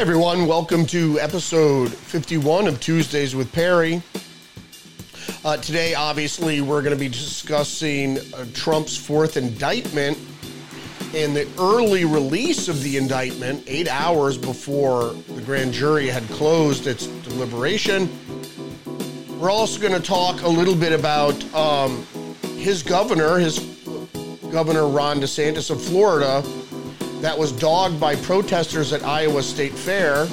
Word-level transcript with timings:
everyone, 0.00 0.46
welcome 0.46 0.86
to 0.86 1.20
episode 1.20 1.92
51 1.92 2.66
of 2.66 2.80
Tuesdays 2.80 3.36
with 3.36 3.52
Perry. 3.52 4.02
Uh, 5.44 5.58
today, 5.58 5.94
obviously, 5.94 6.62
we're 6.62 6.80
going 6.80 6.96
to 6.96 6.98
be 6.98 7.06
discussing 7.06 8.16
uh, 8.16 8.46
Trump's 8.54 8.96
fourth 8.96 9.36
indictment 9.36 10.16
and 11.14 11.36
the 11.36 11.46
early 11.58 12.06
release 12.06 12.66
of 12.66 12.82
the 12.82 12.96
indictment, 12.96 13.62
eight 13.66 13.88
hours 13.88 14.38
before 14.38 15.12
the 15.34 15.42
grand 15.42 15.74
jury 15.74 16.06
had 16.06 16.22
closed 16.30 16.86
its 16.86 17.06
deliberation. 17.06 18.08
We're 19.38 19.50
also 19.50 19.78
going 19.78 19.92
to 19.92 20.00
talk 20.00 20.40
a 20.40 20.48
little 20.48 20.74
bit 20.74 20.98
about 20.98 21.44
um, 21.54 22.06
his 22.56 22.82
governor, 22.82 23.38
his 23.38 23.58
governor 24.50 24.86
Ron 24.88 25.20
DeSantis 25.20 25.70
of 25.70 25.78
Florida, 25.78 26.42
that 27.20 27.38
was 27.38 27.52
dogged 27.52 28.00
by 28.00 28.16
protesters 28.16 28.92
at 28.92 29.02
Iowa 29.04 29.42
State 29.42 29.72
Fair, 29.72 30.26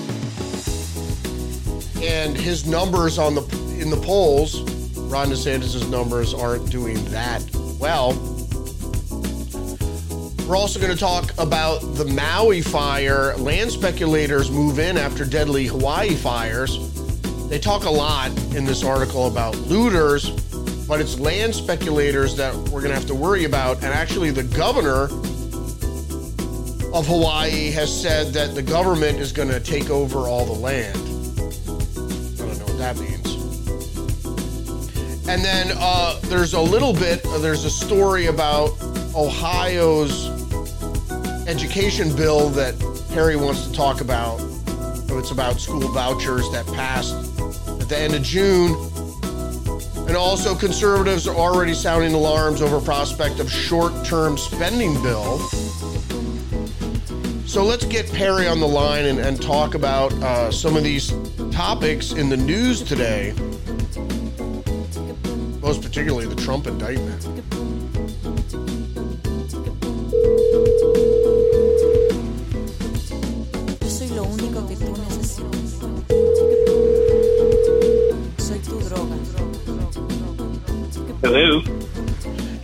and 2.02 2.38
his 2.38 2.66
numbers 2.66 3.18
on 3.18 3.36
the 3.36 3.42
in 3.80 3.90
the 3.90 4.02
polls. 4.04 4.62
Ron 5.08 5.30
DeSantis' 5.30 5.90
numbers 5.90 6.34
aren't 6.34 6.70
doing 6.70 7.02
that 7.06 7.42
well. 7.80 8.14
We're 10.48 10.56
also 10.56 10.80
going 10.80 10.94
to 10.94 11.00
talk 11.00 11.34
about 11.38 11.80
the 11.96 12.06
Maui 12.06 12.62
fire. 12.62 13.36
Land 13.38 13.72
speculators 13.72 14.50
move 14.50 14.80
in 14.80 14.98
after 14.98 15.26
deadly 15.26 15.66
Hawaii 15.66 16.16
fires. 16.16 16.78
They 17.50 17.60
talk 17.60 17.84
a 17.84 17.90
lot 17.90 18.32
in 18.56 18.66
this 18.66 18.84
article 18.84 19.28
about 19.28 19.56
looters, 19.58 20.30
but 20.88 21.02
it's 21.02 21.20
land 21.20 21.54
speculators 21.54 22.36
that 22.38 22.56
we're 22.56 22.82
going 22.82 22.90
to 22.90 22.96
have 22.96 23.08
to 23.08 23.16
worry 23.16 23.46
about. 23.46 23.78
And 23.78 23.88
actually, 23.88 24.32
the 24.32 24.44
governor 24.44 25.08
of 26.98 27.06
Hawaii 27.06 27.70
has 27.70 28.02
said 28.02 28.34
that 28.34 28.56
the 28.56 28.64
government 28.64 29.20
is 29.20 29.32
going 29.32 29.50
to 29.50 29.60
take 29.60 29.92
over 29.92 30.22
all 30.22 30.46
the 30.46 30.52
land. 30.52 30.98
I 30.98 32.44
don't 32.44 32.58
know 32.58 32.66
what 32.66 32.78
that 32.80 32.98
means. 32.98 33.28
And 35.28 35.46
then 35.46 35.74
uh, 35.78 36.20
there's 36.24 36.56
a 36.56 36.60
little 36.60 36.94
bit, 36.94 37.24
uh, 37.28 37.38
there's 37.38 37.66
a 37.66 37.70
story 37.70 38.26
about 38.26 38.72
Ohio's 39.14 40.28
education 41.48 42.16
bill 42.16 42.50
that 42.50 42.74
Harry 43.12 43.36
wants 43.36 43.68
to 43.68 43.74
talk 43.74 44.02
about. 44.02 44.40
It's 45.10 45.30
about 45.30 45.60
school 45.60 45.88
vouchers 45.94 46.50
that 46.52 46.66
passed 46.68 47.14
at 47.80 47.88
the 47.90 47.98
end 47.98 48.16
of 48.16 48.24
June. 48.24 48.76
And 50.08 50.18
also, 50.18 50.56
conservatives 50.56 51.28
are 51.28 51.36
already 51.36 51.76
sounding 51.76 52.14
alarms 52.14 52.64
over 52.64 52.82
prospect 52.82 53.40
of 53.40 53.52
short-term 53.52 54.38
spending 54.40 55.00
bill. 55.04 55.38
So 57.58 57.66
let's 57.66 57.86
get 57.86 58.06
Perry 58.14 58.48
on 58.48 58.60
the 58.60 58.68
line 58.68 59.06
and, 59.06 59.18
and 59.18 59.42
talk 59.42 59.74
about 59.74 60.14
uh, 60.22 60.52
some 60.52 60.78
of 60.78 60.84
these 60.84 61.12
topics 61.52 62.12
in 62.12 62.30
the 62.30 62.38
news 62.38 62.84
today 62.84 63.34
most 65.60 65.82
particularly 65.82 66.28
the 66.28 66.36
Trump 66.36 66.68
indictment. 66.68 67.24
Yo 73.82 73.90
soy 73.90 74.10
lo 74.10 74.24
único 74.26 74.68
que 74.68 74.76
tú 74.76 74.94
necesitas. 75.10 75.80
Soy 78.38 78.60
tu 78.60 78.80
droga. 78.82 79.16
Hello. 81.24 81.77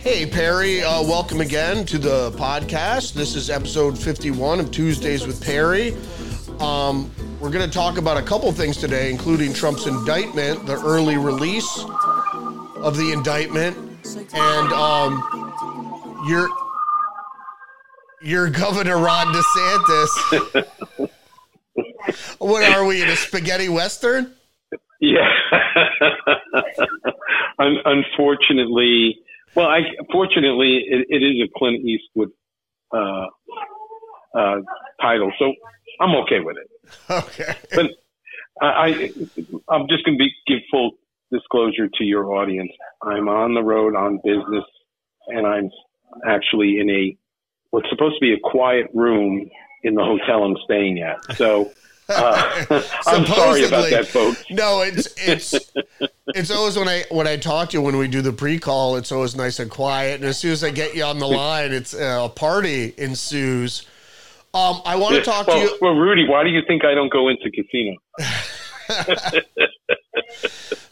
Hey, 0.04 0.26
Perry, 0.26 0.82
uh, 0.82 1.02
welcome 1.02 1.40
again 1.40 1.86
to 1.86 1.96
the 1.96 2.30
podcast. 2.32 3.14
This 3.14 3.34
is 3.34 3.48
episode 3.48 3.98
51 3.98 4.60
of 4.60 4.70
Tuesdays 4.70 5.26
with 5.26 5.42
Perry. 5.42 5.96
Um, 6.60 7.10
we're 7.40 7.48
going 7.48 7.64
to 7.64 7.74
talk 7.74 7.96
about 7.96 8.18
a 8.18 8.22
couple 8.22 8.52
things 8.52 8.76
today, 8.76 9.10
including 9.10 9.54
Trump's 9.54 9.86
indictment, 9.86 10.66
the 10.66 10.74
early 10.84 11.16
release 11.16 11.86
of 12.76 12.98
the 12.98 13.12
indictment, 13.14 13.78
and 14.34 14.72
um, 14.74 15.22
your 16.28 16.50
your 18.20 18.50
governor 18.50 18.98
Ron 18.98 19.34
DeSantis. 19.34 20.68
what 22.38 22.62
are 22.62 22.84
we 22.84 23.00
in 23.00 23.08
a 23.08 23.16
spaghetti 23.16 23.70
western? 23.70 24.34
Yeah. 25.00 25.30
Un- 27.58 27.78
unfortunately, 27.86 29.18
well, 29.54 29.66
I 29.66 29.80
fortunately 30.12 30.84
it, 30.88 31.06
it 31.08 31.22
is 31.22 31.48
a 31.48 31.58
Clint 31.58 31.84
Eastwood 31.84 32.30
uh, 32.92 33.26
uh, 34.36 34.56
title, 35.00 35.32
so 35.38 35.52
I'm 36.00 36.14
okay 36.22 36.40
with 36.40 36.56
it. 36.56 36.70
Okay. 37.10 37.56
But 37.74 37.86
I, 38.60 38.66
I 38.66 38.92
I'm 39.68 39.88
just 39.88 40.04
going 40.04 40.16
to 40.16 40.18
be 40.18 40.32
give 40.46 40.60
full 40.70 40.92
disclosure 41.32 41.88
to 41.88 42.04
your 42.04 42.34
audience. 42.34 42.70
I'm 43.02 43.28
on 43.28 43.54
the 43.54 43.62
road 43.62 43.96
on 43.96 44.20
business, 44.24 44.64
and 45.28 45.46
I'm 45.46 45.70
actually 46.26 46.78
in 46.78 46.90
a 46.90 47.16
what's 47.70 47.88
supposed 47.90 48.14
to 48.16 48.20
be 48.20 48.32
a 48.32 48.40
quiet 48.42 48.86
room 48.94 49.50
in 49.82 49.94
the 49.94 50.04
hotel 50.04 50.44
I'm 50.44 50.56
staying 50.64 51.02
at. 51.02 51.36
So. 51.36 51.72
Uh, 52.08 52.64
I'm 53.06 53.26
sorry 53.26 53.64
about 53.64 53.90
that, 53.90 54.06
folks. 54.06 54.44
No, 54.50 54.82
it's 54.82 55.08
it's 55.16 55.54
it's 56.28 56.50
always 56.50 56.76
when 56.76 56.88
I 56.88 57.04
when 57.10 57.26
I 57.26 57.36
talk 57.36 57.70
to 57.70 57.78
you 57.78 57.82
when 57.82 57.96
we 57.96 58.08
do 58.08 58.22
the 58.22 58.32
pre-call, 58.32 58.96
it's 58.96 59.12
always 59.12 59.36
nice 59.36 59.58
and 59.58 59.70
quiet. 59.70 60.16
And 60.16 60.24
as 60.24 60.38
soon 60.38 60.52
as 60.52 60.64
I 60.64 60.70
get 60.70 60.94
you 60.94 61.04
on 61.04 61.18
the 61.18 61.28
line, 61.28 61.72
it's 61.72 61.94
uh, 61.94 62.22
a 62.24 62.28
party 62.28 62.94
ensues. 62.98 63.86
Um, 64.52 64.82
I 64.84 64.96
want 64.96 65.16
to 65.16 65.22
talk 65.22 65.48
well, 65.48 65.56
to 65.56 65.62
you. 65.62 65.78
well, 65.80 65.94
Rudy, 65.94 66.28
why 66.28 66.44
do 66.44 66.50
you 66.50 66.62
think 66.66 66.84
I 66.84 66.94
don't 66.94 67.12
go 67.12 67.28
into 67.28 67.50
casino? 67.50 67.96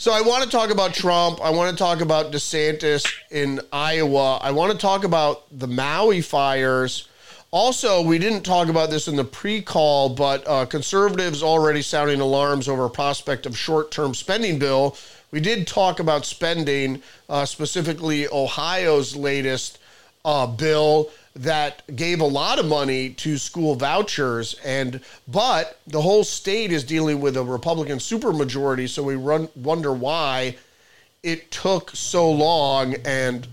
So 0.02 0.12
I 0.12 0.20
want 0.20 0.42
to 0.42 0.50
talk 0.50 0.70
about 0.70 0.94
Trump. 0.94 1.40
I 1.40 1.50
want 1.50 1.70
to 1.70 1.76
talk 1.76 2.00
about 2.00 2.32
DeSantis 2.32 3.06
in 3.30 3.60
Iowa. 3.72 4.38
I 4.38 4.50
want 4.50 4.72
to 4.72 4.78
talk 4.78 5.04
about 5.04 5.44
the 5.56 5.68
Maui 5.68 6.20
fires. 6.22 7.06
Also, 7.52 8.00
we 8.00 8.18
didn't 8.18 8.44
talk 8.44 8.68
about 8.68 8.88
this 8.88 9.08
in 9.08 9.16
the 9.16 9.24
pre-call, 9.24 10.08
but 10.08 10.42
uh, 10.48 10.64
conservatives 10.64 11.42
already 11.42 11.82
sounding 11.82 12.18
alarms 12.18 12.66
over 12.66 12.88
prospect 12.88 13.44
of 13.44 13.58
short-term 13.58 14.14
spending 14.14 14.58
bill. 14.58 14.96
We 15.30 15.40
did 15.40 15.66
talk 15.66 16.00
about 16.00 16.24
spending, 16.24 17.02
uh, 17.28 17.44
specifically 17.44 18.26
Ohio's 18.26 19.14
latest 19.14 19.78
uh, 20.24 20.46
bill 20.46 21.10
that 21.36 21.82
gave 21.94 22.22
a 22.22 22.26
lot 22.26 22.58
of 22.58 22.64
money 22.64 23.10
to 23.10 23.36
school 23.36 23.74
vouchers, 23.74 24.54
and 24.64 25.00
but 25.28 25.78
the 25.86 26.00
whole 26.00 26.24
state 26.24 26.72
is 26.72 26.82
dealing 26.84 27.20
with 27.20 27.36
a 27.36 27.44
Republican 27.44 27.98
supermajority, 27.98 28.88
so 28.88 29.02
we 29.02 29.14
run 29.14 29.50
wonder 29.56 29.92
why 29.92 30.56
it 31.22 31.50
took 31.50 31.90
so 31.90 32.30
long 32.30 32.94
and 33.04 33.46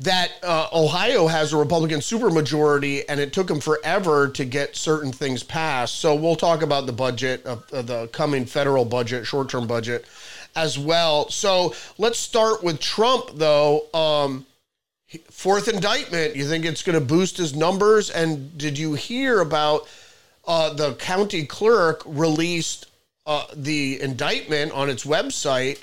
that 0.00 0.32
uh, 0.42 0.68
Ohio 0.72 1.26
has 1.26 1.52
a 1.52 1.58
Republican 1.58 2.00
supermajority, 2.00 3.04
and 3.08 3.20
it 3.20 3.34
took 3.34 3.46
them 3.46 3.60
forever 3.60 4.28
to 4.28 4.44
get 4.46 4.74
certain 4.74 5.12
things 5.12 5.42
passed. 5.42 5.96
So 5.96 6.14
we'll 6.14 6.36
talk 6.36 6.62
about 6.62 6.86
the 6.86 6.92
budget 6.92 7.44
of, 7.44 7.68
the 7.68 8.08
coming 8.10 8.46
federal 8.46 8.86
budget, 8.86 9.26
short-term 9.26 9.66
budget, 9.66 10.06
as 10.56 10.78
well. 10.78 11.28
So 11.28 11.74
let's 11.98 12.18
start 12.18 12.64
with 12.64 12.80
Trump, 12.80 13.30
though. 13.34 13.86
Um, 13.92 14.46
fourth 15.28 15.68
indictment. 15.68 16.34
You 16.34 16.46
think 16.46 16.64
it's 16.64 16.82
going 16.82 16.98
to 16.98 17.04
boost 17.04 17.36
his 17.36 17.54
numbers? 17.54 18.08
And 18.10 18.56
did 18.56 18.78
you 18.78 18.94
hear 18.94 19.40
about 19.40 19.86
uh, 20.46 20.72
the 20.72 20.94
county 20.94 21.44
clerk 21.44 22.02
released 22.06 22.86
uh, 23.26 23.44
the 23.54 24.00
indictment 24.00 24.72
on 24.72 24.88
its 24.88 25.04
website 25.04 25.82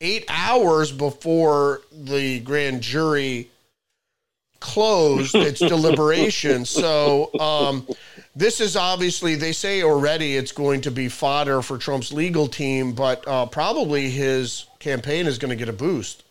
eight 0.00 0.24
hours 0.28 0.92
before 0.92 1.82
the 1.92 2.40
grand 2.40 2.80
jury 2.80 3.50
closed 4.60 5.34
its 5.34 5.58
deliberation. 5.58 6.64
So 6.64 7.30
um, 7.38 7.86
this 8.34 8.60
is 8.60 8.76
obviously 8.76 9.34
they 9.34 9.52
say 9.52 9.82
already 9.82 10.36
it's 10.36 10.52
going 10.52 10.82
to 10.82 10.90
be 10.90 11.08
fodder 11.08 11.62
for 11.62 11.78
Trump's 11.78 12.12
legal 12.12 12.46
team, 12.46 12.92
but 12.92 13.26
uh, 13.26 13.46
probably 13.46 14.10
his 14.10 14.66
campaign 14.78 15.26
is 15.26 15.38
going 15.38 15.50
to 15.50 15.56
get 15.56 15.68
a 15.68 15.72
boost. 15.72 16.24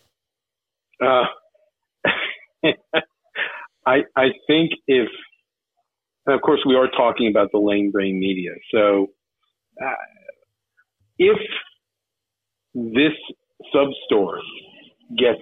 Uh, 1.02 1.24
I 3.86 4.00
I 4.16 4.28
think 4.46 4.72
if, 4.86 5.08
and 6.26 6.34
of 6.34 6.42
course, 6.42 6.60
we 6.66 6.74
are 6.74 6.88
talking 6.88 7.28
about 7.28 7.50
the 7.52 7.58
lame 7.58 7.90
brain 7.90 8.20
media. 8.20 8.50
So, 8.72 9.08
uh, 9.82 9.94
if 11.18 11.38
this 12.74 13.12
sub 13.72 13.88
story 14.06 14.42
gets 15.16 15.40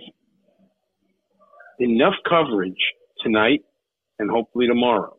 enough 1.78 2.14
coverage 2.28 2.94
tonight 3.22 3.60
and 4.18 4.30
hopefully 4.30 4.66
tomorrow, 4.66 5.16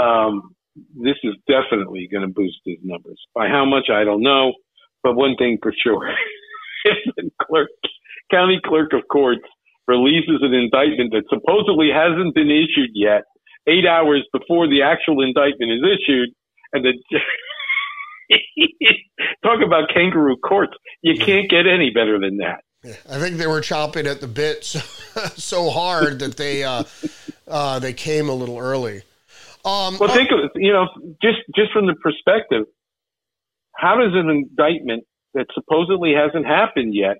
um, 0.00 0.54
this 0.94 1.16
is 1.24 1.34
definitely 1.48 2.08
going 2.10 2.22
to 2.22 2.32
boost 2.32 2.58
his 2.64 2.78
numbers. 2.82 3.20
By 3.34 3.48
how 3.48 3.64
much, 3.64 3.90
I 3.92 4.04
don't 4.04 4.22
know. 4.22 4.52
But 5.02 5.14
one 5.16 5.36
thing 5.36 5.58
for 5.62 5.72
sure, 5.82 6.08
if 6.84 6.98
the 7.16 7.30
clerk, 7.42 7.70
county 8.30 8.60
clerk 8.64 8.92
of 8.92 9.02
courts 9.10 9.42
releases 9.88 10.38
an 10.42 10.54
indictment 10.54 11.12
that 11.12 11.24
supposedly 11.28 11.88
hasn't 11.92 12.34
been 12.34 12.50
issued 12.50 12.90
yet, 12.94 13.22
eight 13.66 13.86
hours 13.86 14.26
before 14.32 14.68
the 14.68 14.82
actual 14.82 15.22
indictment 15.22 15.72
is 15.72 15.82
issued, 15.82 16.30
and 16.72 16.84
then 16.84 16.94
talk 19.44 19.60
about 19.64 19.88
kangaroo 19.92 20.36
courts. 20.36 20.72
You 21.02 21.16
can't 21.16 21.48
get 21.48 21.66
any 21.66 21.90
better 21.90 22.18
than 22.18 22.38
that. 22.38 22.60
I 23.10 23.18
think 23.18 23.36
they 23.36 23.46
were 23.46 23.60
chopping 23.60 24.06
at 24.06 24.20
the 24.20 24.26
bit 24.26 24.64
so, 24.64 24.80
so 25.36 25.70
hard 25.70 26.20
that 26.20 26.36
they 26.36 26.64
uh, 26.64 26.84
uh, 27.46 27.78
they 27.78 27.92
came 27.92 28.28
a 28.28 28.34
little 28.34 28.58
early. 28.58 29.02
Um, 29.64 29.98
Well, 30.00 30.08
think 30.08 30.30
of 30.30 30.38
it, 30.44 30.50
you 30.54 30.72
know, 30.72 30.86
just 31.22 31.38
just 31.54 31.72
from 31.72 31.86
the 31.86 31.94
perspective, 32.02 32.64
how 33.76 33.96
does 33.96 34.12
an 34.14 34.30
indictment 34.30 35.04
that 35.34 35.46
supposedly 35.54 36.14
hasn't 36.14 36.46
happened 36.46 36.94
yet 36.94 37.18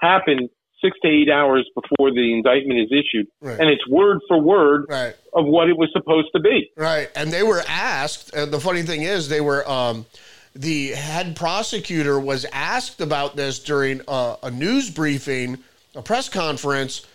happen 0.00 0.48
six 0.84 0.96
to 1.02 1.08
eight 1.08 1.28
hours 1.30 1.68
before 1.74 2.12
the 2.12 2.32
indictment 2.34 2.78
is 2.78 2.92
issued, 2.92 3.26
Right. 3.40 3.58
and 3.58 3.68
it's 3.68 3.82
word 3.88 4.18
for 4.28 4.40
word 4.40 4.84
right, 4.88 5.16
of 5.34 5.44
what 5.46 5.68
it 5.68 5.76
was 5.76 5.88
supposed 5.92 6.28
to 6.36 6.40
be? 6.40 6.70
right, 6.76 7.08
and 7.16 7.32
they 7.32 7.42
were 7.42 7.62
asked. 7.66 8.32
And 8.34 8.52
the 8.52 8.60
funny 8.60 8.82
thing 8.82 9.02
is, 9.02 9.28
they 9.30 9.40
were. 9.40 9.68
Um, 9.68 10.04
the 10.54 10.88
head 10.88 11.36
prosecutor 11.36 12.18
was 12.18 12.44
asked 12.52 13.00
about 13.00 13.36
this 13.36 13.58
during 13.58 14.00
a, 14.08 14.36
a 14.44 14.50
news 14.50 14.90
briefing, 14.90 15.58
a 15.94 16.02
press 16.02 16.28
conference, 16.28 17.06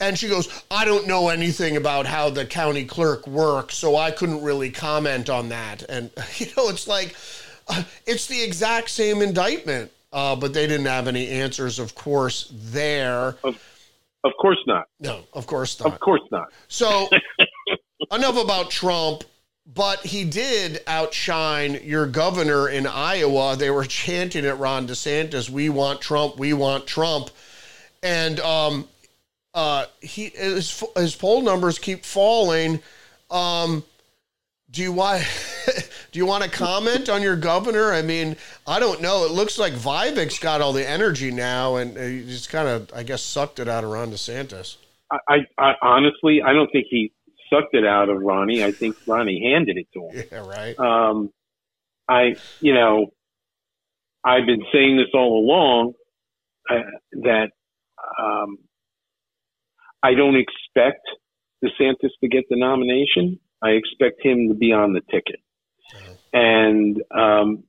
and 0.00 0.18
she 0.18 0.28
goes, 0.28 0.48
"I 0.70 0.84
don't 0.84 1.06
know 1.06 1.28
anything 1.28 1.76
about 1.76 2.06
how 2.06 2.30
the 2.30 2.44
county 2.44 2.84
clerk 2.84 3.26
works, 3.26 3.76
so 3.76 3.96
I 3.96 4.10
couldn't 4.10 4.42
really 4.42 4.70
comment 4.70 5.30
on 5.30 5.48
that." 5.50 5.82
And 5.88 6.10
you 6.36 6.46
know, 6.56 6.68
it's 6.68 6.86
like 6.88 7.14
uh, 7.68 7.82
it's 8.06 8.26
the 8.26 8.42
exact 8.42 8.90
same 8.90 9.22
indictment, 9.22 9.90
uh, 10.12 10.34
but 10.36 10.52
they 10.54 10.66
didn't 10.66 10.86
have 10.86 11.06
any 11.08 11.28
answers, 11.28 11.78
of 11.78 11.94
course. 11.94 12.52
There, 12.52 13.36
Of 13.44 14.32
course 14.40 14.58
not. 14.66 14.84
no, 15.00 15.22
of 15.32 15.46
course 15.46 15.78
not. 15.80 15.92
Of 15.92 16.00
course 16.00 16.22
not. 16.30 16.48
So, 16.68 17.08
enough 18.12 18.36
about 18.36 18.70
Trump, 18.70 19.24
but 19.66 20.00
he 20.00 20.24
did 20.24 20.80
outshine 20.86 21.80
your 21.84 22.06
governor 22.06 22.68
in 22.68 22.86
Iowa. 22.86 23.56
They 23.56 23.70
were 23.70 23.84
chanting 23.84 24.44
at 24.44 24.58
Ron 24.58 24.86
DeSantis, 24.86 25.48
"We 25.48 25.68
want 25.68 26.00
Trump, 26.00 26.36
we 26.36 26.52
want 26.52 26.86
Trump," 26.86 27.30
and 28.02 28.40
um, 28.40 28.88
uh, 29.54 29.86
he 30.00 30.30
his, 30.30 30.82
his 30.96 31.14
poll 31.14 31.42
numbers 31.42 31.78
keep 31.78 32.04
falling. 32.04 32.80
Um, 33.30 33.84
do 34.70 34.82
you 34.82 34.92
want 34.92 35.22
do 36.12 36.18
you 36.18 36.26
want 36.26 36.42
to 36.42 36.50
comment 36.50 37.08
on 37.08 37.22
your 37.22 37.36
governor? 37.36 37.92
I 37.92 38.02
mean, 38.02 38.36
I 38.66 38.80
don't 38.80 39.00
know. 39.00 39.24
It 39.24 39.30
looks 39.30 39.58
like 39.58 39.74
Vivek's 39.74 40.38
got 40.38 40.60
all 40.60 40.72
the 40.72 40.88
energy 40.88 41.30
now, 41.30 41.76
and 41.76 41.96
he's 41.96 42.46
kind 42.46 42.66
of, 42.66 42.90
I 42.94 43.02
guess, 43.02 43.22
sucked 43.22 43.60
it 43.60 43.68
out 43.68 43.84
of 43.84 43.90
Ron 43.90 44.10
DeSantis. 44.10 44.76
I, 45.28 45.46
I 45.58 45.74
honestly, 45.82 46.40
I 46.42 46.54
don't 46.54 46.72
think 46.72 46.86
he 46.88 47.12
sucked 47.52 47.74
it 47.74 47.86
out 47.86 48.08
of 48.08 48.22
Ronnie. 48.22 48.64
I 48.64 48.72
think 48.72 48.96
Ronnie 49.06 49.52
handed 49.52 49.76
it 49.76 49.88
to 49.94 50.08
him. 50.08 50.26
Yeah, 50.30 50.46
right. 50.46 50.78
Um, 50.78 51.30
I, 52.08 52.36
you 52.60 52.74
know, 52.74 53.12
I've 54.24 54.46
been 54.46 54.62
saying 54.72 54.96
this 54.96 55.08
all 55.14 55.38
along 55.38 55.94
uh, 56.70 56.82
that 57.22 57.50
um, 58.20 58.58
I 60.02 60.14
don't 60.14 60.36
expect 60.36 61.00
DeSantis 61.64 62.10
to 62.20 62.28
get 62.28 62.44
the 62.48 62.56
nomination. 62.56 63.38
I 63.62 63.70
expect 63.70 64.24
him 64.24 64.48
to 64.48 64.54
be 64.54 64.72
on 64.72 64.92
the 64.92 65.00
ticket, 65.10 65.40
and 66.32 67.00
um, 67.16 67.64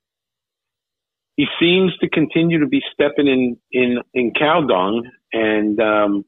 he 1.35 1.45
seems 1.59 1.95
to 1.97 2.09
continue 2.09 2.59
to 2.61 2.67
be 2.67 2.81
stepping 2.93 3.27
in 3.27 3.57
in 3.71 3.97
in 4.13 4.33
cow 4.33 4.61
dung, 4.67 5.07
and 5.31 5.79
um, 5.79 6.25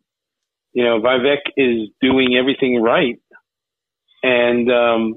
you 0.74 0.84
know, 0.84 1.00
Vivek 1.00 1.40
is 1.56 1.90
doing 2.02 2.36
everything 2.38 2.82
right, 2.82 3.16
and 4.26 4.72
um, 4.72 5.16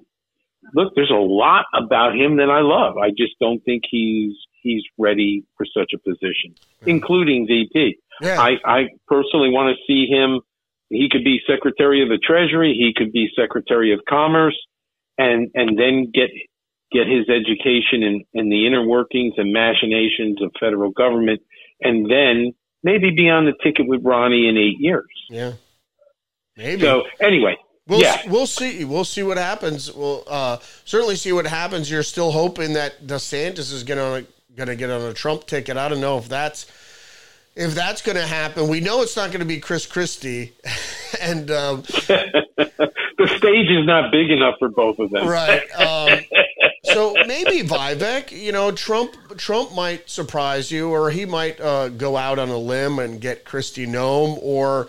look, 0.75 0.93
there's 0.95 1.11
a 1.11 1.15
lot 1.15 1.65
about 1.75 2.15
him 2.15 2.37
that 2.37 2.51
I 2.51 2.61
love. 2.61 2.99
I 2.99 3.09
just 3.11 3.39
don't 3.41 3.65
think 3.65 3.85
he's 3.91 4.35
he's 4.63 4.83
ready 4.99 5.45
for 5.57 5.65
such 5.65 5.93
a 5.95 5.99
position, 5.99 6.55
including 6.85 7.47
VP. 7.47 7.99
Yeah. 8.21 8.41
I, 8.41 8.57
I 8.65 8.89
personally 9.07 9.51
want 9.51 9.75
to 9.75 9.83
see 9.87 10.07
him. 10.11 10.41
He 10.91 11.09
could 11.11 11.25
be 11.25 11.41
Secretary 11.47 12.03
of 12.03 12.09
the 12.09 12.19
Treasury. 12.19 12.75
He 12.75 12.93
could 12.95 13.13
be 13.13 13.29
Secretary 13.35 13.95
of 13.95 14.01
Commerce, 14.07 14.59
and 15.17 15.51
and 15.55 15.79
then 15.79 16.11
get 16.13 16.29
get 16.93 17.07
his 17.07 17.29
education 17.29 18.03
in, 18.03 18.25
in 18.33 18.49
the 18.51 18.67
inner 18.67 18.87
workings 18.87 19.35
and 19.37 19.53
machinations 19.53 20.43
of 20.43 20.51
federal 20.61 20.91
government, 20.91 21.41
and 21.81 22.11
then 22.11 22.53
maybe 22.83 23.11
be 23.11 23.29
on 23.29 23.47
the 23.47 23.53
ticket 23.63 23.87
with 23.87 24.01
Ronnie 24.03 24.49
in 24.49 24.57
eight 24.57 24.81
years. 24.81 25.09
Yeah. 25.31 25.53
Maybe. 26.57 26.83
So 26.83 27.05
anyway, 27.21 27.57
we'll 27.89 28.01
yeah. 28.01 28.23
we'll 28.29 28.47
see. 28.47 28.85
We'll 28.85 29.05
see 29.05 29.23
what 29.23 29.39
happens. 29.39 29.93
We'll 29.93 30.23
uh, 30.29 30.59
certainly 30.85 31.17
see 31.17 31.33
what 31.33 31.47
happens. 31.47 31.91
You're 31.91 32.03
still 32.03 32.31
hoping 32.31 32.75
that 32.75 33.07
DeSantis 33.07 33.73
is 33.73 33.83
going 33.83 34.25
to 34.25 34.31
going 34.55 34.69
to 34.69 34.77
get 34.77 34.91
on 34.91 35.01
a 35.03 35.15
Trump 35.15 35.47
ticket. 35.47 35.77
I 35.77 35.89
don't 35.89 36.01
know 36.01 36.19
if 36.19 36.29
that's 36.29 36.67
if 37.57 37.75
that's 37.75 38.03
going 38.03 38.17
to 38.17 38.27
happen. 38.27 38.69
We 38.69 38.81
know 38.81 39.03
it's 39.03 39.17
not 39.17 39.29
going 39.29 39.41
to 39.41 39.47
be 39.47 39.59
Chris 39.59 39.87
Christie, 39.87 40.53
and 41.21 41.51
um, 41.51 41.83
the 41.87 43.35
stage 43.37 43.71
is 43.71 43.87
not 43.87 44.13
big 44.13 44.31
enough 44.31 44.57
for 44.59 44.69
both 44.69 44.99
of 44.99 45.11
them. 45.11 45.27
right. 45.27 45.63
Um, 45.79 46.21
so 46.85 47.15
maybe 47.27 47.63
Vivek. 47.69 48.33
You 48.33 48.53
know, 48.53 48.73
Trump. 48.73 49.15
Trump 49.37 49.75
might 49.75 50.09
surprise 50.09 50.71
you, 50.71 50.91
or 50.91 51.11
he 51.11 51.25
might 51.25 51.61
uh, 51.61 51.89
go 51.89 52.17
out 52.17 52.39
on 52.39 52.49
a 52.49 52.57
limb 52.57 52.99
and 52.99 53.21
get 53.21 53.45
Kristi 53.45 53.87
Noem, 53.87 54.39
or 54.41 54.89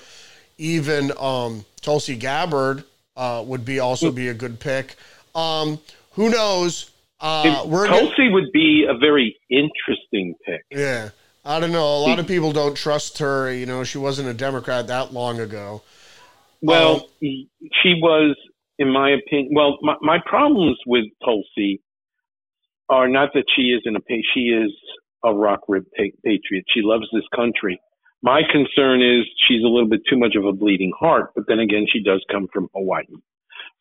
even 0.58 1.12
um, 1.18 1.66
Tulsi 1.82 2.16
Gabbard 2.16 2.84
uh, 3.20 3.44
would 3.46 3.66
be 3.66 3.80
also 3.80 4.12
be 4.12 4.30
a 4.30 4.34
good 4.34 4.60
pick. 4.60 4.96
Um, 5.36 5.78
who 6.14 6.30
knows? 6.30 6.90
Uh, 7.20 7.64
we're 7.68 7.86
gonna- 7.88 8.00
Tulsi 8.08 8.30
would 8.30 8.52
be 8.54 8.86
a 8.90 8.98
very 8.98 9.38
interesting 9.50 10.34
pick. 10.46 10.62
yeah. 10.72 11.10
I 11.46 11.60
don't 11.60 11.72
know. 11.72 11.86
A 11.98 12.02
lot 12.08 12.20
of 12.20 12.28
people 12.28 12.52
don't 12.52 12.76
trust 12.76 13.18
her. 13.20 13.52
You 13.52 13.66
know, 13.66 13.84
she 13.84 13.98
wasn't 13.98 14.28
a 14.30 14.34
Democrat 14.34 14.88
that 14.88 15.14
long 15.14 15.40
ago. 15.40 15.82
Well, 16.62 16.96
Um, 16.96 17.02
she 17.82 17.96
was, 18.02 18.36
in 18.78 18.92
my 18.92 19.12
opinion. 19.12 19.54
Well, 19.56 19.80
my, 19.82 19.96
my 20.02 20.18
problems 20.26 20.78
with 20.86 21.06
Tulsi 21.24 21.82
are 22.90 23.08
not 23.08 23.30
that 23.34 23.46
she 23.56 23.72
isn't 23.74 23.96
a 23.96 24.02
she 24.34 24.42
is 24.50 24.72
a 25.24 25.34
rock 25.34 25.62
rib 25.68 25.86
patriot. 25.98 26.66
She 26.74 26.82
loves 26.82 27.08
this 27.14 27.24
country. 27.36 27.80
My 28.22 28.42
concern 28.44 29.02
is 29.02 29.26
she's 29.48 29.64
a 29.64 29.68
little 29.68 29.88
bit 29.88 30.02
too 30.10 30.18
much 30.18 30.36
of 30.36 30.46
a 30.46 30.52
bleeding 30.52 30.92
heart, 31.00 31.32
but 31.36 31.46
then 31.48 31.60
again, 31.60 31.86
she 31.92 32.04
does 32.04 32.24
come 32.30 32.48
from 32.52 32.70
Hawaii. 32.74 33.06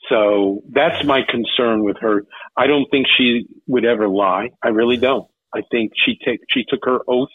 So 0.08 0.62
that's 0.70 1.04
my 1.04 1.22
concern 1.28 1.82
with 1.82 1.96
her. 2.00 2.24
I 2.56 2.66
don't 2.66 2.88
think 2.90 3.06
she 3.16 3.46
would 3.66 3.84
ever 3.84 4.08
lie. 4.08 4.50
I 4.62 4.68
really 4.68 4.96
don't. 4.96 5.28
I 5.54 5.62
think 5.70 5.92
she 6.04 6.18
take 6.24 6.40
she 6.50 6.64
took 6.68 6.84
her 6.84 7.00
oath 7.08 7.30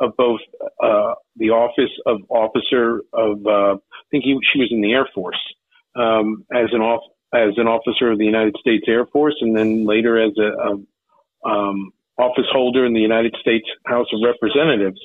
of 0.00 0.16
both 0.16 0.40
uh, 0.82 1.14
the 1.36 1.50
office 1.50 1.90
of 2.06 2.20
officer 2.28 3.02
of 3.12 3.46
uh, 3.46 3.74
I 3.74 4.06
think 4.10 4.24
he, 4.24 4.38
she 4.52 4.60
was 4.60 4.68
in 4.70 4.80
the 4.80 4.92
Air 4.92 5.08
Force 5.14 5.40
um, 5.96 6.44
as 6.52 6.68
an 6.72 6.80
off 6.80 7.02
as 7.34 7.54
an 7.56 7.66
officer 7.66 8.12
of 8.12 8.18
the 8.18 8.24
United 8.24 8.56
States 8.60 8.84
Air 8.86 9.06
Force, 9.06 9.36
and 9.40 9.56
then 9.56 9.86
later 9.86 10.22
as 10.22 10.32
a, 10.38 10.42
a 10.42 11.50
um, 11.50 11.90
office 12.18 12.46
holder 12.52 12.86
in 12.86 12.94
the 12.94 13.00
United 13.00 13.34
States 13.40 13.66
House 13.86 14.06
of 14.12 14.20
Representatives. 14.24 15.00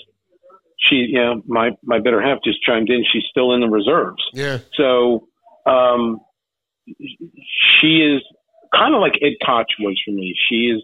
She, 0.80 0.96
you 0.96 1.20
know, 1.20 1.42
my 1.46 1.72
my 1.84 2.00
better 2.00 2.22
half 2.22 2.40
just 2.44 2.64
chimed 2.64 2.90
in. 2.90 3.04
She's 3.12 3.24
still 3.30 3.54
in 3.54 3.62
the 3.62 3.68
reserves. 3.68 4.24
Yeah. 4.34 4.60
So 4.76 5.28
um, 5.66 6.20
she 6.88 7.98
is 7.98 8.22
kind 8.74 8.96
of 8.96 9.02
like 9.02 9.14
Ed 9.22 9.34
Koch 9.46 9.68
was 9.80 10.00
for 10.06 10.12
me. 10.12 10.34
She 10.50 10.72
is 10.74 10.82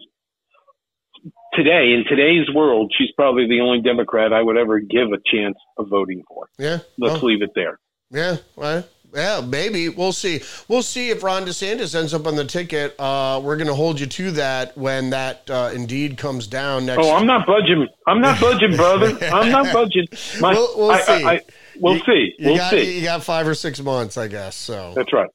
today 1.54 1.94
in 1.94 2.04
today's 2.08 2.46
world. 2.54 2.92
She's 2.96 3.10
probably 3.16 3.46
the 3.48 3.60
only 3.60 3.80
Democrat 3.80 4.32
I 4.32 4.42
would 4.42 4.56
ever 4.58 4.80
give 4.80 5.08
a 5.12 5.18
chance 5.26 5.56
of 5.78 5.88
voting 5.88 6.22
for. 6.28 6.48
Yeah. 6.58 6.78
Let's 6.98 7.22
Well, 7.22 7.32
leave 7.32 7.42
it 7.42 7.50
there. 7.54 7.78
Yeah, 8.10 8.36
well, 8.54 8.84
yeah, 9.14 9.40
maybe 9.46 9.88
we'll 9.88 10.12
see. 10.12 10.40
We'll 10.68 10.82
see 10.82 11.10
if 11.10 11.22
Ron 11.22 11.44
DeSantis 11.44 11.94
ends 11.94 12.12
up 12.14 12.26
on 12.26 12.36
the 12.36 12.44
ticket. 12.44 12.94
Uh, 12.98 13.40
we're 13.42 13.56
going 13.56 13.68
to 13.68 13.74
hold 13.74 13.98
you 14.00 14.06
to 14.06 14.30
that 14.32 14.76
when 14.76 15.10
that 15.10 15.48
uh, 15.50 15.70
indeed 15.74 16.18
comes 16.18 16.46
down 16.46 16.86
next. 16.86 17.04
Oh, 17.04 17.14
I'm 17.14 17.26
not 17.26 17.46
budging. 17.46 17.86
I'm 18.06 18.20
not 18.20 18.40
budging, 18.40 18.76
brother. 18.76 19.16
I'm 19.32 19.50
not 19.50 19.72
budging. 19.72 20.06
My, 20.40 20.52
We'll- 20.52 20.74
we'll 20.76 20.90
I- 20.92 21.00
see. 21.00 21.12
I, 21.24 21.32
I, 21.34 21.40
we'll 21.80 22.00
see. 22.00 22.34
We'll 22.40 22.56
got 22.56 22.70
see. 22.70 22.98
you 22.98 23.02
got 23.04 23.22
five 23.24 23.46
or 23.48 23.54
six 23.54 23.80
months, 23.80 24.16
I 24.16 24.28
guess. 24.28 24.54
So 24.56 24.92
That's 24.94 25.12
right. 25.12 25.28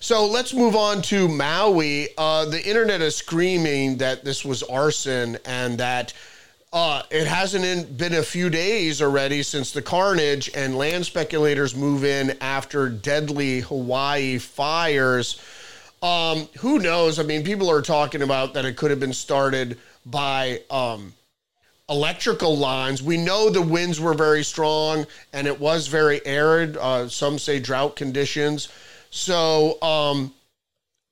So 0.00 0.26
let's 0.26 0.52
move 0.54 0.76
on 0.76 1.02
to 1.02 1.28
Maui. 1.28 2.08
Uh, 2.18 2.44
the 2.44 2.62
internet 2.66 3.00
is 3.00 3.16
screaming 3.16 3.96
that 3.98 4.24
this 4.24 4.44
was 4.44 4.62
arson 4.64 5.38
and 5.44 5.78
that 5.78 6.12
uh, 6.76 7.02
it 7.10 7.26
hasn't 7.26 7.96
been 7.96 8.12
a 8.12 8.22
few 8.22 8.50
days 8.50 9.00
already 9.00 9.42
since 9.42 9.72
the 9.72 9.80
carnage, 9.80 10.50
and 10.54 10.76
land 10.76 11.06
speculators 11.06 11.74
move 11.74 12.04
in 12.04 12.36
after 12.42 12.90
deadly 12.90 13.60
Hawaii 13.60 14.36
fires. 14.36 15.40
Um, 16.02 16.50
who 16.58 16.78
knows? 16.78 17.18
I 17.18 17.22
mean, 17.22 17.44
people 17.44 17.70
are 17.70 17.80
talking 17.80 18.20
about 18.20 18.52
that 18.52 18.66
it 18.66 18.76
could 18.76 18.90
have 18.90 19.00
been 19.00 19.14
started 19.14 19.78
by 20.04 20.60
um, 20.70 21.14
electrical 21.88 22.54
lines. 22.58 23.02
We 23.02 23.16
know 23.16 23.48
the 23.48 23.62
winds 23.62 23.98
were 23.98 24.12
very 24.12 24.44
strong 24.44 25.06
and 25.32 25.46
it 25.46 25.58
was 25.58 25.86
very 25.86 26.20
arid. 26.26 26.76
Uh, 26.76 27.08
some 27.08 27.38
say 27.38 27.58
drought 27.58 27.96
conditions. 27.96 28.68
So, 29.08 29.80
um, 29.80 30.34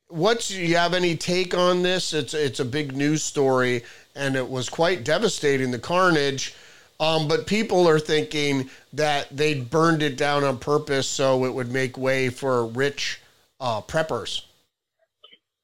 what's 0.08 0.50
you 0.50 0.76
have 0.76 0.92
any 0.92 1.16
take 1.16 1.54
on 1.54 1.82
this? 1.82 2.12
It's 2.12 2.34
it's 2.34 2.60
a 2.60 2.66
big 2.66 2.94
news 2.94 3.24
story, 3.24 3.82
and 4.14 4.36
it 4.36 4.48
was 4.48 4.68
quite 4.68 5.04
devastating 5.04 5.70
the 5.70 5.78
carnage. 5.78 6.54
Um, 7.00 7.26
but 7.26 7.46
people 7.46 7.88
are 7.88 7.98
thinking 7.98 8.70
that 8.92 9.36
they 9.36 9.60
burned 9.60 10.02
it 10.02 10.16
down 10.16 10.44
on 10.44 10.58
purpose 10.58 11.08
so 11.08 11.44
it 11.44 11.52
would 11.52 11.70
make 11.70 11.98
way 11.98 12.28
for 12.28 12.64
rich 12.64 13.20
uh, 13.60 13.80
preppers. 13.82 14.42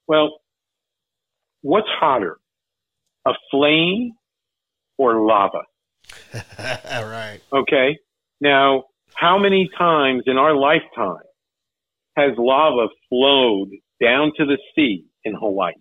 Well, 0.09 0.40
what's 1.62 1.88
hotter, 2.00 2.38
a 3.26 3.33
flame 3.50 4.12
or 4.99 5.25
lava? 5.25 5.62
right. 6.59 7.40
Okay. 7.52 7.99
Now, 8.40 8.85
how 9.14 9.38
many 9.38 9.69
times 9.78 10.25
in 10.26 10.37
our 10.37 10.54
lifetime 10.54 11.23
has 12.16 12.33
lava 12.38 12.88
flowed 13.09 13.71
down 14.02 14.33
to 14.37 14.47
the 14.47 14.59
sea 14.75 15.04
in 15.25 15.35
Hawaii? 15.35 15.75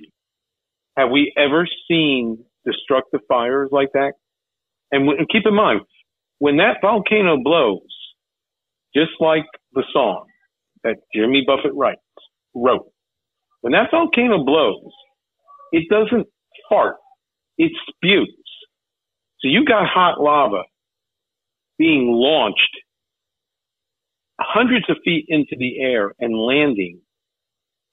Have 0.95 1.09
we 1.09 1.33
ever 1.38 1.67
seen 1.88 2.43
destructive 2.69 3.21
fires 3.27 3.69
like 3.71 3.89
that? 3.93 4.13
And, 4.91 5.07
and 5.09 5.27
keep 5.29 5.43
in 5.45 5.55
mind, 5.55 5.81
when 6.39 6.57
that 6.57 6.77
volcano 6.81 7.38
blows, 7.43 7.81
just 8.95 9.11
like 9.19 9.45
the 9.73 9.83
song 9.93 10.25
that 10.83 10.95
Jimmy 11.13 11.43
Buffett 11.45 11.73
writes, 11.75 12.01
wrote, 12.55 12.91
when 13.61 13.73
that 13.73 13.91
volcano 13.91 14.43
blows, 14.43 14.91
it 15.71 15.88
doesn't 15.89 16.27
fart, 16.69 16.95
it 17.57 17.71
spews. 17.89 18.33
So 19.41 19.47
you 19.47 19.65
got 19.65 19.88
hot 19.88 20.19
lava 20.19 20.63
being 21.77 22.07
launched 22.11 22.75
hundreds 24.39 24.85
of 24.89 24.97
feet 25.03 25.25
into 25.27 25.55
the 25.57 25.79
air 25.81 26.13
and 26.19 26.38
landing 26.38 27.01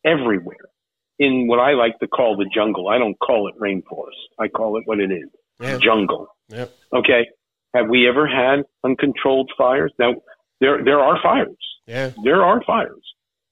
everywhere 0.05 0.71
in 1.19 1.47
what 1.49 1.59
I 1.59 1.73
like 1.73 1.99
to 2.01 2.09
call 2.09 2.37
the 2.37 2.49
jungle. 2.53 2.89
I 2.89 2.99
don't 2.99 3.19
call 3.19 3.49
it 3.49 3.59
rainforest. 3.61 4.21
I 4.39 4.49
call 4.49 4.77
it 4.79 4.83
what 4.87 5.01
it 5.01 5.11
is. 5.11 5.29
Yeah. 5.61 5.79
Jungle. 5.79 6.29
Yep. 6.49 6.73
Okay. 6.95 7.27
Have 7.75 7.89
we 7.89 8.09
ever 8.09 8.27
had 8.27 8.65
uncontrolled 8.85 9.51
fires? 9.57 9.93
Now, 9.99 10.15
there, 10.61 10.85
there 10.85 11.01
are 11.01 11.19
fires. 11.23 11.57
Yeah. 11.87 12.11
There 12.23 12.43
are 12.43 12.63
fires, 12.67 13.03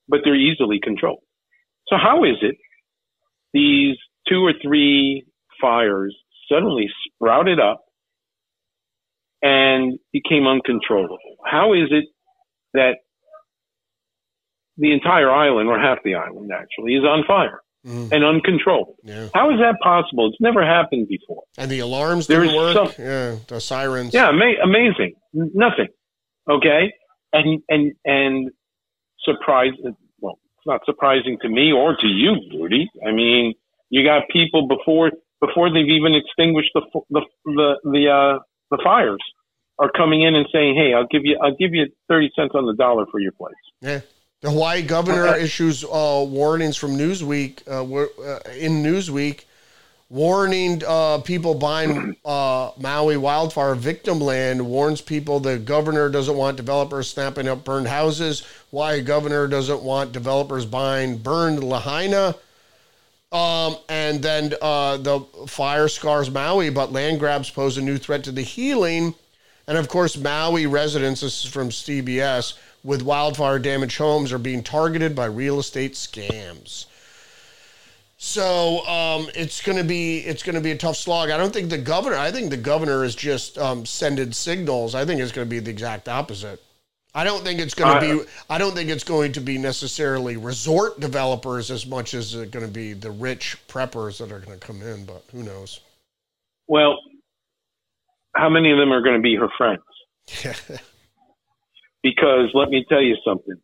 but 0.08 0.20
they're 0.24 0.34
easily 0.34 0.80
controlled. 0.82 1.22
So 1.88 1.96
how 1.96 2.24
is 2.24 2.36
it 2.42 2.56
these 3.52 3.96
two 4.28 4.44
or 4.44 4.52
three 4.62 5.24
fires 5.60 6.16
suddenly 6.50 6.88
sprouted 7.06 7.60
up 7.60 7.84
and 9.42 9.98
became 10.12 10.46
uncontrollable? 10.46 11.36
How 11.44 11.74
is 11.74 11.88
it 11.90 12.04
that 12.72 12.96
the 14.76 14.92
entire 14.92 15.30
island, 15.30 15.68
or 15.68 15.78
half 15.78 15.98
the 16.04 16.14
island 16.14 16.50
actually, 16.52 16.94
is 16.94 17.04
on 17.04 17.24
fire 17.26 17.60
Mm. 17.86 18.10
and 18.12 18.24
uncontrolled? 18.24 18.96
Yeah. 19.04 19.28
How 19.34 19.50
is 19.50 19.60
that 19.60 19.76
possible? 19.82 20.28
It's 20.28 20.40
never 20.40 20.64
happened 20.64 21.06
before. 21.06 21.42
And 21.58 21.70
the 21.70 21.80
alarms 21.80 22.26
didn't 22.26 22.54
work. 22.56 22.72
some- 22.74 23.04
yeah. 23.04 23.36
The 23.46 23.60
sirens. 23.60 24.14
Yeah, 24.14 24.28
ama- 24.30 24.60
amazing. 24.62 25.14
Nothing. 25.34 25.88
Okay, 26.48 26.92
and 27.32 27.62
and 27.68 27.92
and 28.06 28.50
surprise. 29.24 29.72
Well, 30.20 30.38
it's 30.58 30.66
not 30.66 30.80
surprising 30.86 31.38
to 31.42 31.48
me 31.48 31.72
or 31.72 31.96
to 31.96 32.06
you, 32.06 32.36
Rudy. 32.58 32.88
I 33.06 33.12
mean, 33.12 33.54
you 33.90 34.04
got 34.04 34.28
people 34.30 34.66
before 34.68 35.12
before 35.40 35.70
they've 35.72 35.88
even 35.88 36.14
extinguished 36.14 36.70
the 36.74 36.82
the 37.10 37.20
the 37.44 37.74
the 37.84 38.08
uh, 38.08 38.38
the 38.70 38.80
fires 38.82 39.20
are 39.78 39.90
coming 39.90 40.22
in 40.22 40.34
and 40.34 40.46
saying, 40.52 40.74
"Hey, 40.76 40.94
I'll 40.94 41.06
give 41.06 41.22
you 41.24 41.38
I'll 41.42 41.56
give 41.56 41.74
you 41.74 41.86
thirty 42.08 42.30
cents 42.36 42.52
on 42.54 42.66
the 42.66 42.74
dollar 42.74 43.06
for 43.10 43.20
your 43.20 43.32
place." 43.32 43.54
Yeah. 43.82 44.00
The 44.44 44.50
Hawaii 44.50 44.82
governor 44.82 45.28
Okay. 45.28 45.42
issues 45.42 45.84
uh, 45.84 46.22
warnings 46.28 46.76
from 46.76 46.98
Newsweek 46.98 47.66
uh, 47.66 47.82
uh, 47.82 48.40
in 48.54 48.82
Newsweek, 48.82 49.44
warning 50.10 50.82
uh, 50.86 51.20
people 51.20 51.54
buying 51.54 52.14
uh, 52.26 52.72
Maui 52.78 53.16
wildfire 53.16 53.74
victim 53.74 54.20
land. 54.20 54.60
Warns 54.66 55.00
people 55.00 55.40
the 55.40 55.56
governor 55.56 56.10
doesn't 56.10 56.36
want 56.36 56.58
developers 56.58 57.08
snapping 57.08 57.48
up 57.48 57.64
burned 57.64 57.88
houses. 57.88 58.42
Why 58.68 59.00
governor 59.00 59.48
doesn't 59.48 59.80
want 59.82 60.12
developers 60.12 60.66
buying 60.66 61.16
burned 61.16 61.64
Lahaina. 61.64 62.34
Um, 63.32 63.78
and 63.88 64.22
then 64.22 64.52
uh, 64.60 64.98
the 64.98 65.20
fire 65.48 65.88
scars 65.88 66.30
Maui, 66.30 66.68
but 66.68 66.92
land 66.92 67.18
grabs 67.18 67.48
pose 67.48 67.78
a 67.78 67.82
new 67.82 67.96
threat 67.96 68.22
to 68.24 68.30
the 68.30 68.42
healing. 68.42 69.14
And 69.66 69.78
of 69.78 69.88
course, 69.88 70.18
Maui 70.18 70.66
residents, 70.66 71.22
this 71.22 71.46
is 71.46 71.50
from 71.50 71.70
CBS, 71.70 72.58
with 72.84 73.02
wildfire 73.02 73.58
damaged 73.58 73.98
homes 73.98 74.32
are 74.32 74.38
being 74.38 74.62
targeted 74.62 75.16
by 75.16 75.24
real 75.24 75.58
estate 75.58 75.94
scams. 75.94 76.84
So 78.16 78.86
um, 78.86 79.28
it's 79.34 79.60
going 79.60 79.78
to 79.78 79.84
be 79.84 80.18
it's 80.18 80.42
going 80.42 80.54
to 80.54 80.60
be 80.60 80.70
a 80.70 80.76
tough 80.76 80.96
slog. 80.96 81.30
I 81.30 81.36
don't 81.36 81.52
think 81.52 81.70
the 81.70 81.78
governor. 81.78 82.16
I 82.16 82.30
think 82.30 82.50
the 82.50 82.56
governor 82.56 83.04
is 83.04 83.14
just 83.14 83.58
um, 83.58 83.84
sending 83.84 84.32
signals. 84.32 84.94
I 84.94 85.04
think 85.04 85.20
it's 85.20 85.32
going 85.32 85.46
to 85.46 85.50
be 85.50 85.58
the 85.58 85.70
exact 85.70 86.08
opposite. 86.08 86.62
I 87.16 87.22
don't 87.22 87.44
think 87.44 87.60
it's 87.60 87.74
going 87.74 88.00
to 88.00 88.06
Uh, 88.10 88.24
be. 88.24 88.30
I 88.50 88.58
don't 88.58 88.74
think 88.74 88.90
it's 88.90 89.04
going 89.04 89.32
to 89.32 89.40
be 89.40 89.58
necessarily 89.58 90.36
resort 90.36 91.00
developers 91.00 91.70
as 91.70 91.86
much 91.86 92.14
as 92.14 92.34
it's 92.34 92.50
going 92.50 92.64
to 92.66 92.72
be 92.72 92.92
the 92.92 93.10
rich 93.10 93.56
preppers 93.68 94.18
that 94.18 94.32
are 94.32 94.40
going 94.40 94.58
to 94.58 94.66
come 94.66 94.80
in. 94.82 95.04
But 95.04 95.24
who 95.32 95.42
knows? 95.42 95.80
Well, 96.66 96.96
how 98.34 98.48
many 98.48 98.72
of 98.72 98.78
them 98.78 98.92
are 98.92 99.02
going 99.02 99.16
to 99.16 99.22
be 99.22 99.36
her 99.36 99.48
friends? 99.58 99.82
Because 102.04 102.50
let 102.54 102.68
me 102.68 102.84
tell 102.88 103.02
you 103.02 103.16
something. 103.26 103.56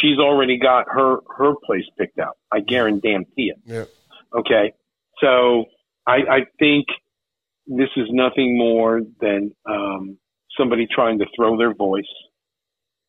She's 0.00 0.18
already 0.18 0.58
got 0.58 0.86
her 0.88 1.18
her 1.36 1.52
place 1.64 1.84
picked 1.98 2.18
out. 2.18 2.38
I 2.50 2.60
guarantee 2.60 3.20
it. 3.36 3.58
yeah. 3.64 3.84
Okay. 4.34 4.72
So 5.20 5.66
I, 6.06 6.16
I 6.30 6.40
think 6.58 6.86
this 7.66 7.90
is 7.96 8.06
nothing 8.10 8.56
more 8.58 9.02
than 9.20 9.52
um, 9.68 10.18
somebody 10.58 10.86
trying 10.92 11.18
to 11.18 11.26
throw 11.36 11.56
their 11.58 11.74
voice 11.74 12.04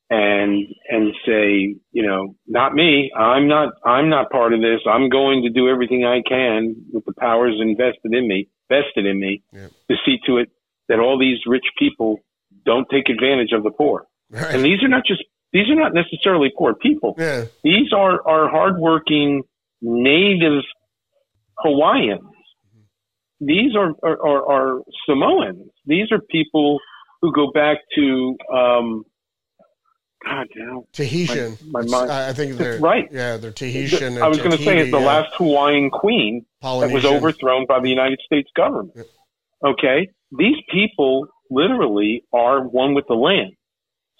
and 0.10 0.66
and 0.90 1.13
say, 1.25 1.75
you 1.92 2.06
know, 2.06 2.36
not 2.46 2.74
me. 2.74 3.10
I'm 3.18 3.48
not 3.48 3.74
I'm 3.86 4.10
not 4.10 4.30
part 4.30 4.54
of 4.54 4.60
this. 4.60 4.82
I'm 4.86 5.10
going 5.10 5.44
to 5.44 5.50
do 5.50 5.70
everything 5.70 6.04
I 6.06 6.22
can 6.28 6.75
with 6.92 7.06
the 7.06 7.13
powers 7.13 7.56
invested 7.60 8.13
in 8.13 8.28
me, 8.28 8.50
vested 8.70 9.06
in 9.06 9.18
me, 9.20 9.42
Yeah. 9.54 9.68
to 9.90 9.96
see 10.06 10.18
to 10.28 10.38
it 10.40 10.50
that 10.90 11.00
all 11.00 11.18
these 11.18 11.40
rich 11.48 11.66
people 11.80 12.18
don't 12.66 12.88
take 12.92 13.08
advantage 13.10 13.54
of 13.54 13.63
the 13.63 13.72
poor. 13.72 14.06
And 14.34 14.63
these 14.63 14.82
are 14.84 14.88
not 14.88 15.04
just 15.06 15.24
these 15.54 15.70
are 15.70 15.75
not 15.75 15.94
necessarily 15.94 16.52
poor 16.58 16.74
people. 16.74 17.13
Yeah. 17.18 17.46
These 17.63 17.94
are, 17.96 18.28
are 18.28 18.50
hardworking 18.50 19.44
native 19.82 20.63
Hawaiians. 21.60 22.24
These 23.40 23.75
are, 23.75 23.92
are, 24.04 24.28
are, 24.28 24.52
are 24.52 24.82
Samoans. 25.08 25.70
These 25.86 26.12
are 26.12 26.20
people 26.32 26.80
who 27.22 27.32
go 27.34 27.52
back 27.52 27.78
to, 27.96 28.36
um, 28.52 29.04
God, 30.25 30.48
now, 30.56 30.86
Tahitian. 30.94 31.58
My- 31.70 31.82
my 31.82 31.88
mind- 31.88 32.12
I 32.12 32.30
I 32.30 32.34
think 32.34 32.58
they're 32.58 32.80
Right. 32.80 33.10
Yeah, 33.12 33.38
they're 33.38 33.52
Tahitian. 33.52 34.22
I 34.22 34.30
was 34.30 34.40
going 34.40 34.52
to 34.52 34.58
say 34.58 34.80
it's 34.80 34.92
the 34.92 35.00
yeah. 35.00 35.06
last 35.06 35.34
Hawaiian 35.36 35.90
queen 35.92 36.46
that 36.62 36.90
was 36.92 37.06
overthrown 37.06 37.66
by 37.68 37.80
the 37.82 37.90
United 37.90 38.20
States 38.25 38.50
government. 38.56 38.98
Okay. 39.63 40.10
These 40.32 40.56
people 40.72 41.28
literally 41.52 42.24
are 42.34 42.62
one 42.62 42.96
with 42.96 43.06
the 43.08 43.16
land. 43.16 43.52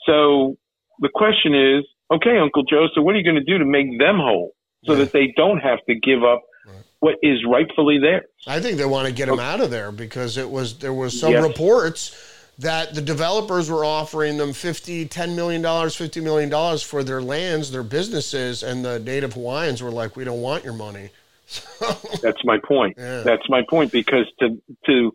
So 0.06 0.58
the 1.00 1.10
question 1.14 1.54
is, 1.54 1.84
okay, 2.12 2.38
Uncle 2.38 2.64
Joe, 2.64 2.88
so 2.94 3.02
what 3.02 3.16
are 3.16 3.18
you 3.18 3.24
going 3.24 3.44
to 3.44 3.52
do 3.52 3.58
to 3.58 3.66
make 3.66 4.00
them 4.00 4.18
whole 4.18 4.52
so 4.86 4.94
Yeah. 4.94 5.00
that 5.00 5.14
they 5.14 5.34
don't 5.36 5.60
have 5.60 5.80
to 5.88 5.96
give 5.96 6.24
up 6.24 6.42
Right. 6.66 6.84
what 7.00 7.16
is 7.22 7.40
rightfully 7.46 7.98
theirs? 8.00 8.26
I 8.48 8.60
think 8.60 8.78
they 8.78 8.86
want 8.86 9.08
to 9.08 9.14
get 9.14 9.28
him 9.30 9.40
out 9.40 9.60
of 9.60 9.70
there 9.72 9.92
because 9.92 10.38
it 10.38 10.50
was 10.50 10.80
there 10.80 10.94
was 10.94 11.20
some 11.20 11.32
Yes. 11.34 11.44
reports 11.44 12.30
that 12.60 12.94
the 12.94 13.02
developers 13.02 13.70
were 13.70 13.84
offering 13.84 14.38
them 14.38 14.54
50 14.54 15.06
10 15.08 15.36
million 15.36 15.62
dollars 15.62 15.96
50 15.96 16.22
million 16.22 16.50
dollars 16.50 16.84
for 16.84 17.04
their 17.04 17.22
lands 17.22 17.72
their 17.72 17.82
businesses 17.84 18.62
and 18.62 18.86
the 18.86 19.00
native 19.00 19.34
hawaiians 19.34 19.82
were 19.82 19.90
like 19.90 20.16
we 20.16 20.24
don't 20.24 20.42
want 20.42 20.64
your 20.64 20.74
money 20.74 21.10
so, 21.48 21.64
That's 22.22 22.44
my 22.46 22.58
point. 22.66 22.96
Yeah. 22.98 23.24
That's 23.24 23.50
my 23.50 23.64
point 23.70 23.92
because 23.92 24.26
to, 24.40 24.62
to, 24.86 25.14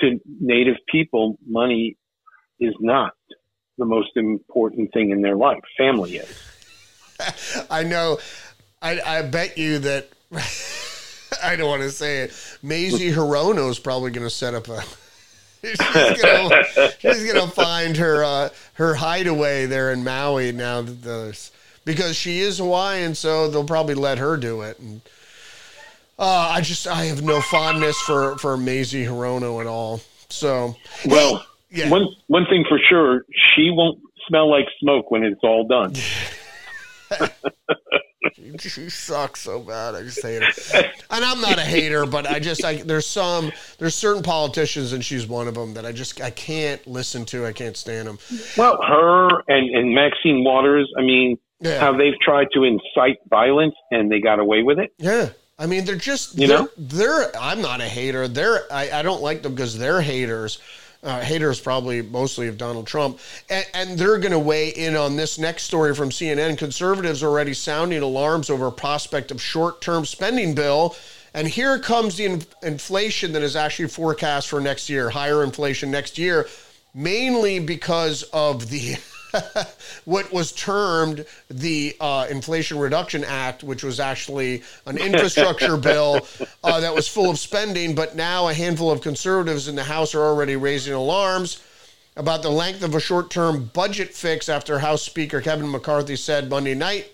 to 0.00 0.20
native 0.40 0.76
people, 0.92 1.38
money 1.46 1.96
is 2.58 2.74
not 2.80 3.12
the 3.80 3.84
most 3.84 4.16
important 4.16 4.92
thing 4.92 5.10
in 5.10 5.22
their 5.22 5.36
life. 5.36 5.58
Family 5.76 6.18
is. 6.18 6.28
i 7.70 7.82
know 7.82 8.18
I, 8.80 9.00
I 9.00 9.22
bet 9.22 9.58
you 9.58 9.78
that 9.80 10.08
i 11.42 11.54
don't 11.54 11.68
want 11.68 11.82
to 11.82 11.90
say 11.90 12.20
it 12.20 12.58
Mazie 12.62 13.12
Hirono 13.12 13.68
is 13.68 13.78
probably 13.78 14.10
going 14.10 14.26
to 14.26 14.30
set 14.30 14.54
up 14.54 14.68
a 14.68 14.82
she's 15.62 15.76
gonna, 15.76 16.64
she's 16.98 17.30
gonna 17.30 17.50
find 17.50 17.98
her 17.98 18.24
uh, 18.24 18.48
her 18.74 18.94
hideaway 18.94 19.66
there 19.66 19.92
in 19.92 20.02
Maui 20.02 20.52
now 20.52 20.80
that 20.80 21.02
there's 21.02 21.50
because 21.84 22.16
she 22.16 22.40
is 22.40 22.58
Hawaiian, 22.58 23.14
so 23.14 23.48
they'll 23.48 23.66
probably 23.66 23.94
let 23.94 24.16
her 24.16 24.38
do 24.38 24.62
it. 24.62 24.78
And 24.78 25.02
uh, 26.18 26.50
I 26.52 26.62
just 26.62 26.86
I 26.86 27.04
have 27.04 27.22
no 27.22 27.42
fondness 27.42 27.98
for 28.00 28.38
for 28.38 28.56
Mazie 28.56 29.04
Hirono 29.04 29.60
at 29.60 29.66
all. 29.66 30.00
So 30.30 30.76
Well, 31.04 31.44
yeah, 31.70 31.88
one 31.88 32.06
one 32.26 32.46
thing 32.46 32.64
for 32.68 32.78
sure, 32.88 33.24
she 33.54 33.70
won't 33.70 34.00
smell 34.28 34.50
like 34.50 34.66
smoke 34.80 35.10
when 35.10 35.24
it's 35.24 35.40
all 35.42 35.66
done. 35.66 35.94
she 38.58 38.88
sucks 38.90 39.40
so 39.40 39.60
bad. 39.60 39.94
I 39.94 40.02
just 40.02 40.22
hate 40.22 40.42
her. 40.42 40.82
And 41.10 41.24
I'm 41.24 41.40
not 41.40 41.58
a 41.58 41.62
hater, 41.64 42.06
but 42.06 42.26
I 42.26 42.38
just 42.38 42.64
I 42.64 42.76
there's 42.76 43.06
some 43.06 43.52
there's 43.78 43.94
certain 43.94 44.22
politicians, 44.22 44.92
and 44.92 45.04
she's 45.04 45.26
one 45.26 45.48
of 45.48 45.54
them 45.54 45.74
that 45.74 45.84
I 45.86 45.92
just 45.92 46.20
I 46.20 46.30
can't 46.30 46.84
listen 46.86 47.24
to. 47.26 47.46
I 47.46 47.52
can't 47.52 47.76
stand 47.76 48.08
them. 48.08 48.18
Well, 48.56 48.80
her 48.82 49.28
and, 49.48 49.74
and 49.74 49.94
Maxine 49.94 50.44
Waters, 50.44 50.90
I 50.98 51.02
mean, 51.02 51.38
Yeah. 51.60 51.80
how 51.80 51.96
they've 51.96 52.18
tried 52.22 52.48
to 52.54 52.64
incite 52.64 53.18
violence 53.28 53.74
and 53.90 54.10
they 54.10 54.20
got 54.20 54.38
away 54.38 54.62
with 54.62 54.78
it. 54.78 54.92
Yeah. 54.98 55.30
I 55.58 55.66
mean, 55.66 55.84
they're 55.84 55.96
just 55.96 56.38
You 56.38 56.46
they're, 56.48 56.58
know? 56.60 56.68
they're. 56.78 57.36
I'm 57.38 57.60
not 57.60 57.80
a 57.82 57.88
hater. 57.88 58.26
They're. 58.28 58.62
I, 58.72 59.00
I 59.00 59.02
don't 59.02 59.20
like 59.22 59.42
them 59.42 59.54
because 59.54 59.76
they're 59.76 60.00
haters. 60.00 60.58
Uh, 61.02 61.20
haters 61.20 61.58
probably 61.58 62.02
mostly 62.02 62.46
of 62.46 62.58
Donald 62.58 62.86
Trump, 62.86 63.18
and, 63.48 63.66
and 63.72 63.98
they're 63.98 64.18
going 64.18 64.32
to 64.32 64.38
weigh 64.38 64.68
in 64.68 64.94
on 64.96 65.16
this 65.16 65.38
next 65.38 65.62
story 65.62 65.94
from 65.94 66.10
CNN. 66.10 66.58
Conservatives 66.58 67.22
already 67.22 67.54
sounding 67.54 68.02
alarms 68.02 68.50
over 68.50 68.66
a 68.66 68.72
prospect 68.72 69.30
of 69.30 69.40
short-term 69.40 70.04
spending 70.04 70.54
bill, 70.54 70.94
and 71.32 71.48
here 71.48 71.78
comes 71.78 72.18
the 72.18 72.26
in- 72.26 72.42
inflation 72.62 73.32
that 73.32 73.40
is 73.40 73.56
actually 73.56 73.88
forecast 73.88 74.48
for 74.48 74.60
next 74.60 74.90
year, 74.90 75.08
higher 75.08 75.42
inflation 75.42 75.90
next 75.90 76.18
year, 76.18 76.46
mainly 76.94 77.60
because 77.60 78.22
of 78.24 78.68
the 78.68 78.96
what 80.04 80.32
was 80.32 80.52
termed 80.52 81.24
the 81.48 81.96
uh, 82.00 82.26
Inflation 82.30 82.78
Reduction 82.78 83.24
Act, 83.24 83.62
which 83.62 83.82
was 83.82 84.00
actually 84.00 84.62
an 84.86 84.98
infrastructure 84.98 85.76
bill 85.76 86.26
uh, 86.64 86.80
that 86.80 86.94
was 86.94 87.08
full 87.08 87.30
of 87.30 87.38
spending. 87.38 87.94
But 87.94 88.16
now 88.16 88.48
a 88.48 88.54
handful 88.54 88.90
of 88.90 89.00
conservatives 89.00 89.68
in 89.68 89.76
the 89.76 89.84
House 89.84 90.14
are 90.14 90.22
already 90.22 90.56
raising 90.56 90.94
alarms 90.94 91.62
about 92.16 92.42
the 92.42 92.50
length 92.50 92.82
of 92.82 92.94
a 92.94 93.00
short 93.00 93.30
term 93.30 93.70
budget 93.72 94.14
fix 94.14 94.48
after 94.48 94.78
House 94.78 95.02
Speaker 95.02 95.40
Kevin 95.40 95.70
McCarthy 95.70 96.16
said 96.16 96.50
Monday 96.50 96.74
night 96.74 97.10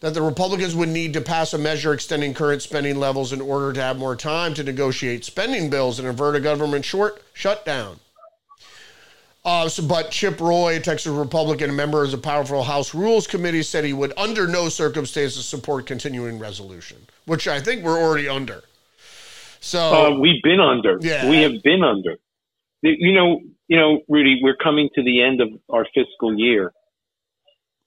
that 0.00 0.14
the 0.14 0.22
Republicans 0.22 0.74
would 0.74 0.88
need 0.88 1.12
to 1.12 1.20
pass 1.20 1.52
a 1.52 1.58
measure 1.58 1.92
extending 1.92 2.32
current 2.32 2.62
spending 2.62 2.98
levels 2.98 3.32
in 3.32 3.40
order 3.40 3.72
to 3.72 3.82
have 3.82 3.98
more 3.98 4.16
time 4.16 4.54
to 4.54 4.64
negotiate 4.64 5.24
spending 5.24 5.68
bills 5.68 5.98
and 5.98 6.08
avert 6.08 6.36
a 6.36 6.40
government 6.40 6.84
short 6.84 7.22
shutdown. 7.34 8.00
Uh, 9.42 9.68
so, 9.68 9.86
but 9.86 10.10
Chip 10.10 10.38
Roy, 10.40 10.78
Texas 10.80 11.12
Republican, 11.12 11.70
a 11.70 11.72
member 11.72 12.04
of 12.04 12.10
the 12.10 12.18
powerful 12.18 12.62
House 12.62 12.94
Rules 12.94 13.26
Committee, 13.26 13.62
said 13.62 13.84
he 13.84 13.94
would, 13.94 14.12
under 14.16 14.46
no 14.46 14.68
circumstances, 14.68 15.46
support 15.46 15.86
continuing 15.86 16.38
resolution, 16.38 16.98
which 17.24 17.48
I 17.48 17.58
think 17.60 17.82
we're 17.82 17.98
already 17.98 18.28
under. 18.28 18.62
So, 19.60 19.78
Uh, 19.78 20.18
we've 20.18 20.42
been 20.42 20.60
under. 20.60 20.98
Yeah. 21.00 21.28
We 21.28 21.40
have 21.42 21.62
been 21.62 21.82
under. 21.82 22.18
You 22.82 23.12
know, 23.12 23.40
you 23.68 23.78
know, 23.78 24.00
Rudy, 24.08 24.40
we're 24.42 24.56
coming 24.56 24.88
to 24.94 25.02
the 25.02 25.22
end 25.22 25.40
of 25.40 25.48
our 25.68 25.86
fiscal 25.94 26.38
year, 26.38 26.72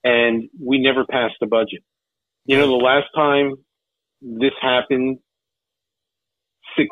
and 0.03 0.49
we 0.59 0.79
never 0.79 1.05
passed 1.05 1.35
a 1.41 1.47
budget. 1.47 1.83
You 2.45 2.57
know, 2.57 2.67
the 2.67 2.73
last 2.73 3.07
time 3.15 3.55
this 4.21 4.53
happened 4.61 5.19
suc 6.75 6.87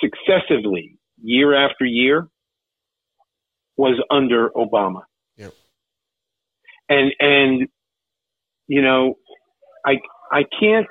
successively, 0.00 0.98
year 1.22 1.54
after 1.54 1.84
year, 1.84 2.28
was 3.76 4.00
under 4.10 4.50
Obama. 4.50 5.02
Yep. 5.36 5.52
And 6.88 7.12
and 7.20 7.68
you 8.68 8.82
know, 8.82 9.14
I 9.84 9.96
I 10.32 10.44
can't 10.58 10.86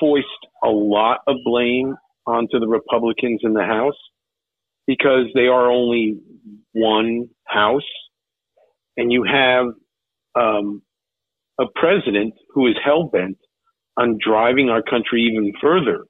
foist 0.00 0.26
a 0.62 0.68
lot 0.68 1.20
of 1.26 1.36
blame 1.44 1.96
onto 2.26 2.58
the 2.58 2.68
Republicans 2.68 3.40
in 3.42 3.52
the 3.52 3.64
House 3.64 3.98
because 4.86 5.26
they 5.34 5.46
are 5.46 5.70
only 5.70 6.18
one 6.72 7.28
House, 7.46 7.82
and 8.96 9.12
you 9.12 9.24
have 9.24 9.66
um, 10.34 10.82
a 11.60 11.64
president 11.74 12.34
who 12.50 12.66
is 12.66 12.74
hell 12.84 13.04
bent 13.04 13.38
on 13.96 14.18
driving 14.18 14.70
our 14.70 14.82
country 14.82 15.22
even 15.22 15.52
further 15.60 16.04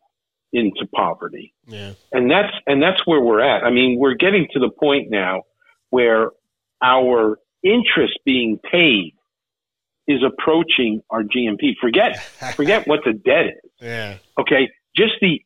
into 0.52 0.86
poverty 0.94 1.54
yeah, 1.66 1.92
and 2.12 2.30
that's 2.30 2.52
and 2.66 2.82
that's 2.82 3.06
where 3.06 3.20
we're 3.20 3.40
at. 3.40 3.64
I 3.64 3.70
mean, 3.70 3.98
we're 3.98 4.14
getting 4.14 4.46
to 4.52 4.60
the 4.60 4.70
point 4.70 5.10
now 5.10 5.42
where 5.94 6.30
our 6.82 7.38
interest 7.62 8.18
being 8.24 8.58
paid 8.72 9.14
is 10.08 10.22
approaching 10.26 11.00
our 11.08 11.22
GMP. 11.22 11.74
Forget 11.80 12.18
forget 12.56 12.88
what 12.88 13.00
the 13.04 13.12
debt 13.12 13.46
is. 13.62 13.70
yeah, 13.80 14.18
Okay, 14.40 14.68
just 14.96 15.12
the 15.20 15.40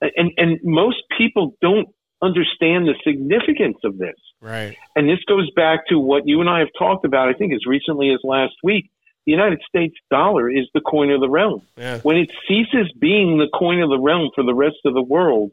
and 0.00 0.32
and 0.38 0.58
most 0.64 1.02
people 1.18 1.54
don't 1.60 1.88
understand 2.22 2.88
the 2.88 2.94
significance 3.04 3.76
of 3.84 3.98
this. 3.98 4.16
right, 4.40 4.74
And 4.96 5.06
this 5.06 5.20
goes 5.26 5.50
back 5.54 5.86
to 5.88 5.98
what 5.98 6.22
you 6.26 6.40
and 6.40 6.48
I 6.48 6.60
have 6.60 6.72
talked 6.78 7.04
about. 7.04 7.28
I 7.28 7.34
think 7.34 7.52
as 7.52 7.66
recently 7.66 8.10
as 8.10 8.20
last 8.24 8.54
week. 8.62 8.90
The 9.26 9.32
United 9.32 9.60
States 9.68 9.94
dollar 10.10 10.50
is 10.50 10.66
the 10.72 10.80
coin 10.80 11.10
of 11.10 11.20
the 11.20 11.28
realm 11.28 11.60
yeah, 11.76 11.98
when 12.00 12.16
it 12.16 12.30
ceases 12.48 12.90
being 12.98 13.36
the 13.36 13.50
coin 13.56 13.80
of 13.82 13.90
the 13.90 13.98
realm 13.98 14.30
for 14.34 14.42
the 14.42 14.54
rest 14.54 14.78
of 14.86 14.94
the 14.94 15.02
world 15.02 15.52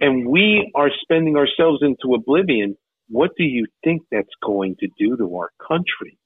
and 0.00 0.26
we 0.28 0.70
are 0.74 0.90
spending 1.00 1.36
ourselves 1.36 1.80
into 1.82 2.14
oblivion, 2.14 2.76
what 3.08 3.30
do 3.36 3.44
you 3.44 3.66
think 3.84 4.02
that's 4.10 4.28
going 4.42 4.76
to 4.80 4.88
do 4.98 5.16
to 5.16 5.36
our 5.36 5.50
country? 5.66 6.18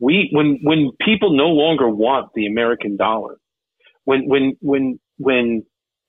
We 0.00 0.30
when 0.32 0.58
when 0.62 0.90
people 1.04 1.36
no 1.36 1.48
longer 1.48 1.88
want 1.88 2.30
the 2.34 2.46
American 2.46 2.96
dollar, 2.96 3.36
when 4.04 4.28
when 4.28 4.56
when 4.60 4.98
when 5.18 5.64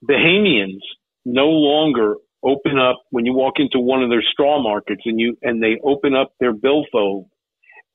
Bahamians 0.08 0.82
no 1.26 1.48
longer 1.48 2.16
open 2.44 2.78
up 2.78 3.02
when 3.12 3.26
you 3.26 3.34
walk 3.34 3.54
into 3.58 3.80
one 3.80 4.04
of 4.04 4.10
their 4.10 4.24
straw 4.24 4.62
markets 4.62 5.02
and 5.06 5.20
you 5.20 5.38
and 5.42 5.62
they 5.62 5.78
open 5.84 6.16
up 6.16 6.34
their 6.40 6.54
billfold 6.54 7.28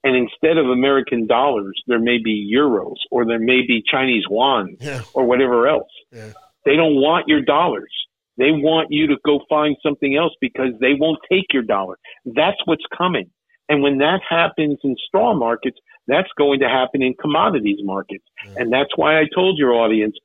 and 0.05 0.17
instead 0.17 0.59
of 0.59 0.67
American 0.67 1.27
dollars, 1.27 1.81
there 1.87 1.99
may 1.99 2.19
be 2.23 2.51
euros 2.55 2.97
or 3.11 3.27
there 3.27 3.41
may 3.41 3.63
be 3.67 3.83
Chinese 3.91 4.25
yuan 4.31 4.77
yeah, 4.81 5.03
or 5.13 5.25
whatever 5.25 5.67
else. 5.67 5.91
Yeah. 6.13 6.33
They 6.65 6.77
don't 6.77 6.95
want 6.97 7.29
your 7.29 7.43
dollars. 7.43 7.93
They 8.39 8.53
want 8.53 8.89
you 8.91 9.09
to 9.09 9.17
go 9.27 9.41
find 9.49 9.77
something 9.83 10.17
else 10.17 10.33
because 10.41 10.73
they 10.81 10.95
won't 10.99 11.19
take 11.31 11.47
your 11.53 11.65
dollar. 11.65 11.99
That's 12.25 12.59
what's 12.65 12.85
coming. 12.97 13.31
And 13.69 13.83
when 13.83 13.99
that 13.99 14.21
happens 14.29 14.79
in 14.83 14.97
straw 15.07 15.35
markets, 15.35 15.79
that's 16.07 16.31
going 16.39 16.61
to 16.61 16.69
happen 16.69 17.03
in 17.03 17.15
commodities 17.21 17.81
markets. 17.83 18.25
Mm-hmm. 18.47 18.57
And 18.57 18.73
that's 18.73 18.97
why 18.97 19.19
I 19.19 19.25
told 19.35 19.59
your 19.59 19.75
audience 19.75 20.17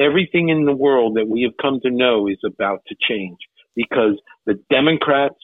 everything 0.00 0.48
in 0.48 0.64
the 0.64 0.74
world 0.74 1.16
that 1.16 1.28
we 1.28 1.42
have 1.42 1.56
come 1.60 1.80
to 1.82 1.90
know 1.90 2.26
is 2.26 2.38
about 2.44 2.82
to 2.88 2.96
change 3.08 3.38
because 3.76 4.20
the 4.46 4.58
Democrats 4.70 5.38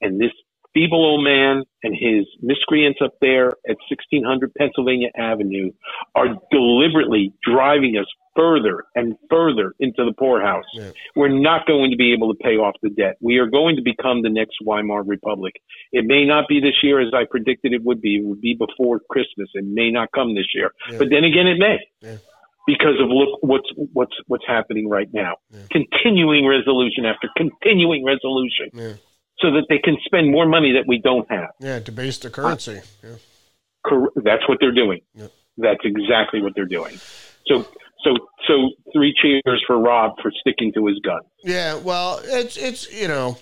and 0.00 0.20
this 0.20 0.32
feeble 0.76 1.04
old 1.04 1.24
man 1.24 1.62
and 1.82 1.96
his 1.98 2.26
miscreants 2.42 2.98
up 3.02 3.14
there 3.22 3.48
at 3.68 3.76
1600 3.88 4.52
Pennsylvania 4.54 5.08
Avenue 5.16 5.70
are 6.14 6.36
deliberately 6.50 7.32
driving 7.42 7.96
us 7.96 8.06
further 8.36 8.84
and 8.94 9.16
further 9.30 9.72
into 9.80 10.04
the 10.04 10.12
poorhouse. 10.18 10.64
Yeah. 10.74 10.90
We're 11.14 11.28
not 11.28 11.66
going 11.66 11.90
to 11.92 11.96
be 11.96 12.12
able 12.12 12.34
to 12.34 12.38
pay 12.38 12.56
off 12.56 12.74
the 12.82 12.90
debt. 12.90 13.16
We 13.22 13.38
are 13.38 13.46
going 13.46 13.76
to 13.76 13.82
become 13.82 14.20
the 14.22 14.28
next 14.28 14.56
Weimar 14.62 15.02
Republic. 15.02 15.54
It 15.92 16.04
may 16.04 16.26
not 16.26 16.44
be 16.46 16.60
this 16.60 16.76
year 16.82 17.00
as 17.00 17.14
I 17.14 17.24
predicted 17.30 17.72
it 17.72 17.82
would 17.82 18.02
be. 18.02 18.16
It 18.16 18.26
would 18.26 18.42
be 18.42 18.54
before 18.54 19.00
Christmas. 19.10 19.48
It 19.54 19.64
may 19.66 19.90
not 19.90 20.12
come 20.14 20.34
this 20.34 20.52
year. 20.54 20.72
Yeah. 20.90 20.98
But 20.98 21.08
then 21.10 21.24
again, 21.24 21.46
it 21.46 21.58
may. 21.58 21.78
Yeah. 22.02 22.18
Because 22.66 23.00
of 23.00 23.08
look 23.08 23.38
what's 23.42 23.70
what's 23.92 24.16
what's 24.26 24.44
happening 24.46 24.88
right 24.88 25.08
now. 25.14 25.36
Continuing 25.70 26.46
resolution 26.46 27.06
after 27.06 27.28
continuing 27.36 28.04
resolution 28.04 28.98
so 29.40 29.50
that 29.52 29.64
they 29.68 29.78
can 29.78 29.96
spend 30.04 30.30
more 30.30 30.46
money 30.46 30.72
that 30.72 30.84
we 30.86 30.98
don't 30.98 31.30
have. 31.30 31.50
yeah. 31.60 31.78
Debase 31.78 32.18
the 32.18 32.30
currency. 32.30 32.80
Yeah. 33.04 33.10
Cor- 33.86 34.12
That's 34.16 34.48
what 34.48 34.58
they're 34.60 34.72
doing. 34.72 35.00
That's 35.58 35.80
exactly 35.84 36.42
what 36.42 36.54
they're 36.54 36.64
doing. 36.66 36.98
So, 37.46 37.66
so, 38.04 38.14
so 38.46 38.70
three 38.92 39.14
cheers 39.22 39.62
for 39.66 39.78
Rob 39.78 40.16
for 40.22 40.30
sticking 40.40 40.72
to 40.74 40.86
his 40.86 40.98
gun. 41.00 41.20
Yeah, 41.44 41.76
well, 41.76 42.20
it's 42.22 42.56
it's 42.56 42.92
you 42.92 43.08
know, 43.08 43.38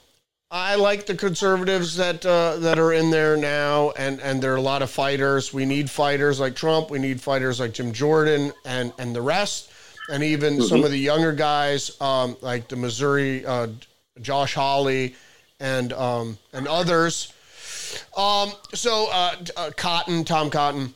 I 0.51 0.77
like 0.77 1.07
the 1.07 1.17
conservatives 1.17 1.97
that 1.97 2.25
uh, 2.25 2.57
that 2.59 2.79
are 2.79 2.93
in 2.93 3.11
there 3.11 3.37
now, 3.37 3.91
and 3.99 4.21
and 4.21 4.41
there 4.43 4.53
are 4.53 4.57
a 4.57 4.61
lot 4.63 4.83
of 4.83 4.91
fighters. 4.91 5.53
We 5.53 5.65
need 5.65 5.91
fighters 5.91 6.39
like 6.39 6.55
Trump. 6.55 6.91
We 6.91 6.99
need 6.99 7.21
fighters 7.21 7.59
like 7.59 7.73
Jim 7.73 7.93
Jordan 7.93 8.53
and 8.65 8.93
and 8.99 9.15
the 9.17 9.23
rest, 9.23 9.71
and 10.11 10.23
even 10.23 10.61
some 10.63 10.85
of 10.85 10.91
the 10.91 10.99
younger 10.99 11.33
guys 11.33 12.01
um, 12.01 12.37
like 12.43 12.69
the 12.69 12.77
Missouri 12.77 13.45
uh, 13.45 13.69
Josh 14.21 14.55
Hawley 14.55 15.17
and 15.61 15.93
um, 15.93 16.39
and 16.53 16.67
others. 16.69 17.33
Um, 18.17 18.53
so 18.73 19.09
uh, 19.13 19.37
uh, 19.57 19.71
Cotton, 19.77 20.25
Tom 20.25 20.51
Cotton. 20.51 20.95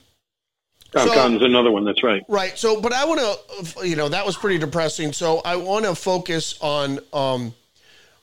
Tom 0.93 1.09
So- 1.09 1.15
Cotton's 1.15 1.43
another 1.43 1.71
one. 1.71 1.85
That's 1.85 2.03
right. 2.03 2.25
Right. 2.29 2.59
So, 2.59 2.81
but 2.81 2.93
I 2.93 3.05
want 3.05 3.21
to, 3.21 3.87
you 3.87 3.95
know, 3.97 4.09
that 4.09 4.25
was 4.25 4.37
pretty 4.37 4.59
depressing. 4.59 5.13
So 5.13 5.41
I 5.45 5.57
want 5.57 5.85
to 5.85 5.95
focus 5.95 6.59
on 6.61 6.99
um, 7.13 7.55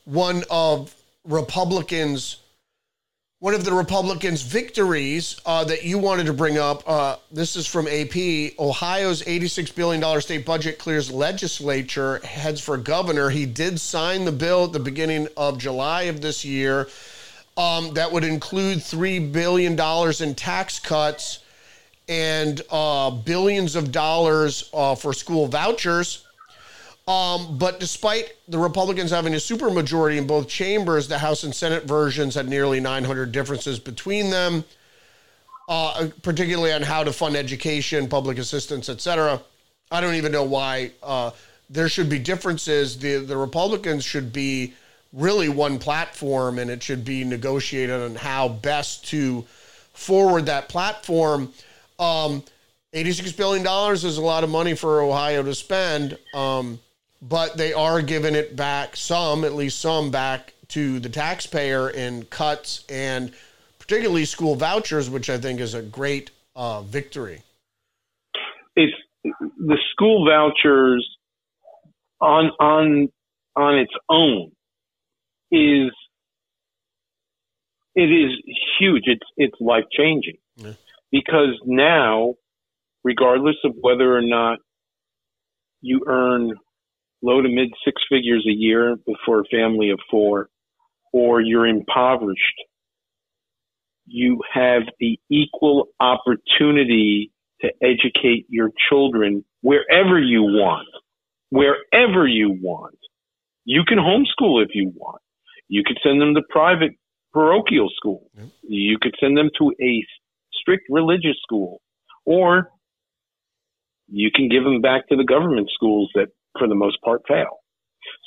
one 0.06 0.43
of 0.50 0.93
Republicans, 1.26 2.38
one 3.39 3.54
of 3.54 3.65
the 3.65 3.74
Republicans' 3.74 4.41
victories 4.41 5.39
uh, 5.45 5.63
that 5.65 5.84
you 5.84 5.98
wanted 5.98 6.26
to 6.26 6.34
bring 6.34 6.58
up. 6.58 6.82
Uh, 6.88 7.17
this 7.32 7.58
is 7.58 7.67
from 7.67 7.86
AP. 7.88 8.58
Ohio's 8.58 9.21
$86 9.24 9.76
billion 9.76 10.21
state 10.21 10.45
budget 10.45 10.80
clears 10.80 11.12
legislature, 11.12 12.19
heads 12.19 12.62
for 12.62 12.78
governor. 12.78 13.30
He 13.30 13.45
did 13.45 13.80
sign 13.80 14.24
the 14.24 14.32
bill 14.32 14.65
at 14.65 14.71
the 14.71 14.80
beginning 14.80 15.28
of 15.36 15.58
July 15.58 16.04
of 16.04 16.21
this 16.21 16.45
year. 16.45 16.88
Um, 17.58 17.93
that 17.93 18.12
would 18.12 18.24
include 18.24 18.80
$3 18.80 19.32
billion 19.32 19.74
in 19.74 20.36
tax 20.36 20.80
cuts 20.80 21.39
and 22.08 22.62
uh, 22.69 23.12
billions 23.12 23.76
of 23.76 23.91
dollars 23.91 24.69
uh, 24.74 24.95
for 24.95 25.12
school 25.12 25.48
vouchers. 25.48 26.25
Um, 27.08 27.58
but 27.58 27.80
despite 27.80 28.34
the 28.48 28.58
Republicans 28.58 29.12
having 29.12 29.34
a 29.34 29.38
supermajority 29.38 30.18
in 30.18 30.26
both 30.26 30.48
chambers, 30.48 31.08
the 31.08 31.20
House 31.20 31.44
and 31.44 31.54
Senate 31.54 31.84
versions 31.84 32.34
had 32.34 32.50
nearly 32.50 32.80
900 32.80 33.32
differences 33.32 33.78
between 33.78 34.32
them, 34.32 34.63
uh, 35.70 36.08
particularly 36.24 36.74
on 36.74 36.82
how 36.82 37.04
to 37.04 37.13
fund 37.13 37.36
education, 37.36 38.08
public 38.08 38.39
assistance, 38.39 38.89
etc. 38.89 39.39
I 39.91 40.02
don't 40.02 40.15
even 40.15 40.32
know 40.32 40.44
why 40.44 40.91
uh, 41.04 41.32
there 41.70 41.89
should 41.89 42.10
be 42.10 42.18
differences. 42.18 42.98
The 42.98 43.18
the 43.18 43.38
Republicans 43.38 44.04
should 44.04 44.34
be 44.34 44.74
really 45.13 45.50
one 45.50 45.78
platform, 45.78 46.58
and 46.60 46.72
it 46.72 46.82
should 46.84 47.06
be 47.06 47.24
negotiated 47.24 48.02
on 48.02 48.15
how 48.15 48.50
best 48.50 49.06
to 49.10 49.46
forward 49.94 50.48
that 50.48 50.70
platform. 50.70 51.54
Um, 51.98 52.44
$86 52.94 53.36
billion 53.36 53.65
is 53.94 54.18
a 54.18 54.22
lot 54.22 54.44
of 54.44 54.50
money 54.50 54.74
for 54.76 55.02
Ohio 55.02 55.44
to 55.44 55.56
spend, 55.56 56.18
um, 56.34 56.80
but 57.28 57.58
they 57.58 57.74
are 57.74 58.02
giving 58.02 58.36
it 58.36 58.56
back, 58.56 58.96
some, 58.96 59.44
at 59.44 59.54
least 59.54 59.80
some, 59.80 60.12
back 60.12 60.54
to 60.70 61.00
the 61.00 61.10
taxpayer 61.10 61.90
in 61.90 62.24
cuts 62.26 62.84
and 62.90 63.34
particularly 63.80 64.26
school 64.26 64.56
vouchers, 64.56 65.10
which 65.10 65.30
I 65.30 65.38
think 65.38 65.60
is 65.60 65.74
a 65.74 65.82
great 65.82 66.32
uh, 66.56 66.82
victory. 66.82 67.42
It's 68.76 68.94
the 69.24 69.78
school 69.92 70.28
vouchers 70.28 71.08
on 72.22 72.52
on 72.60 73.10
on 73.56 73.80
its 73.80 73.94
own 74.10 74.52
is 75.52 75.92
it 77.96 78.12
is 78.12 78.32
huge. 78.80 79.04
It's 79.06 79.26
it's 79.38 79.56
life 79.60 79.86
changing 79.92 80.38
yeah. 80.58 80.74
because 81.12 81.60
now, 81.66 82.36
regardless 83.04 83.56
of 83.64 83.74
whether 83.80 84.16
or 84.16 84.22
not 84.22 84.60
you 85.82 86.02
earn 86.08 86.54
low 87.21 87.41
to 87.41 87.49
mid 87.49 87.69
six 87.84 88.01
figures 88.10 88.45
a 88.47 88.54
year 88.54 88.95
for 89.25 89.41
a 89.41 89.45
family 89.51 89.89
of 89.89 89.99
four, 90.10 90.49
or 91.13 91.41
you're 91.41 91.65
impoverished, 91.67 92.62
you 94.06 94.41
have 94.54 94.84
the 94.99 95.19
equal 95.30 95.88
opportunity 95.99 97.32
to 97.62 97.69
educate 97.82 98.45
your 98.49 98.69
children 98.89 99.43
wherever 99.62 100.19
you 100.19 100.43
want, 100.43 100.88
wherever 101.49 102.28
you 102.28 102.51
want. 102.62 102.97
You 103.63 103.84
can 103.88 103.97
homeschool 103.97 104.63
if 104.63 104.69
you 104.73 104.91
want. 104.95 105.21
You 105.67 105.84
could 105.84 105.97
send 106.04 106.21
them 106.21 106.36
to 106.36 106.41
private 106.49 106.91
parochial 107.34 107.89
school. 107.95 108.30
Yep. 108.38 108.47
You 108.63 108.97
could 109.01 109.15
send 109.19 109.38
them 109.38 109.49
to 109.58 109.73
a 109.82 110.06
strict 110.54 110.84
religious 110.89 111.38
school, 111.41 111.82
or 112.25 112.69
you 114.08 114.30
can 114.34 114.49
give 114.49 114.63
them 114.63 114.82
back 114.82 115.08
to 115.10 115.15
the 115.15 115.23
government 115.23 115.69
schools 115.73 116.12
that, 116.15 116.28
for 116.58 116.68
the 116.68 116.76
most 116.76 117.02
part, 117.02 117.22
fail. 117.28 117.60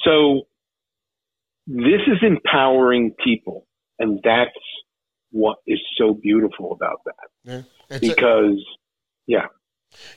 So 0.04 0.46
this 1.66 2.00
is 2.06 2.18
empowering 2.22 3.14
people, 3.24 3.66
and 3.98 4.20
that's 4.24 4.50
what 5.30 5.58
is 5.66 5.80
so 5.98 6.14
beautiful 6.14 6.72
about 6.72 7.00
that. 7.04 7.62
Yeah. 7.90 7.98
Because, 8.00 8.56
a, 8.56 8.76
yeah. 9.26 9.46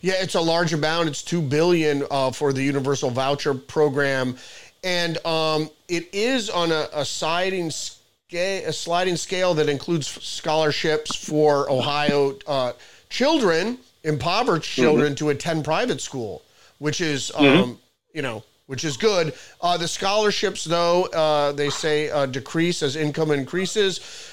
Yeah, 0.02 0.16
it's 0.18 0.36
a 0.36 0.42
large 0.42 0.74
amount. 0.74 1.10
It's 1.10 1.24
two 1.24 1.42
billion 1.42 2.04
uh, 2.10 2.32
for 2.32 2.54
the 2.54 2.64
universal 2.64 3.10
voucher 3.10 3.54
program, 3.54 4.36
and 4.84 5.24
um, 5.26 5.70
it 5.88 6.14
is 6.14 6.50
on 6.50 6.72
a, 6.72 6.88
a 6.94 7.06
sliding 7.06 7.72
scale, 7.72 8.00
a 8.34 8.74
sliding 8.74 9.18
scale 9.18 9.54
that 9.56 9.70
includes 9.70 10.08
scholarships 10.08 11.16
for 11.16 11.70
Ohio 11.70 12.38
uh, 12.48 12.74
children, 13.10 13.78
impoverished 14.04 14.72
mm-hmm. 14.72 14.82
children, 14.82 15.08
mm-hmm. 15.14 15.26
to 15.26 15.30
attend 15.30 15.66
private 15.66 16.02
school, 16.02 16.42
which 16.80 17.02
is, 17.02 17.32
um, 17.36 17.46
mm-hmm. 17.46 17.74
You 18.14 18.22
know, 18.22 18.44
which 18.68 18.84
is 18.84 18.98
good. 18.98 19.34
Uh, 19.62 19.78
the 19.78 19.88
scholarships, 19.88 20.64
though, 20.64 21.06
uh, 21.06 21.52
they 21.52 21.70
say 21.70 22.10
uh, 22.10 22.26
decrease 22.26 22.84
as 22.84 22.96
income 22.96 23.32
increases. 23.32 24.30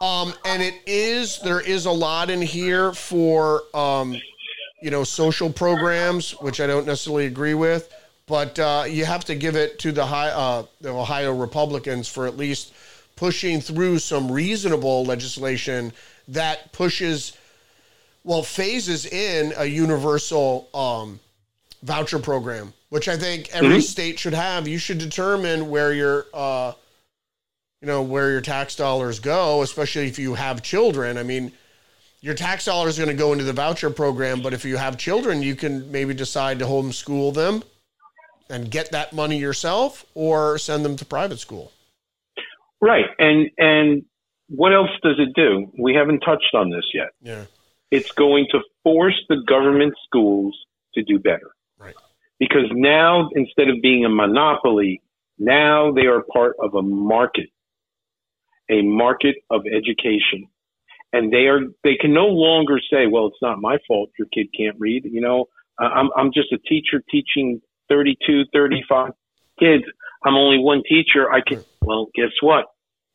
Um, 0.00 0.32
and 0.46 0.62
it 0.62 0.74
is 0.86 1.40
there 1.40 1.60
is 1.60 1.84
a 1.84 1.90
lot 1.90 2.30
in 2.30 2.40
here 2.40 2.92
for 2.92 3.62
um, 3.74 4.18
you 4.80 4.90
know 4.90 5.04
social 5.04 5.52
programs, 5.52 6.32
which 6.40 6.60
I 6.60 6.66
don't 6.66 6.86
necessarily 6.86 7.26
agree 7.26 7.54
with 7.54 7.92
but 8.30 8.56
uh, 8.60 8.84
you 8.88 9.04
have 9.04 9.24
to 9.24 9.34
give 9.34 9.56
it 9.56 9.80
to 9.80 9.90
the, 9.90 10.06
high, 10.06 10.28
uh, 10.28 10.64
the 10.80 10.88
Ohio 10.88 11.34
Republicans 11.34 12.06
for 12.06 12.28
at 12.28 12.36
least 12.36 12.72
pushing 13.16 13.60
through 13.60 13.98
some 13.98 14.30
reasonable 14.30 15.04
legislation 15.04 15.92
that 16.28 16.72
pushes, 16.72 17.36
well, 18.22 18.44
phases 18.44 19.04
in 19.04 19.52
a 19.56 19.64
universal 19.64 20.68
um, 20.72 21.18
voucher 21.82 22.20
program, 22.20 22.72
which 22.90 23.08
I 23.08 23.16
think 23.16 23.48
every 23.52 23.68
mm-hmm. 23.68 23.80
state 23.80 24.18
should 24.18 24.34
have. 24.34 24.68
You 24.68 24.78
should 24.78 24.98
determine 24.98 25.70
where 25.70 25.92
your, 25.92 26.26
uh, 26.34 26.72
you 27.80 27.88
know, 27.88 28.02
where 28.02 28.30
your 28.30 28.40
tax 28.40 28.76
dollars 28.76 29.18
go, 29.18 29.62
especially 29.62 30.06
if 30.06 30.18
you 30.18 30.34
have 30.34 30.62
children. 30.62 31.16
I 31.16 31.22
mean, 31.22 31.52
your 32.20 32.34
tax 32.34 32.66
dollars 32.66 32.98
are 32.98 33.04
going 33.04 33.16
to 33.16 33.20
go 33.20 33.32
into 33.32 33.44
the 33.44 33.52
voucher 33.52 33.90
program, 33.90 34.42
but 34.42 34.52
if 34.52 34.64
you 34.64 34.76
have 34.76 34.98
children, 34.98 35.42
you 35.42 35.56
can 35.56 35.90
maybe 35.90 36.12
decide 36.12 36.58
to 36.58 36.66
homeschool 36.66 37.32
them 37.32 37.62
and 38.50 38.70
get 38.70 38.90
that 38.90 39.12
money 39.12 39.38
yourself 39.38 40.04
or 40.14 40.58
send 40.58 40.84
them 40.84 40.96
to 40.96 41.04
private 41.04 41.38
school. 41.38 41.72
Right. 42.80 43.06
And 43.18 43.50
and 43.56 44.02
what 44.48 44.74
else 44.74 44.90
does 45.02 45.16
it 45.18 45.32
do? 45.34 45.70
We 45.78 45.94
haven't 45.94 46.20
touched 46.20 46.54
on 46.54 46.70
this 46.70 46.84
yet. 46.92 47.10
Yeah. 47.22 47.44
It's 47.90 48.10
going 48.12 48.46
to 48.50 48.60
force 48.82 49.20
the 49.28 49.42
government 49.46 49.94
schools 50.06 50.58
to 50.94 51.02
do 51.02 51.18
better. 51.18 51.52
Because 52.40 52.68
now 52.72 53.28
instead 53.36 53.68
of 53.68 53.76
being 53.82 54.04
a 54.04 54.08
monopoly, 54.08 55.02
now 55.38 55.92
they 55.92 56.06
are 56.06 56.22
part 56.32 56.56
of 56.60 56.74
a 56.74 56.82
market. 56.82 57.50
A 58.70 58.82
market 58.82 59.36
of 59.50 59.62
education. 59.66 60.48
And 61.12 61.32
they 61.32 61.46
are 61.46 61.60
they 61.84 61.96
can 62.00 62.12
no 62.14 62.26
longer 62.26 62.80
say, 62.90 63.06
well, 63.06 63.26
it's 63.26 63.42
not 63.42 63.60
my 63.60 63.78
fault 63.86 64.10
your 64.18 64.28
kid 64.34 64.48
can't 64.56 64.76
read, 64.78 65.04
you 65.04 65.20
know. 65.20 65.46
I'm 65.78 66.10
I'm 66.16 66.32
just 66.32 66.52
a 66.52 66.58
teacher 66.58 67.02
teaching 67.10 67.60
32, 67.88 68.44
35 68.52 69.12
kids. 69.58 69.84
I'm 70.24 70.34
only 70.34 70.58
one 70.58 70.82
teacher. 70.88 71.30
I 71.30 71.40
can, 71.46 71.64
well, 71.82 72.08
guess 72.14 72.32
what? 72.40 72.66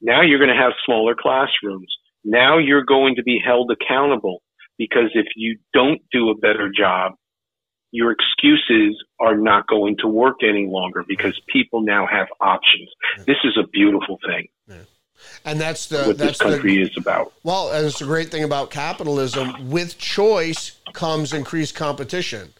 Now 0.01 0.21
you're 0.21 0.39
going 0.39 0.53
to 0.55 0.61
have 0.61 0.73
smaller 0.85 1.15
classrooms. 1.19 1.87
Now 2.23 2.57
you're 2.57 2.83
going 2.83 3.15
to 3.15 3.23
be 3.23 3.41
held 3.43 3.71
accountable 3.71 4.41
because 4.77 5.11
if 5.13 5.27
you 5.35 5.57
don't 5.73 6.01
do 6.11 6.29
a 6.29 6.35
better 6.35 6.71
job, 6.75 7.13
your 7.95 8.11
excuses 8.11 9.01
are 9.19 9.37
not 9.37 9.67
going 9.67 9.95
to 9.97 10.07
work 10.07 10.43
any 10.43 10.67
longer 10.67 11.03
because 11.07 11.39
people 11.47 11.81
now 11.81 12.05
have 12.05 12.27
options. 12.41 12.89
This 13.25 13.37
is 13.43 13.57
a 13.57 13.65
beautiful 13.67 14.19
thing. 14.25 14.47
Yeah. 14.67 14.75
And 15.45 15.59
that's 15.59 15.87
the 15.87 16.03
what 16.03 16.17
that's 16.17 16.37
this 16.37 16.51
country 16.51 16.75
the, 16.75 16.81
is 16.83 16.97
about. 16.97 17.31
Well, 17.43 17.71
and 17.71 17.85
it's 17.85 17.99
the 17.99 18.05
great 18.05 18.29
thing 18.29 18.43
about 18.43 18.69
capitalism. 18.69 19.69
With 19.69 19.97
choice 19.97 20.77
comes 20.93 21.33
increased 21.33 21.75
competition. 21.75 22.51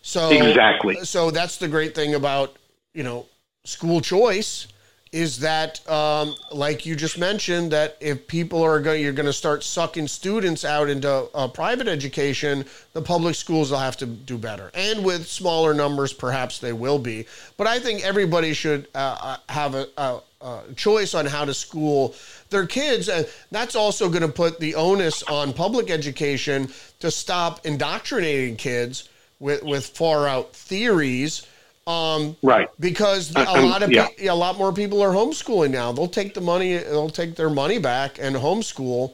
So 0.00 0.30
exactly. 0.30 0.96
So 1.04 1.30
that's 1.30 1.58
the 1.58 1.68
great 1.68 1.94
thing 1.94 2.14
about 2.14 2.56
you 2.94 3.02
know 3.02 3.26
school 3.64 4.00
choice 4.00 4.66
is 5.14 5.38
that 5.38 5.88
um, 5.88 6.34
like 6.50 6.84
you 6.84 6.96
just 6.96 7.18
mentioned 7.18 7.70
that 7.70 7.96
if 8.00 8.26
people 8.26 8.60
are 8.60 8.80
going 8.80 9.00
you're 9.00 9.12
going 9.12 9.24
to 9.24 9.32
start 9.32 9.62
sucking 9.62 10.08
students 10.08 10.64
out 10.64 10.90
into 10.90 11.08
uh, 11.08 11.46
private 11.46 11.86
education 11.86 12.64
the 12.94 13.00
public 13.00 13.36
schools 13.36 13.70
will 13.70 13.78
have 13.78 13.96
to 13.96 14.06
do 14.06 14.36
better 14.36 14.72
and 14.74 15.04
with 15.04 15.24
smaller 15.24 15.72
numbers 15.72 16.12
perhaps 16.12 16.58
they 16.58 16.72
will 16.72 16.98
be 16.98 17.24
but 17.56 17.68
i 17.68 17.78
think 17.78 18.04
everybody 18.04 18.52
should 18.52 18.88
uh, 18.96 19.16
uh 19.20 19.36
have 19.48 19.76
a, 19.76 19.86
a, 19.96 20.18
a, 20.40 20.62
choice 20.74 21.14
on 21.14 21.26
how 21.26 21.44
to 21.44 21.54
school 21.54 22.12
their 22.50 22.66
kids 22.66 23.08
and 23.08 23.24
that's 23.52 23.76
also 23.76 24.08
going 24.08 24.20
to 24.20 24.28
put 24.28 24.58
the 24.58 24.74
onus 24.74 25.22
on 25.24 25.52
public 25.52 25.90
education 25.90 26.68
to 26.98 27.08
stop 27.08 27.64
indoctrinating 27.64 28.56
kids 28.56 29.08
with 29.38 29.62
with 29.62 29.86
far 29.86 30.26
out 30.26 30.52
theories. 30.54 31.46
Um, 31.86 32.36
right. 32.42 32.68
Because 32.80 33.34
a 33.36 33.60
lot 33.60 33.82
of 33.82 33.92
yeah. 33.92 34.08
pe- 34.16 34.26
a 34.26 34.34
lot 34.34 34.56
more 34.56 34.72
people 34.72 35.02
are 35.02 35.12
homeschooling 35.12 35.70
now. 35.70 35.92
They'll 35.92 36.08
take 36.08 36.32
the 36.34 36.40
money. 36.40 36.76
They'll 36.76 37.10
take 37.10 37.36
their 37.36 37.50
money 37.50 37.78
back 37.78 38.18
and 38.18 38.34
homeschool. 38.36 39.12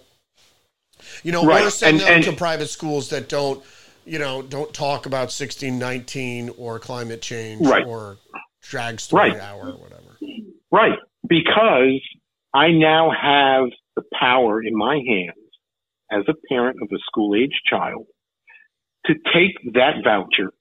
You 1.23 1.33
know, 1.33 1.45
right. 1.45 1.65
or 1.67 1.71
send 1.71 1.99
and, 1.99 2.01
them 2.01 2.15
and, 2.17 2.25
to 2.25 2.33
private 2.33 2.69
schools 2.69 3.09
that 3.11 3.29
don't, 3.29 3.65
you 4.05 4.19
know, 4.19 4.43
don't 4.43 4.73
talk 4.73 5.07
about 5.07 5.33
sixteen 5.33 5.79
nineteen 5.79 6.51
or 6.59 6.79
climate 6.79 7.23
change 7.23 7.67
right. 7.67 7.85
or 7.85 8.19
drag 8.63 9.01
story 9.01 9.31
right. 9.31 9.41
hour 9.41 9.71
or 9.71 9.79
whatever. 9.79 10.19
Right. 10.71 10.99
Because 11.27 12.01
I 12.55 12.69
now 12.69 13.11
have 13.11 13.71
the 13.97 14.03
power 14.19 14.63
in 14.63 14.77
my 14.77 15.01
hands 15.07 15.37
as 16.13 16.23
a 16.29 16.35
parent 16.49 16.79
of 16.83 16.89
a 16.93 16.99
school 17.07 17.35
age 17.35 17.61
child 17.69 18.07
to 19.07 19.15
take 19.35 19.73
that 19.75 20.03
voucher 20.05 20.53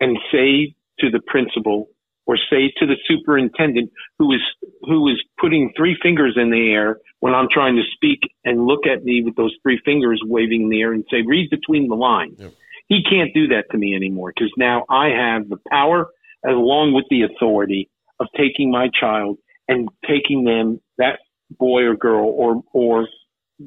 and 0.00 0.16
say 0.30 0.74
to 1.00 1.10
the 1.10 1.20
principal, 1.26 1.88
or 2.26 2.36
say 2.36 2.72
to 2.78 2.86
the 2.86 2.96
superintendent 3.06 3.90
who 4.18 4.32
is 4.32 4.40
who 4.82 5.08
is 5.08 5.22
putting 5.40 5.72
three 5.76 5.96
fingers 6.02 6.36
in 6.36 6.50
the 6.50 6.72
air 6.72 6.98
when 7.20 7.34
I'm 7.34 7.48
trying 7.50 7.76
to 7.76 7.82
speak 7.94 8.20
and 8.44 8.66
look 8.66 8.86
at 8.86 9.04
me 9.04 9.22
with 9.24 9.36
those 9.36 9.54
three 9.62 9.80
fingers 9.84 10.22
waving 10.24 10.62
in 10.62 10.68
the 10.68 10.80
air 10.80 10.92
and 10.92 11.04
say 11.10 11.22
read 11.26 11.50
between 11.50 11.88
the 11.88 11.96
lines. 11.96 12.36
Yep. 12.38 12.52
He 12.88 13.02
can't 13.08 13.32
do 13.34 13.48
that 13.48 13.64
to 13.70 13.78
me 13.78 13.94
anymore 13.94 14.32
because 14.34 14.52
now 14.56 14.84
I 14.88 15.08
have 15.08 15.48
the 15.48 15.58
power 15.70 16.08
along 16.46 16.94
with 16.94 17.04
the 17.10 17.22
authority 17.22 17.90
of 18.18 18.26
taking 18.36 18.70
my 18.70 18.88
child 18.98 19.38
and 19.68 19.88
taking 20.06 20.44
them 20.44 20.80
that 20.98 21.20
boy 21.58 21.82
or 21.82 21.96
girl 21.96 22.26
or 22.26 22.62
or 22.72 23.08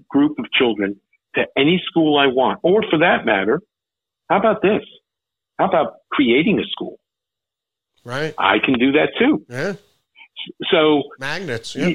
group 0.09 0.39
of 0.39 0.45
children 0.51 0.99
to 1.35 1.43
any 1.57 1.81
school 1.85 2.17
I 2.17 2.27
want 2.27 2.59
or 2.63 2.83
for 2.89 2.99
that 2.99 3.25
matter 3.25 3.61
how 4.29 4.39
about 4.39 4.61
this 4.61 4.83
how 5.59 5.67
about 5.67 5.95
creating 6.11 6.59
a 6.59 6.63
school 6.71 6.99
Right. 8.05 8.33
I 8.37 8.57
can 8.63 8.77
do 8.77 8.91
that 8.93 9.09
too 9.17 9.45
Yeah. 9.49 9.73
so 10.71 11.03
Magnets. 11.19 11.75
Yeah. 11.75 11.93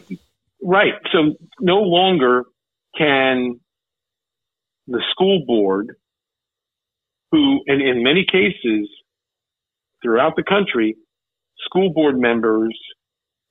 right 0.63 0.95
so 1.13 1.35
no 1.61 1.77
longer 1.81 2.45
can 2.97 3.61
the 4.87 5.03
school 5.11 5.45
board 5.47 5.97
who 7.31 7.61
and 7.67 7.83
in 7.83 8.03
many 8.03 8.25
cases 8.31 8.89
throughout 10.03 10.35
the 10.37 10.43
country 10.43 10.97
school 11.67 11.93
board 11.93 12.19
members 12.19 12.77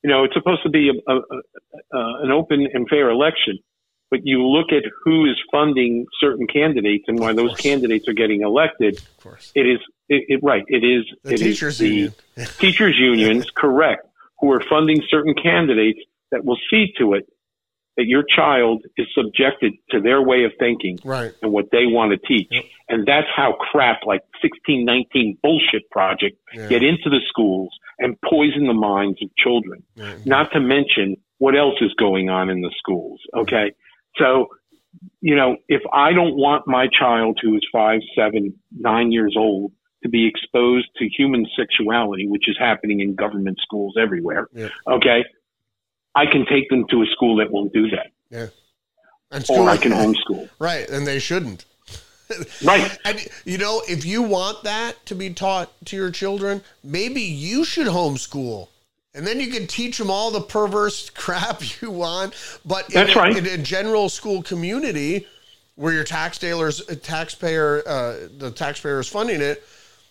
you 0.04 0.10
know 0.10 0.24
it's 0.24 0.34
supposed 0.34 0.64
to 0.64 0.70
be 0.70 0.90
a, 0.90 1.12
a, 1.12 1.16
a, 1.16 1.98
a, 1.98 2.24
an 2.24 2.32
open 2.32 2.68
and 2.74 2.88
fair 2.90 3.10
election 3.10 3.60
but 4.10 4.22
you 4.24 4.42
look 4.46 4.68
at 4.72 4.84
who 5.04 5.26
is 5.26 5.36
funding 5.52 6.06
certain 6.20 6.48
candidates 6.48 7.06
and 7.08 7.20
why 7.20 7.34
those 7.34 7.54
candidates 7.56 8.08
are 8.08 8.14
getting 8.14 8.42
elected 8.42 8.98
Of 8.98 9.18
course. 9.24 9.52
it 9.56 9.62
is 9.68 9.80
it, 10.10 10.24
it 10.28 10.40
right 10.44 10.64
it 10.68 10.84
is 10.84 11.04
The 11.24 11.34
it 11.34 11.42
is 11.42 11.56
teachers 11.56 11.78
the 11.78 11.88
union. 11.90 12.14
teachers 12.60 12.96
unions 12.98 13.46
correct 13.56 14.08
who 14.40 14.52
are 14.52 14.62
funding 14.70 15.02
certain 15.10 15.34
candidates 15.34 16.00
that 16.32 16.46
will 16.46 16.58
see 16.70 16.88
to 17.00 17.14
it 17.14 17.26
that 17.98 18.06
your 18.06 18.24
child 18.24 18.84
is 18.96 19.08
subjected 19.16 19.74
to 19.90 20.00
their 20.00 20.22
way 20.22 20.44
of 20.44 20.52
thinking 20.60 21.00
Right. 21.04 21.34
and 21.42 21.52
what 21.52 21.72
they 21.72 21.86
want 21.88 22.12
to 22.12 22.28
teach 22.28 22.48
Yep. 22.52 22.64
and 22.90 23.06
that's 23.08 23.28
how 23.36 23.54
crap 23.72 24.02
like 24.06 24.22
1619 24.42 25.38
bullshit 25.44 25.90
project 25.92 26.38
Yeah. 26.54 26.68
get 26.70 26.84
into 26.84 27.10
the 27.10 27.22
schools 27.28 27.70
and 28.00 28.16
poison 28.22 28.68
the 28.68 28.74
minds 28.74 29.20
of 29.24 29.30
children 29.38 29.84
Yeah. 29.96 30.16
not 30.26 30.52
to 30.54 30.60
mention 30.60 31.18
what 31.40 31.56
else 31.58 31.76
is 31.82 31.94
going 32.00 32.30
on 32.30 32.50
in 32.50 32.62
the 32.62 32.72
schools. 32.80 33.20
Okay. 33.36 33.72
So, 34.20 34.48
you 35.22 35.36
know, 35.36 35.58
if 35.68 35.82
I 35.94 36.14
don't 36.14 36.36
want 36.36 36.68
my 36.68 36.88
child 36.88 37.40
who 37.42 37.56
is 37.56 37.66
five, 37.72 38.02
seven, 38.16 38.54
nine 38.78 39.12
years 39.12 39.36
old 39.38 39.72
to 40.04 40.10
be 40.10 40.28
exposed 40.28 40.88
to 40.98 41.08
human 41.10 41.46
sexuality, 41.58 42.28
which 42.28 42.48
is 42.48 42.56
happening 42.60 43.00
in 43.00 43.16
government 43.16 43.58
schools 43.62 43.96
everywhere. 44.00 44.48
Yeah. 44.54 44.70
Okay. 44.88 45.26
I 46.16 46.26
can 46.26 46.46
take 46.50 46.70
them 46.70 46.86
to 46.90 47.02
a 47.02 47.06
school 47.08 47.38
that 47.38 47.52
won't 47.52 47.74
do 47.74 47.90
that 47.90 48.52
And 49.32 49.46
or 49.50 49.70
I 49.70 49.78
can 49.78 49.92
homeschool. 49.92 50.50
right. 50.60 50.88
And 50.90 51.06
they 51.06 51.20
shouldn't. 51.20 51.66
Right. 52.62 52.98
And 53.06 53.26
you 53.46 53.58
know, 53.58 53.82
if 53.88 54.04
you 54.06 54.22
want 54.22 54.64
that 54.64 55.06
to 55.06 55.16
be 55.16 55.30
taught 55.30 55.72
to 55.86 55.96
your 55.96 56.12
children, 56.12 56.62
maybe 56.84 57.22
you 57.22 57.64
should 57.64 57.88
homeschool. 57.88 58.68
And 59.18 59.26
then 59.26 59.40
you 59.40 59.48
can 59.48 59.66
teach 59.66 59.98
them 59.98 60.12
all 60.12 60.30
the 60.30 60.40
perverse 60.42 61.10
crap 61.16 61.82
you 61.82 61.90
want. 61.90 62.36
But 62.64 62.94
in 62.94 63.08
right. 63.18 63.36
in 63.36 63.46
a 63.48 63.58
general 63.58 64.10
school 64.10 64.44
community 64.44 65.26
where 65.76 65.92
your 65.92 66.04
taxpayers, 66.04 66.86
taxpayer, 67.04 67.84
uh, 67.88 68.28
the 68.38 68.52
taxpayer 68.52 69.00
is 69.00 69.08
funding 69.08 69.42
it, 69.42 69.64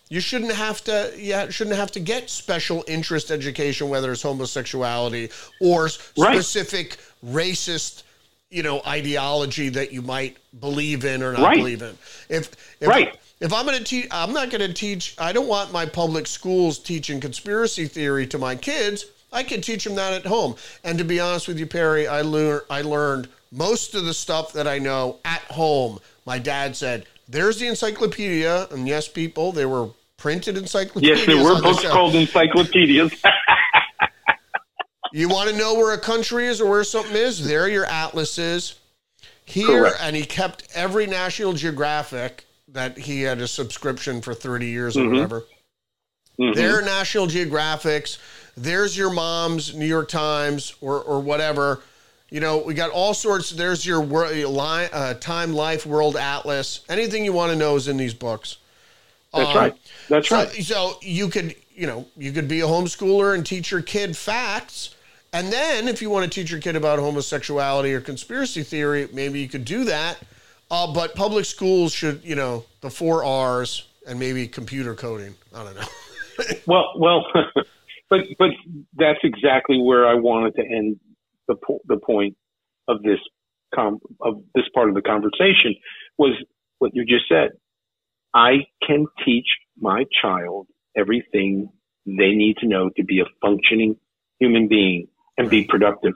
you 0.09 0.19
shouldn't 0.19 0.53
have 0.53 0.83
to. 0.85 1.13
Yeah, 1.17 1.49
shouldn't 1.49 1.77
have 1.77 1.91
to 1.91 1.99
get 2.01 2.29
special 2.29 2.83
interest 2.87 3.31
education, 3.31 3.89
whether 3.89 4.11
it's 4.11 4.21
homosexuality 4.21 5.29
or 5.61 5.83
Right. 6.17 6.35
specific 6.35 6.97
racist, 7.25 8.03
you 8.49 8.63
know, 8.63 8.81
ideology 8.85 9.69
that 9.69 9.91
you 9.93 10.01
might 10.01 10.37
believe 10.59 11.05
in 11.05 11.23
or 11.23 11.31
not 11.31 11.41
Right. 11.41 11.57
believe 11.57 11.81
in. 11.81 11.97
If, 12.29 12.51
if 12.81 12.87
Right. 12.87 13.17
If 13.39 13.53
I'm 13.53 13.65
going 13.65 13.77
to 13.77 13.83
teach, 13.83 14.07
I'm 14.11 14.33
not 14.33 14.49
going 14.49 14.67
to 14.67 14.73
teach. 14.73 15.15
I 15.19 15.31
don't 15.31 15.47
want 15.47 15.71
my 15.71 15.85
public 15.85 16.27
schools 16.27 16.79
teaching 16.79 17.19
conspiracy 17.19 17.85
theory 17.87 18.25
to 18.27 18.37
my 18.37 18.55
kids. 18.55 19.05
I 19.31 19.43
can 19.43 19.61
teach 19.61 19.83
them 19.83 19.95
that 19.95 20.13
at 20.13 20.25
home. 20.25 20.55
And 20.83 20.97
to 20.97 21.03
be 21.03 21.19
honest 21.19 21.47
with 21.47 21.59
you, 21.59 21.65
Perry, 21.67 22.07
I 22.07 22.21
learned 22.21 22.61
I 22.69 22.81
learned 22.81 23.27
most 23.51 23.93
of 23.93 24.05
the 24.05 24.13
stuff 24.13 24.53
that 24.53 24.67
I 24.67 24.79
know 24.79 25.19
at 25.25 25.41
home. 25.43 25.99
My 26.25 26.39
dad 26.39 26.75
said, 26.75 27.05
"There's 27.27 27.59
the 27.59 27.67
encyclopedia," 27.67 28.67
and 28.71 28.87
yes, 28.87 29.07
people, 29.07 29.51
they 29.51 29.65
were 29.65 29.89
printed 30.17 30.57
encyclopedias. 30.57 31.19
Yes, 31.19 31.27
there 31.27 31.43
were 31.43 31.51
on 31.51 31.57
the 31.57 31.61
books 31.61 31.83
called 31.87 32.15
encyclopedias. 32.15 33.11
You 35.13 35.29
want 35.29 35.49
to 35.49 35.55
know 35.55 35.75
where 35.75 35.93
a 35.93 35.99
country 35.99 36.47
is 36.47 36.59
or 36.59 36.69
where 36.69 36.83
something 36.83 37.15
is? 37.15 37.45
There 37.47 37.63
are 37.63 37.69
your 37.69 37.85
atlases. 37.85 38.75
Here, 39.45 39.65
Correct. 39.65 39.97
and 40.01 40.15
he 40.15 40.25
kept 40.25 40.67
every 40.75 41.07
National 41.07 41.53
Geographic 41.53 42.45
that 42.77 42.95
he 42.97 43.23
had 43.23 43.41
a 43.41 43.47
subscription 43.47 44.21
for 44.21 44.33
30 44.35 44.67
years 44.67 44.95
or 44.95 45.01
Mhm. 45.01 45.11
whatever. 45.13 45.45
Mhm. 46.39 46.53
There 46.55 46.81
National 46.83 47.25
Geographics. 47.27 48.17
There's 48.55 48.95
your 48.95 49.09
mom's 49.09 49.73
New 49.73 49.87
York 49.87 50.09
Times 50.09 50.73
or, 50.79 51.01
or 51.01 51.19
whatever. 51.19 51.81
You 52.29 52.39
know, 52.39 52.57
we 52.59 52.75
got 52.75 52.91
all 52.91 53.15
sorts. 53.15 53.49
There's 53.49 53.83
your 53.85 53.99
wor- 54.01 54.29
li- 54.29 54.89
uh, 54.93 55.15
Time 55.15 55.53
Life 55.53 55.87
World 55.87 56.15
Atlas. 56.15 56.81
Anything 56.87 57.25
you 57.25 57.33
want 57.33 57.51
to 57.51 57.55
know 57.57 57.75
is 57.75 57.87
in 57.87 57.97
these 57.97 58.13
books. 58.13 58.57
That's 59.33 59.49
Um, 59.49 59.57
right. 59.57 59.73
That's 60.09 60.29
so, 60.29 60.35
right. 60.35 60.63
so 60.63 60.99
you 61.01 61.29
could, 61.29 61.55
you 61.75 61.87
know, 61.87 62.05
you 62.15 62.31
could 62.31 62.47
be 62.47 62.59
a 62.61 62.65
homeschooler 62.67 63.33
and 63.33 63.43
teach 63.43 63.71
your 63.71 63.81
kid 63.81 64.15
facts. 64.15 64.89
And 65.33 65.51
then 65.51 65.87
if 65.87 65.99
you 66.01 66.11
want 66.11 66.25
to 66.25 66.29
teach 66.29 66.51
your 66.51 66.59
kid 66.61 66.75
about 66.75 66.99
homosexuality 66.99 67.91
or 67.93 68.01
conspiracy 68.01 68.61
theory, 68.61 69.07
maybe 69.11 69.39
you 69.39 69.49
could 69.49 69.65
do 69.65 69.83
that. 69.85 70.17
Uh, 70.69 70.91
but 70.91 71.15
public 71.15 71.45
schools 71.45 71.93
should, 71.93 72.23
you 72.23 72.35
know, 72.35 72.65
the 72.81 72.89
four 72.89 73.23
R's 73.23 73.87
and 74.07 74.19
maybe 74.19 74.47
computer 74.47 74.95
coding. 74.95 75.35
I 75.53 75.63
don't 75.63 75.75
know. 75.75 75.87
Well, 76.67 76.93
well, 76.99 77.25
but 78.11 78.19
but 78.37 78.49
that's 78.95 79.17
exactly 79.23 79.81
where 79.81 80.05
I 80.05 80.13
wanted 80.13 80.53
to 80.57 80.61
end 80.61 80.99
the 81.47 81.55
po- 81.55 81.81
the 81.87 81.97
point 81.97 82.37
of 82.87 83.01
this 83.01 83.17
com- 83.73 84.01
of 84.21 84.43
this 84.53 84.65
part 84.71 84.87
of 84.87 84.93
the 84.93 85.01
conversation 85.01 85.73
was 86.15 86.33
what 86.77 86.91
you 86.93 87.05
just 87.05 87.27
said. 87.27 87.53
I 88.35 88.67
can 88.85 89.07
teach 89.25 89.47
my 89.79 90.05
child 90.21 90.67
everything 90.95 91.71
they 92.05 92.35
need 92.35 92.57
to 92.57 92.67
know 92.67 92.91
to 92.97 93.03
be 93.03 93.19
a 93.19 93.25
functioning 93.41 93.95
human 94.39 94.67
being 94.67 95.07
and 95.39 95.49
be 95.49 95.63
productive, 95.63 96.13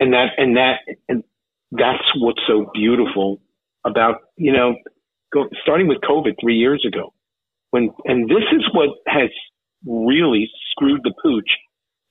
and 0.00 0.14
that 0.14 0.30
and 0.38 0.56
that 0.56 0.78
and 1.10 1.24
that's 1.72 2.04
what's 2.16 2.40
so 2.46 2.70
beautiful 2.72 3.41
about 3.84 4.16
you 4.36 4.52
know 4.52 4.74
go, 5.32 5.48
starting 5.62 5.88
with 5.88 5.98
COVID 5.98 6.34
three 6.40 6.56
years 6.56 6.84
ago 6.86 7.12
when 7.70 7.90
and 8.04 8.28
this 8.28 8.44
is 8.52 8.64
what 8.72 8.90
has 9.06 9.30
really 9.84 10.48
screwed 10.70 11.00
the 11.02 11.12
pooch 11.22 11.48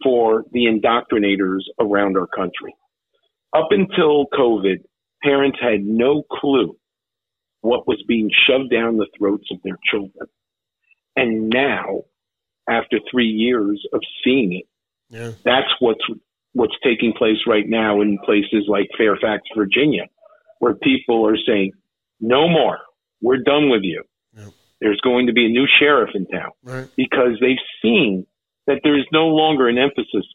for 0.04 0.44
the 0.52 0.66
indoctrinators 0.66 1.62
around 1.80 2.18
our 2.18 2.28
country. 2.28 2.76
Up 3.56 3.68
until 3.70 4.26
COVID, 4.28 4.84
parents 5.24 5.60
had 5.62 5.84
no 5.84 6.24
clue 6.30 6.76
what 7.62 7.88
was 7.88 8.04
being 8.08 8.30
shoved 8.48 8.72
down 8.72 8.98
the 8.98 9.08
throats 9.18 9.48
of 9.52 9.60
their 9.64 9.78
children. 9.90 10.28
And 11.16 11.50
now, 11.50 12.02
after 12.68 12.98
three 13.12 13.28
years 13.28 13.86
of 13.94 14.02
seeing 14.24 14.54
it, 14.54 14.66
Yeah. 15.10 15.32
that's 15.44 15.70
what's 15.80 16.04
what's 16.54 16.76
taking 16.84 17.14
place 17.14 17.38
right 17.48 17.68
now 17.68 18.02
in 18.02 18.18
places 18.26 18.66
like 18.68 18.90
Fairfax, 18.98 19.44
Virginia, 19.56 20.08
where 20.62 20.76
people 20.76 21.28
are 21.28 21.38
saying, 21.48 21.72
"No 22.20 22.48
more. 22.48 22.80
We're 23.22 23.38
done 23.44 23.70
with 23.70 23.82
you." 23.84 24.04
There's 24.80 25.00
going 25.02 25.28
to 25.28 25.34
be 25.34 25.46
a 25.46 25.50
new 25.50 25.68
sheriff 25.80 26.10
in 26.16 26.26
town 26.26 26.52
Right. 26.64 26.88
because 26.98 27.38
they've 27.40 27.64
seen 27.84 28.26
that 28.66 28.80
there 28.84 28.98
is 28.98 29.06
no 29.12 29.28
longer 29.28 29.68
an 29.68 29.78
emphasis 29.78 30.26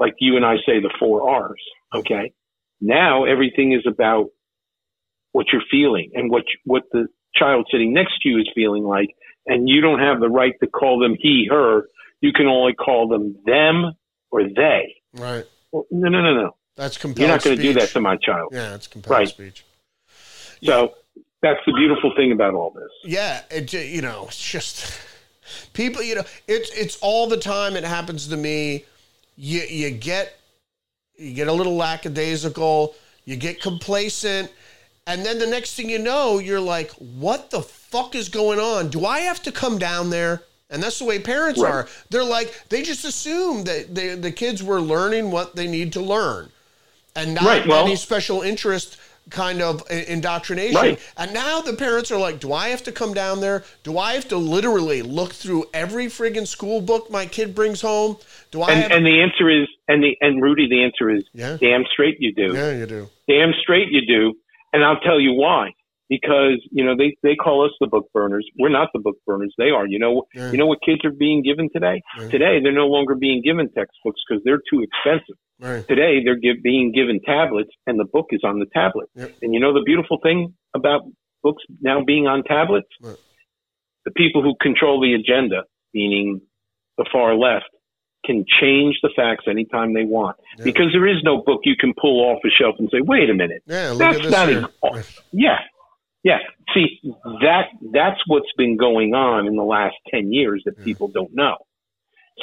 like 0.00 0.14
you 0.18 0.34
and 0.36 0.44
I 0.44 0.56
say 0.66 0.80
the 0.80 0.92
four 0.98 1.30
R's. 1.30 1.62
Okay. 1.94 2.32
Now 2.80 3.24
everything 3.26 3.70
is 3.72 3.84
about 3.86 4.30
what 5.30 5.46
you're 5.52 5.62
feeling 5.70 6.10
and 6.14 6.30
what 6.32 6.42
you- 6.48 6.58
what 6.64 6.82
the 6.90 7.06
child 7.36 7.68
sitting 7.70 7.92
next 7.92 8.20
to 8.22 8.28
you 8.28 8.38
is 8.40 8.50
feeling 8.56 8.82
like, 8.82 9.14
and 9.46 9.68
you 9.68 9.80
don't 9.80 10.00
have 10.00 10.18
the 10.18 10.28
right 10.28 10.54
to 10.60 10.66
call 10.66 10.98
them 10.98 11.14
he, 11.16 11.46
her. 11.48 11.86
You 12.20 12.32
can 12.32 12.46
only 12.48 12.74
call 12.74 13.06
them 13.06 13.36
them 13.46 13.92
or 14.32 14.48
they. 14.48 14.96
Right. 15.14 15.44
Well, 15.70 15.86
no, 15.92 16.08
no, 16.08 16.22
no, 16.22 16.34
no. 16.34 16.56
That's 16.76 16.98
compelled 16.98 17.20
You're 17.20 17.28
not 17.28 17.44
going 17.44 17.56
to 17.56 17.62
do 17.62 17.72
that 17.74 17.90
to 17.90 18.00
my 18.00 18.16
child. 18.16 18.48
Yeah, 18.52 18.74
it's 18.74 18.88
compelled 18.88 19.12
Right. 19.16 19.28
speech. 19.28 19.64
So 20.64 20.94
that's 21.42 21.60
the 21.66 21.72
beautiful 21.72 22.12
thing 22.16 22.32
about 22.32 22.54
all 22.54 22.70
this. 22.70 22.90
Yeah, 23.04 23.42
it 23.50 23.72
you 23.72 24.02
know, 24.02 24.26
it's 24.28 24.40
just 24.40 24.92
people, 25.72 26.02
you 26.02 26.14
know, 26.14 26.24
it's 26.48 26.70
it's 26.70 26.96
all 27.00 27.26
the 27.28 27.36
time 27.36 27.76
it 27.76 27.84
happens 27.84 28.28
to 28.28 28.36
me. 28.36 28.84
You 29.36 29.60
you 29.62 29.90
get 29.90 30.38
you 31.16 31.34
get 31.34 31.48
a 31.48 31.52
little 31.52 31.76
lackadaisical, 31.76 32.94
you 33.24 33.36
get 33.36 33.60
complacent, 33.60 34.50
and 35.06 35.24
then 35.24 35.38
the 35.38 35.46
next 35.46 35.74
thing 35.74 35.88
you 35.90 35.98
know, 35.98 36.38
you're 36.38 36.60
like, 36.60 36.90
what 36.92 37.50
the 37.50 37.60
fuck 37.62 38.14
is 38.14 38.28
going 38.28 38.58
on? 38.58 38.88
Do 38.88 39.04
I 39.06 39.20
have 39.20 39.42
to 39.42 39.52
come 39.52 39.78
down 39.78 40.10
there 40.10 40.42
And 40.70 40.82
that's 40.82 40.98
the 40.98 41.04
way 41.04 41.18
parents 41.18 41.60
Right. 41.60 41.70
are. 41.70 41.88
They're 42.08 42.24
like 42.24 42.48
they 42.70 42.82
just 42.82 43.04
assume 43.04 43.64
that 43.64 43.94
they, 43.94 44.14
the 44.14 44.32
kids 44.32 44.62
were 44.62 44.80
learning 44.80 45.30
what 45.30 45.54
they 45.54 45.66
need 45.66 45.92
to 45.94 46.00
learn, 46.00 46.50
and 47.14 47.34
not 47.34 47.44
Right, 47.44 47.66
well- 47.66 47.84
any 47.84 47.96
special 47.96 48.40
interest 48.40 48.96
kind 49.30 49.62
of 49.62 49.82
indoctrination. 49.90 50.74
Right. 50.76 51.00
And 51.16 51.32
now 51.32 51.60
the 51.60 51.74
parents 51.74 52.10
are 52.10 52.18
like, 52.18 52.40
do 52.40 52.52
I 52.52 52.68
have 52.68 52.82
to 52.84 52.92
come 52.92 53.14
down 53.14 53.40
there? 53.40 53.64
Do 53.82 53.98
I 53.98 54.14
have 54.14 54.28
to 54.28 54.36
literally 54.36 55.02
look 55.02 55.32
through 55.32 55.66
every 55.72 56.06
friggin' 56.06 56.46
school 56.46 56.80
book 56.80 57.10
my 57.10 57.26
kid 57.26 57.54
brings 57.54 57.80
home? 57.80 58.16
Do 58.50 58.62
I 58.62 58.72
And, 58.72 58.82
have? 58.82 58.90
and 58.92 59.06
the 59.06 59.22
answer 59.22 59.48
is, 59.48 59.68
and 59.88 60.02
the 60.02 60.16
and 60.20 60.42
Rudy, 60.42 60.68
the 60.68 60.82
answer 60.84 61.10
is, 61.10 61.24
Yeah. 61.32 61.56
damn 61.60 61.84
straight 61.92 62.16
you 62.18 62.34
do. 62.34 62.52
yeah, 62.54 62.76
you 62.76 62.86
do. 62.86 63.08
Damn 63.28 63.52
straight 63.62 63.88
you 63.90 64.02
do. 64.06 64.34
And 64.72 64.84
I'll 64.84 65.00
tell 65.00 65.20
you 65.20 65.32
why. 65.34 65.70
Because 66.16 66.58
you 66.70 66.84
know 66.84 66.94
they 66.94 67.16
they 67.22 67.34
call 67.36 67.64
us 67.64 67.70
the 67.80 67.86
book 67.86 68.06
burners. 68.12 68.46
We're 68.58 68.68
not 68.80 68.88
the 68.92 69.00
book 69.00 69.16
burners. 69.26 69.54
They 69.56 69.70
are. 69.70 69.86
You 69.86 69.98
know 69.98 70.24
Yeah. 70.34 70.50
you 70.52 70.58
know 70.58 70.66
what 70.66 70.80
kids 70.84 71.00
are 71.06 71.10
being 71.26 71.42
given 71.42 71.70
today. 71.72 72.02
Yeah. 72.20 72.28
Today 72.28 72.54
they're 72.62 72.80
no 72.84 72.86
longer 72.96 73.14
being 73.14 73.40
given 73.42 73.66
textbooks 73.72 74.20
because 74.28 74.42
they're 74.44 74.60
too 74.70 74.80
expensive. 74.88 75.36
Right. 75.58 75.86
Today 75.88 76.22
they're 76.22 76.36
give, 76.46 76.62
being 76.62 76.92
given 76.92 77.20
tablets, 77.24 77.70
and 77.86 77.98
the 77.98 78.04
book 78.04 78.26
is 78.30 78.42
on 78.44 78.58
the 78.58 78.66
tablet. 78.74 79.08
Yep. 79.14 79.30
And 79.42 79.54
you 79.54 79.60
know 79.60 79.72
the 79.72 79.84
beautiful 79.86 80.18
thing 80.22 80.52
about 80.74 81.00
books 81.42 81.62
now 81.80 82.04
being 82.04 82.26
on 82.26 82.42
tablets? 82.42 82.88
What? 83.00 83.16
The 84.04 84.10
people 84.10 84.42
who 84.42 84.54
control 84.60 85.00
the 85.00 85.14
agenda, 85.14 85.62
meaning 85.94 86.40
the 86.98 87.06
far 87.12 87.34
left, 87.36 87.70
can 88.26 88.44
change 88.60 88.96
the 89.02 89.10
facts 89.16 89.44
anytime 89.48 89.94
they 89.94 90.04
want. 90.04 90.36
Yeah. 90.58 90.64
Because 90.64 90.88
there 90.92 91.06
is 91.08 91.22
no 91.24 91.42
book 91.42 91.60
you 91.64 91.74
can 91.78 91.92
pull 92.00 92.20
off 92.28 92.38
a 92.44 92.50
shelf 92.50 92.76
and 92.78 92.88
say, 92.92 93.00
"Wait 93.00 93.30
a 93.30 93.34
minute, 93.34 93.62
Yeah, 93.66 93.94
that's 93.98 94.30
not 94.30 94.48
here. 94.48 94.58
even." 94.58 94.70
Oh, 94.84 95.00
yeah, 95.32 95.58
yeah. 96.22 96.38
See, 96.74 97.00
that 97.42 97.64
that's 97.92 98.20
what's 98.26 98.52
been 98.56 98.76
going 98.76 99.14
on 99.14 99.46
in 99.46 99.56
the 99.56 99.64
last 99.64 99.96
ten 100.08 100.32
years 100.32 100.62
that 100.66 100.82
people 100.84 101.08
don't 101.08 101.34
know. 101.34 101.56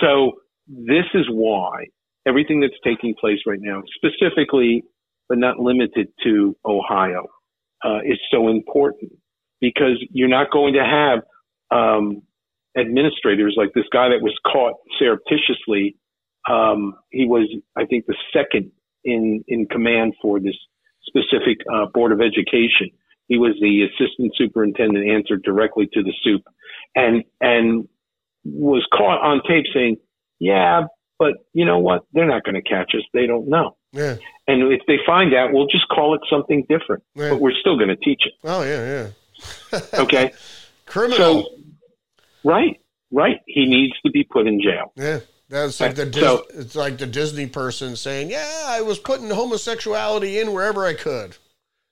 So 0.02 0.34
this 0.68 1.06
is 1.14 1.26
why 1.30 1.86
everything 2.28 2.60
that's 2.60 2.74
taking 2.84 3.16
place 3.20 3.40
right 3.48 3.60
now, 3.62 3.82
specifically 3.96 4.84
but 5.28 5.38
not 5.38 5.60
limited 5.60 6.08
to 6.24 6.56
Ohio, 6.66 7.28
uh, 7.84 8.00
is 8.04 8.20
so 8.32 8.50
important 8.50 9.12
because 9.62 10.04
you're 10.12 10.28
not 10.28 10.52
going 10.52 10.74
to 10.74 10.84
have 10.84 11.20
um, 11.72 12.24
administrators 12.78 13.56
like 13.58 13.74
this 13.74 13.86
guy 13.92 14.10
that 14.10 14.22
was 14.22 14.36
caught 14.46 14.74
surreptitiously. 14.98 15.96
Um, 16.50 16.96
he 17.12 17.26
was, 17.26 17.48
I 17.78 17.86
think, 17.86 18.06
the 18.08 18.16
second 18.34 18.72
in 19.04 19.44
in 19.48 19.68
command 19.68 20.14
for 20.22 20.40
this 20.40 20.56
specific 21.06 21.60
uh, 21.74 21.86
board 21.94 22.12
of 22.12 22.20
education. 22.22 22.90
He 23.30 23.38
was 23.38 23.56
the 23.62 23.84
assistant 23.84 24.34
superintendent, 24.36 25.08
answered 25.10 25.44
directly 25.44 25.88
to 25.94 26.04
the 26.04 26.14
soup, 26.24 26.42
and 26.96 27.24
and 27.40 27.88
was 28.44 28.86
caught 28.92 29.22
on 29.24 29.42
tape 29.48 29.66
saying, 29.74 29.98
"Yeah, 30.40 30.88
but 31.18 31.34
you 31.54 31.64
know 31.66 31.80
what? 31.80 32.04
They're 32.12 32.28
not 32.28 32.44
going 32.44 32.56
to 32.56 32.62
catch 32.62 32.92
us. 32.96 33.04
They 33.14 33.28
don't 33.28 33.48
know. 33.48 33.78
Yeah. 33.94 34.18
And 34.48 34.72
if 34.74 34.82
they 34.88 34.98
find 35.06 35.34
out, 35.34 35.54
we'll 35.54 35.68
just 35.68 35.88
call 35.90 36.16
it 36.16 36.22
something 36.30 36.66
different. 36.68 37.04
Yeah. 37.16 37.30
But 37.32 37.40
we're 37.42 37.54
still 37.60 37.78
going 37.78 37.90
to 37.90 37.96
teach 37.96 38.22
it. 38.26 38.34
Oh 38.44 38.64
yeah, 38.64 39.10
yeah. 39.74 39.80
Okay. 40.02 40.34
Criminal. 40.86 41.44
so, 41.44 41.50
right, 42.44 42.80
right. 43.12 43.38
He 43.46 43.66
needs 43.68 43.94
to 44.06 44.12
be 44.12 44.24
put 44.24 44.48
in 44.48 44.60
jail. 44.62 44.92
yeah. 44.96 45.20
That's 45.50 45.80
like 45.80 45.96
the 45.96 46.06
Dis- 46.06 46.22
So- 46.22 46.46
it's 46.54 46.76
like 46.76 46.98
the 47.00 47.08
Disney 47.08 47.48
person 47.48 47.96
saying, 47.96 48.30
"Yeah, 48.30 48.48
I 48.68 48.82
was 48.82 49.00
putting 49.00 49.30
homosexuality 49.32 50.40
in 50.40 50.52
wherever 50.54 50.86
I 50.86 50.94
could." 50.94 51.38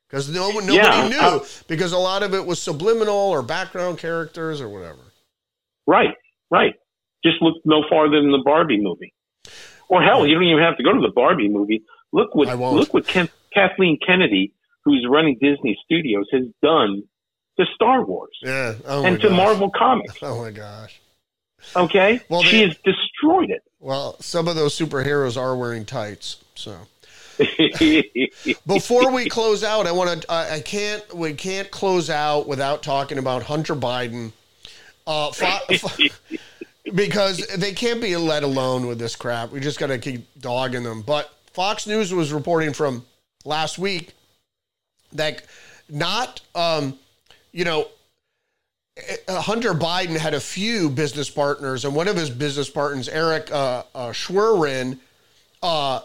Because 0.10 0.30
no, 0.30 0.50
nobody 0.52 0.74
Yeah, 0.76 1.08
knew, 1.10 1.18
uh, 1.20 1.40
because 1.68 1.92
a 1.92 1.98
lot 1.98 2.24
of 2.24 2.34
it 2.34 2.46
was 2.46 2.62
subliminal 2.62 3.16
or 3.16 3.42
background 3.42 3.98
characters 3.98 4.62
or 4.62 4.70
whatever. 4.70 5.00
Right, 5.86 6.14
right. 6.50 6.74
Just 7.26 7.42
look 7.42 7.56
no 7.66 7.84
farther 7.90 8.22
than 8.22 8.32
the 8.32 8.42
Barbie 8.46 8.80
movie. 8.82 9.14
Or 9.90 10.02
hell, 10.02 10.26
you 10.28 10.34
don't 10.36 10.44
even 10.44 10.62
have 10.64 10.78
to 10.78 10.84
go 10.84 10.94
to 10.94 11.02
the 11.02 11.12
Barbie 11.14 11.50
movie. 11.50 11.84
Look 12.14 12.36
what 12.36 12.48
look 12.58 12.94
what 12.94 13.08
Ken, 13.08 13.30
Kathleen 13.54 13.98
Kennedy, 14.06 14.54
who's 14.86 15.06
running 15.10 15.38
Disney 15.42 15.78
Studios, 15.84 16.26
has 16.32 16.44
done 16.62 17.04
to 17.60 17.66
Star 17.76 18.06
Wars 18.06 18.38
Yeah. 18.44 18.76
Oh 18.86 19.04
and 19.04 19.20
to 19.22 19.28
gosh. 19.30 19.36
Marvel 19.38 19.70
Comics. 19.72 20.16
Oh 20.22 20.42
my 20.42 20.52
gosh. 20.52 21.00
Okay, 21.76 22.22
Well, 22.30 22.44
she 22.44 22.62
has 22.62 22.76
destroyed 22.86 23.50
it. 23.50 23.62
Well, 23.80 24.16
some 24.22 24.48
of 24.48 24.56
those 24.56 24.78
superheroes 24.78 25.42
are 25.42 25.58
wearing 25.58 25.86
tights, 25.86 26.38
so. 26.54 26.78
Before 28.68 29.12
we 29.12 29.30
close 29.30 29.64
out, 29.64 29.86
I 29.86 29.92
want 29.92 30.22
to. 30.24 30.32
I 30.32 30.60
can't. 30.60 31.16
We 31.16 31.34
can't 31.34 31.70
close 31.70 32.10
out 32.10 32.48
without 32.48 32.82
talking 32.84 33.18
about 33.18 33.44
Hunter 33.44 33.76
Biden, 33.76 34.32
uh, 35.06 35.32
fo- 35.32 35.76
fo- 35.78 36.38
because 36.96 37.46
they 37.58 37.74
can't 37.74 38.02
be 38.02 38.16
let 38.18 38.44
alone 38.44 38.88
with 38.88 38.98
this 38.98 39.16
crap. 39.16 39.52
We 39.52 39.60
just 39.60 39.80
got 39.80 39.88
to 39.88 40.00
keep 40.00 40.28
dogging 40.40 40.84
them. 40.84 41.02
But 41.04 41.32
Fox 41.54 41.86
News 41.86 42.14
was 42.14 42.34
reporting 42.34 42.74
from 42.74 43.06
last 43.46 43.78
week 43.78 44.14
that 45.14 45.44
not, 45.90 46.42
um, 46.56 46.98
you 47.52 47.66
know, 47.66 47.88
uh, 49.28 49.42
Hunter 49.42 49.74
Biden 49.74 50.18
had 50.18 50.34
a 50.34 50.40
few 50.40 50.90
business 50.90 51.30
partners, 51.30 51.86
and 51.86 51.96
one 51.96 52.08
of 52.08 52.16
his 52.16 52.30
business 52.30 52.70
partners, 52.70 53.08
Eric 53.08 53.52
uh, 53.52 53.84
uh, 53.94 54.12
Schwerin, 54.12 55.00
uh, 55.62 56.02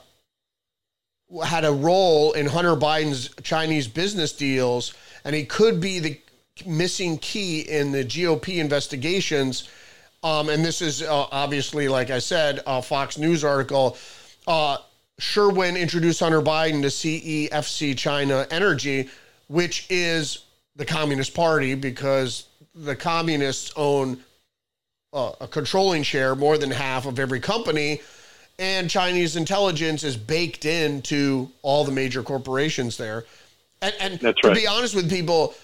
had 1.40 1.64
a 1.64 1.72
role 1.72 2.32
in 2.32 2.46
Hunter 2.46 2.76
Biden's 2.76 3.30
Chinese 3.42 3.88
business 3.88 4.32
deals, 4.32 4.94
and 5.24 5.34
he 5.34 5.44
could 5.44 5.80
be 5.80 5.98
the 5.98 6.20
missing 6.66 7.18
key 7.18 7.60
in 7.60 7.92
the 7.92 8.04
GOP 8.04 8.58
investigations. 8.58 9.68
Um, 10.22 10.48
and 10.48 10.64
this 10.64 10.82
is 10.82 11.02
uh, 11.02 11.26
obviously, 11.32 11.88
like 11.88 12.10
I 12.10 12.18
said, 12.18 12.60
a 12.66 12.82
Fox 12.82 13.18
News 13.18 13.44
article. 13.44 13.96
Uh, 14.46 14.76
Schwerin 15.18 15.76
introduced 15.76 16.20
Hunter 16.20 16.42
Biden 16.42 16.82
to 16.82 16.88
CEFC 16.88 17.96
China 17.96 18.46
Energy, 18.50 19.08
which 19.48 19.86
is 19.90 20.44
the 20.76 20.84
Communist 20.84 21.34
Party, 21.34 21.74
because 21.74 22.46
the 22.74 22.96
communists 22.96 23.72
own 23.76 24.18
uh, 25.12 25.32
a 25.40 25.48
controlling 25.48 26.02
share, 26.02 26.34
more 26.34 26.56
than 26.56 26.70
half 26.70 27.06
of 27.06 27.18
every 27.18 27.40
company, 27.40 28.00
and 28.62 28.88
Chinese 28.88 29.34
intelligence 29.34 30.04
is 30.04 30.16
baked 30.16 30.66
into 30.66 31.50
all 31.62 31.84
the 31.84 31.90
major 31.90 32.22
corporations 32.22 32.96
there. 32.96 33.24
And, 33.82 33.92
and 33.98 34.20
That's 34.20 34.40
to 34.42 34.54
be 34.54 34.68
honest 34.68 34.94
with 34.94 35.10
people, 35.10 35.54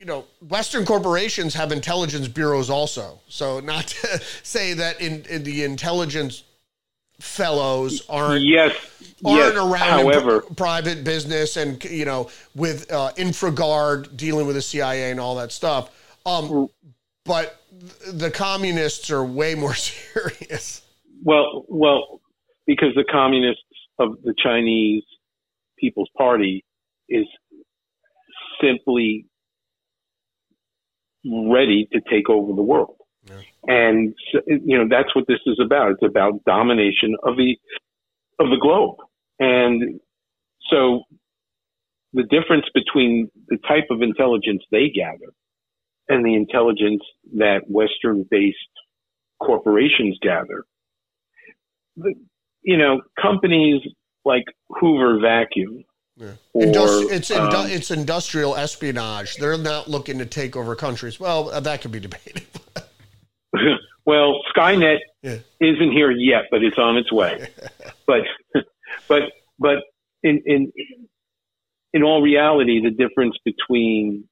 you 0.00 0.06
know, 0.06 0.24
Western 0.48 0.86
corporations 0.86 1.52
have 1.52 1.72
intelligence 1.72 2.28
bureaus 2.28 2.70
also. 2.70 3.20
So 3.28 3.60
not 3.60 3.88
to 3.88 4.18
say 4.42 4.72
that 4.72 4.98
in, 5.02 5.26
in 5.28 5.44
the 5.44 5.62
intelligence 5.62 6.44
fellows 7.20 8.02
aren't 8.08 8.42
yes, 8.42 8.74
aren't 9.24 9.54
yes. 9.54 9.56
around 9.56 10.06
However, 10.06 10.40
private 10.40 11.04
business 11.04 11.56
and 11.56 11.84
you 11.84 12.04
know 12.04 12.30
with 12.56 12.90
uh, 12.90 13.12
InfraGard 13.16 14.16
dealing 14.16 14.46
with 14.46 14.56
the 14.56 14.62
CIA 14.62 15.10
and 15.12 15.20
all 15.20 15.36
that 15.36 15.52
stuff. 15.52 15.90
Um, 16.26 16.68
but 17.24 17.60
th- 17.70 18.14
the 18.14 18.30
communists 18.30 19.10
are 19.10 19.22
way 19.22 19.54
more 19.54 19.74
serious. 19.76 20.82
Well, 21.22 21.64
well, 21.68 22.21
because 22.66 22.90
the 22.94 23.04
communists 23.10 23.62
of 23.98 24.16
the 24.22 24.34
Chinese 24.36 25.04
People's 25.78 26.10
Party 26.16 26.64
is 27.08 27.26
simply 28.60 29.26
ready 31.24 31.88
to 31.92 32.00
take 32.10 32.28
over 32.28 32.52
the 32.52 32.62
world. 32.62 32.96
Yeah. 33.28 33.40
And 33.66 34.14
you 34.46 34.78
know 34.78 34.86
that's 34.90 35.14
what 35.14 35.26
this 35.28 35.38
is 35.46 35.60
about. 35.64 35.92
It's 35.92 36.02
about 36.02 36.44
domination 36.44 37.14
of 37.22 37.36
the 37.36 37.56
of 38.40 38.50
the 38.50 38.58
globe. 38.60 38.96
And 39.38 40.00
so 40.70 41.02
the 42.12 42.24
difference 42.24 42.66
between 42.74 43.30
the 43.48 43.58
type 43.68 43.86
of 43.90 44.02
intelligence 44.02 44.62
they 44.70 44.88
gather 44.88 45.32
and 46.08 46.24
the 46.26 46.34
intelligence 46.34 47.02
that 47.36 47.62
Western 47.68 48.26
based 48.28 48.58
corporations 49.40 50.18
gather 50.20 50.64
the, 51.96 52.14
you 52.62 52.76
know, 52.76 53.00
companies 53.20 53.82
like 54.24 54.44
Hoover 54.80 55.18
Vacuum 55.20 55.84
Yeah. 56.16 56.32
or 56.52 56.64
it's 57.12 57.30
indu- 57.30 57.54
um, 57.54 57.70
it's 57.70 57.90
industrial 57.90 58.56
espionage. 58.56 59.36
They're 59.36 59.58
not 59.58 59.88
looking 59.88 60.18
to 60.18 60.26
take 60.26 60.56
over 60.56 60.74
countries. 60.76 61.18
Well, 61.18 61.50
uh, 61.50 61.60
that 61.60 61.82
could 61.82 61.90
be 61.92 62.00
debated. 62.00 62.42
well, 64.06 64.40
Skynet 64.54 64.98
Yeah. 65.22 65.38
isn't 65.60 65.92
here 65.92 66.10
yet, 66.10 66.44
but 66.50 66.62
it's 66.62 66.78
on 66.78 66.96
its 66.96 67.12
way. 67.12 67.48
but 68.06 68.22
but 69.08 69.22
but 69.58 69.78
in 70.22 70.42
in 70.46 70.72
in 71.92 72.02
all 72.02 72.22
reality, 72.22 72.80
the 72.82 72.90
difference 72.90 73.36
between 73.44 74.28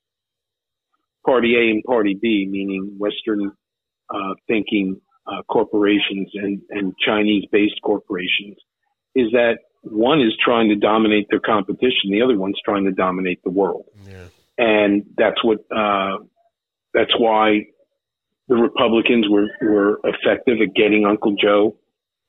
Party 1.26 1.54
A 1.56 1.70
and 1.70 1.82
Party 1.84 2.14
B, 2.14 2.46
meaning 2.48 2.94
Western 2.98 3.52
uh, 4.08 4.34
thinking 4.48 5.00
uh, 5.26 5.42
corporations 5.48 6.30
and, 6.34 6.60
and 6.70 6.94
Chinese 7.04 7.44
based 7.50 7.80
corporations, 7.82 8.56
is 9.14 9.30
that 9.32 9.58
one 9.82 10.20
is 10.20 10.32
trying 10.44 10.68
to 10.68 10.76
dominate 10.76 11.26
their 11.30 11.40
competition, 11.40 12.10
the 12.10 12.22
other 12.22 12.38
one's 12.38 12.58
trying 12.64 12.84
to 12.84 12.92
dominate 12.92 13.42
the 13.44 13.50
world. 13.50 13.86
yeah. 14.06 14.24
and 14.58 15.04
that's 15.16 15.42
what 15.42 15.58
uh, 15.74 16.18
that's 16.92 17.18
why 17.18 17.60
the 18.48 18.56
Republicans 18.56 19.26
were, 19.30 19.46
were 19.62 20.00
effective 20.04 20.58
at 20.60 20.74
getting 20.74 21.06
Uncle 21.06 21.36
Joe 21.40 21.76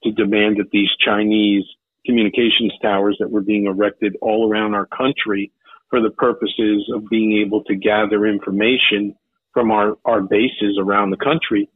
to 0.03 0.11
demand 0.11 0.57
that 0.57 0.69
these 0.71 0.89
Chinese 1.03 1.63
communications 2.05 2.73
towers 2.81 3.17
that 3.19 3.29
were 3.29 3.41
being 3.41 3.65
erected 3.65 4.15
all 4.21 4.49
around 4.49 4.75
our 4.75 4.85
country 4.85 5.51
for 5.89 5.99
the 5.99 6.11
purposes 6.11 6.89
of 6.93 7.09
being 7.09 7.43
able 7.45 7.63
to 7.63 7.75
gather 7.75 8.25
information 8.25 9.15
from 9.53 9.71
our, 9.71 9.97
our 10.05 10.21
bases 10.21 10.79
around 10.79 11.09
the 11.09 11.17
country 11.17 11.67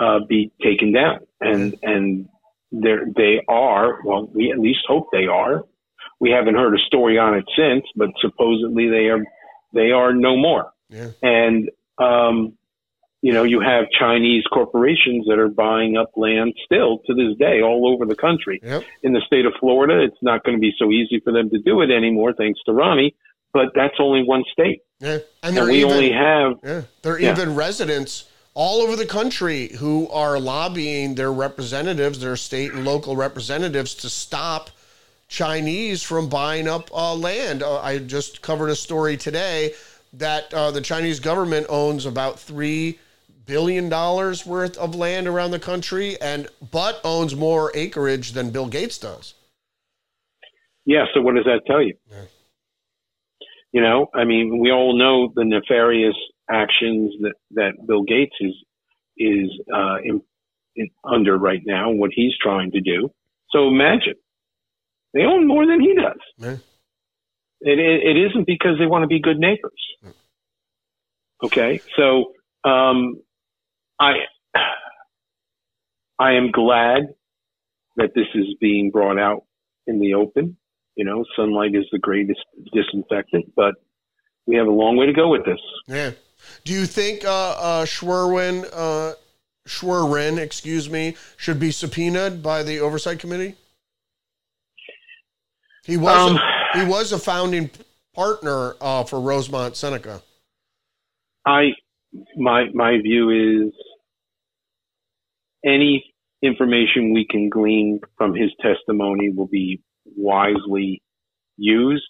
uh, 0.00 0.20
be 0.28 0.50
taken 0.62 0.92
down. 0.92 1.20
And 1.40 1.76
and 1.82 2.28
they 2.72 3.40
are 3.48 4.00
well, 4.04 4.28
we 4.32 4.50
at 4.50 4.58
least 4.58 4.80
hope 4.86 5.08
they 5.12 5.26
are. 5.26 5.64
We 6.18 6.30
haven't 6.30 6.54
heard 6.54 6.74
a 6.74 6.78
story 6.86 7.18
on 7.18 7.34
it 7.34 7.44
since, 7.56 7.84
but 7.96 8.10
supposedly 8.20 8.88
they 8.88 9.06
are 9.08 9.24
they 9.72 9.90
are 9.92 10.12
no 10.12 10.36
more. 10.36 10.72
Yeah. 10.88 11.10
And 11.22 11.70
um, 11.98 12.54
you 13.22 13.32
know, 13.34 13.44
you 13.44 13.60
have 13.60 13.84
Chinese 13.98 14.44
corporations 14.50 15.26
that 15.28 15.38
are 15.38 15.48
buying 15.48 15.96
up 15.96 16.10
land 16.16 16.54
still 16.64 17.00
to 17.06 17.14
this 17.14 17.36
day 17.38 17.60
all 17.60 17.86
over 17.92 18.06
the 18.06 18.14
country. 18.14 18.60
Yep. 18.62 18.82
In 19.02 19.12
the 19.12 19.20
state 19.26 19.44
of 19.44 19.52
Florida, 19.60 20.02
it's 20.02 20.16
not 20.22 20.42
going 20.42 20.56
to 20.56 20.60
be 20.60 20.72
so 20.78 20.90
easy 20.90 21.20
for 21.22 21.32
them 21.32 21.50
to 21.50 21.58
do 21.58 21.82
it 21.82 21.90
anymore, 21.90 22.32
thanks 22.32 22.60
to 22.64 22.72
Ronnie. 22.72 23.14
But 23.52 23.72
that's 23.74 23.96
only 23.98 24.22
one 24.22 24.44
state, 24.52 24.80
Yeah. 25.00 25.18
And, 25.42 25.58
and 25.58 25.66
we 25.68 25.78
even, 25.78 25.90
only 25.90 26.12
have 26.12 26.52
yeah, 26.62 26.82
there 27.02 27.14
are 27.14 27.20
Yeah. 27.20 27.32
even 27.32 27.56
residents 27.56 28.29
all 28.54 28.80
over 28.80 28.96
the 28.96 29.06
country 29.06 29.68
who 29.78 30.08
are 30.08 30.40
lobbying 30.40 31.14
their 31.14 31.32
representatives, 31.32 32.20
their 32.20 32.36
state 32.36 32.72
and 32.72 32.84
local 32.84 33.16
representatives, 33.16 33.94
to 33.94 34.08
stop 34.08 34.70
Chinese 35.28 36.02
from 36.02 36.28
buying 36.28 36.68
up 36.68 36.90
uh, 36.92 37.14
land. 37.14 37.62
Uh, 37.62 37.80
I 37.80 37.98
just 37.98 38.42
covered 38.42 38.68
a 38.68 38.76
story 38.76 39.16
today 39.16 39.74
that 40.12 40.52
uh, 40.52 40.70
the 40.72 40.80
Chinese 40.80 41.20
government 41.20 41.66
owns 41.68 42.04
about 42.04 42.38
three 42.38 42.98
billion 43.46 43.88
dollars 43.88 44.44
worth 44.44 44.76
of 44.78 44.94
land 44.94 45.26
around 45.26 45.52
the 45.52 45.58
country, 45.58 46.20
and 46.20 46.48
but 46.70 47.00
owns 47.04 47.34
more 47.34 47.70
acreage 47.74 48.32
than 48.32 48.50
Bill 48.50 48.66
Gates 48.66 48.98
does. 48.98 49.34
Yeah, 50.84 51.04
so 51.14 51.20
what 51.20 51.36
does 51.36 51.44
that 51.44 51.62
tell 51.66 51.82
you? 51.82 51.94
Yeah. 52.10 52.22
You 53.72 53.80
know, 53.82 54.08
I 54.12 54.24
mean, 54.24 54.58
we 54.58 54.72
all 54.72 54.98
know 54.98 55.32
the 55.34 55.44
nefarious 55.44 56.16
actions 56.50 57.14
that, 57.20 57.34
that 57.52 57.72
Bill 57.86 58.02
Gates 58.02 58.34
is 58.40 58.54
is 59.16 59.50
uh, 59.74 59.96
in, 60.02 60.22
in, 60.76 60.88
under 61.04 61.36
right 61.36 61.60
now, 61.64 61.90
what 61.90 62.10
he's 62.14 62.32
trying 62.42 62.70
to 62.72 62.80
do. 62.80 63.10
So 63.50 63.68
imagine 63.68 64.14
they 65.12 65.22
own 65.22 65.46
more 65.46 65.66
than 65.66 65.80
he 65.80 65.94
does. 65.94 66.20
Yeah. 66.38 66.56
It, 67.62 67.78
it, 67.78 68.16
it 68.16 68.30
isn't 68.30 68.46
because 68.46 68.78
they 68.78 68.86
want 68.86 69.02
to 69.02 69.08
be 69.08 69.20
good 69.20 69.38
neighbors. 69.38 69.72
Okay, 71.42 71.80
so 71.96 72.32
um, 72.64 73.20
I 73.98 74.12
I 76.18 76.32
am 76.32 76.50
glad 76.50 77.14
that 77.96 78.10
this 78.14 78.26
is 78.34 78.54
being 78.60 78.90
brought 78.90 79.18
out 79.18 79.44
in 79.86 80.00
the 80.00 80.14
open. 80.14 80.56
You 80.96 81.04
know, 81.04 81.24
sunlight 81.36 81.74
is 81.74 81.86
the 81.92 81.98
greatest 81.98 82.40
disinfectant, 82.74 83.52
but 83.56 83.74
we 84.46 84.56
have 84.56 84.66
a 84.66 84.70
long 84.70 84.96
way 84.96 85.06
to 85.06 85.12
go 85.12 85.28
with 85.28 85.44
this. 85.44 85.60
Yeah. 85.86 86.10
Do 86.64 86.72
you 86.72 86.86
think 86.86 87.24
uh, 87.24 87.50
uh, 87.58 87.84
Schwerin, 87.84 88.66
uh, 88.72 89.14
Schwerin, 89.66 90.38
excuse 90.38 90.90
me, 90.90 91.16
should 91.36 91.58
be 91.60 91.70
subpoenaed 91.70 92.42
by 92.42 92.62
the 92.62 92.80
oversight 92.80 93.18
committee? 93.18 93.56
He 95.84 95.96
was 95.96 96.30
Um, 96.30 96.36
a, 96.36 96.78
he 96.78 96.84
was 96.84 97.12
a 97.12 97.18
founding 97.18 97.70
partner 98.14 98.74
uh, 98.80 99.04
for 99.04 99.20
Rosemont 99.20 99.76
Seneca. 99.76 100.22
I 101.46 101.70
my 102.36 102.66
my 102.74 102.98
view 103.00 103.30
is 103.30 103.72
any 105.64 106.04
information 106.42 107.12
we 107.12 107.26
can 107.28 107.48
glean 107.48 108.00
from 108.16 108.34
his 108.34 108.50
testimony 108.60 109.30
will 109.30 109.46
be 109.46 109.80
wisely 110.16 111.02
used, 111.56 112.08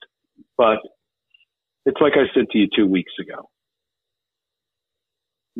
but 0.57 0.79
it's 1.87 2.01
like 2.01 2.15
I 2.15 2.33
said 2.35 2.47
to 2.51 2.59
you 2.59 2.69
two 2.75 2.87
weeks 2.87 3.13
ago. 3.21 3.49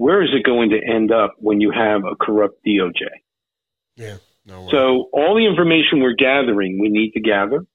Where 0.01 0.23
is 0.23 0.31
it 0.33 0.47
going 0.47 0.71
to 0.71 0.79
end 0.83 1.13
up 1.13 1.35
when 1.37 1.61
you 1.61 1.71
have 1.71 2.07
a 2.07 2.17
corrupt 2.17 2.65
DOJ? 2.67 3.03
Yeah. 3.97 4.17
No. 4.47 4.67
So 4.71 5.11
all 5.13 5.35
the 5.35 5.47
information 5.47 6.01
we're 6.01 6.15
gathering, 6.15 6.81
we 6.81 6.89
need 6.89 7.11
to 7.13 7.21
gather. 7.21 7.67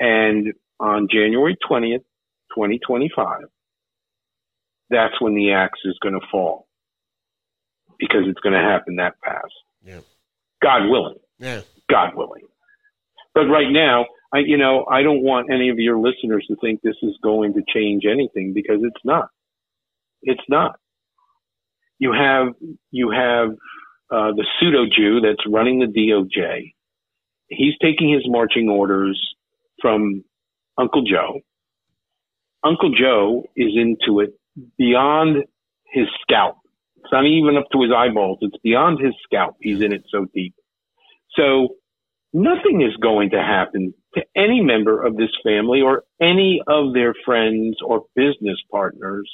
And 0.00 0.52
on 0.80 1.06
January 1.08 1.56
20th, 1.70 2.02
2025, 2.56 3.42
that's 4.90 5.14
when 5.20 5.36
the 5.36 5.52
axe 5.52 5.78
is 5.84 5.96
going 6.02 6.18
to 6.18 6.26
fall 6.28 6.66
because 8.00 8.22
it's 8.26 8.40
going 8.40 8.54
to 8.54 8.58
happen 8.58 8.96
that 8.96 9.14
fast. 9.24 9.54
Yeah. 9.84 10.00
God 10.60 10.88
willing. 10.90 11.18
yeah. 11.38 11.60
God 11.88 12.16
willing. 12.16 12.48
But 13.32 13.46
right 13.46 13.70
now, 13.70 14.06
I, 14.34 14.38
you 14.38 14.58
know, 14.58 14.86
I 14.90 15.04
don't 15.04 15.22
want 15.22 15.52
any 15.52 15.68
of 15.68 15.78
your 15.78 15.98
listeners 15.98 16.44
to 16.48 16.56
think 16.56 16.82
this 16.82 16.96
is 17.00 17.16
going 17.22 17.54
to 17.54 17.62
change 17.72 18.02
anything 18.10 18.54
because 18.54 18.80
it's 18.82 19.04
not. 19.04 19.28
It's 20.22 20.42
not. 20.48 20.80
You 21.98 22.12
have, 22.12 22.54
you 22.90 23.10
have, 23.10 23.50
uh, 24.10 24.32
the 24.32 24.46
pseudo 24.58 24.86
Jew 24.86 25.20
that's 25.20 25.44
running 25.46 25.80
the 25.80 25.86
DOJ. 25.86 26.72
He's 27.48 27.74
taking 27.82 28.12
his 28.12 28.22
marching 28.26 28.68
orders 28.68 29.20
from 29.80 30.24
Uncle 30.78 31.02
Joe. 31.02 31.40
Uncle 32.64 32.92
Joe 32.98 33.44
is 33.56 33.72
into 33.76 34.20
it 34.20 34.34
beyond 34.76 35.44
his 35.92 36.06
scalp. 36.22 36.56
It's 36.96 37.12
not 37.12 37.24
even 37.26 37.56
up 37.56 37.66
to 37.72 37.82
his 37.82 37.92
eyeballs. 37.96 38.38
It's 38.42 38.56
beyond 38.62 39.00
his 39.00 39.14
scalp. 39.24 39.56
He's 39.60 39.80
in 39.80 39.92
it 39.92 40.04
so 40.10 40.26
deep. 40.34 40.54
So 41.36 41.76
nothing 42.32 42.82
is 42.82 42.96
going 42.96 43.30
to 43.30 43.38
happen 43.38 43.94
to 44.14 44.22
any 44.36 44.60
member 44.60 45.04
of 45.04 45.16
this 45.16 45.30
family 45.44 45.80
or 45.80 46.04
any 46.20 46.60
of 46.66 46.94
their 46.94 47.14
friends 47.24 47.76
or 47.84 48.04
business 48.16 48.58
partners 48.70 49.30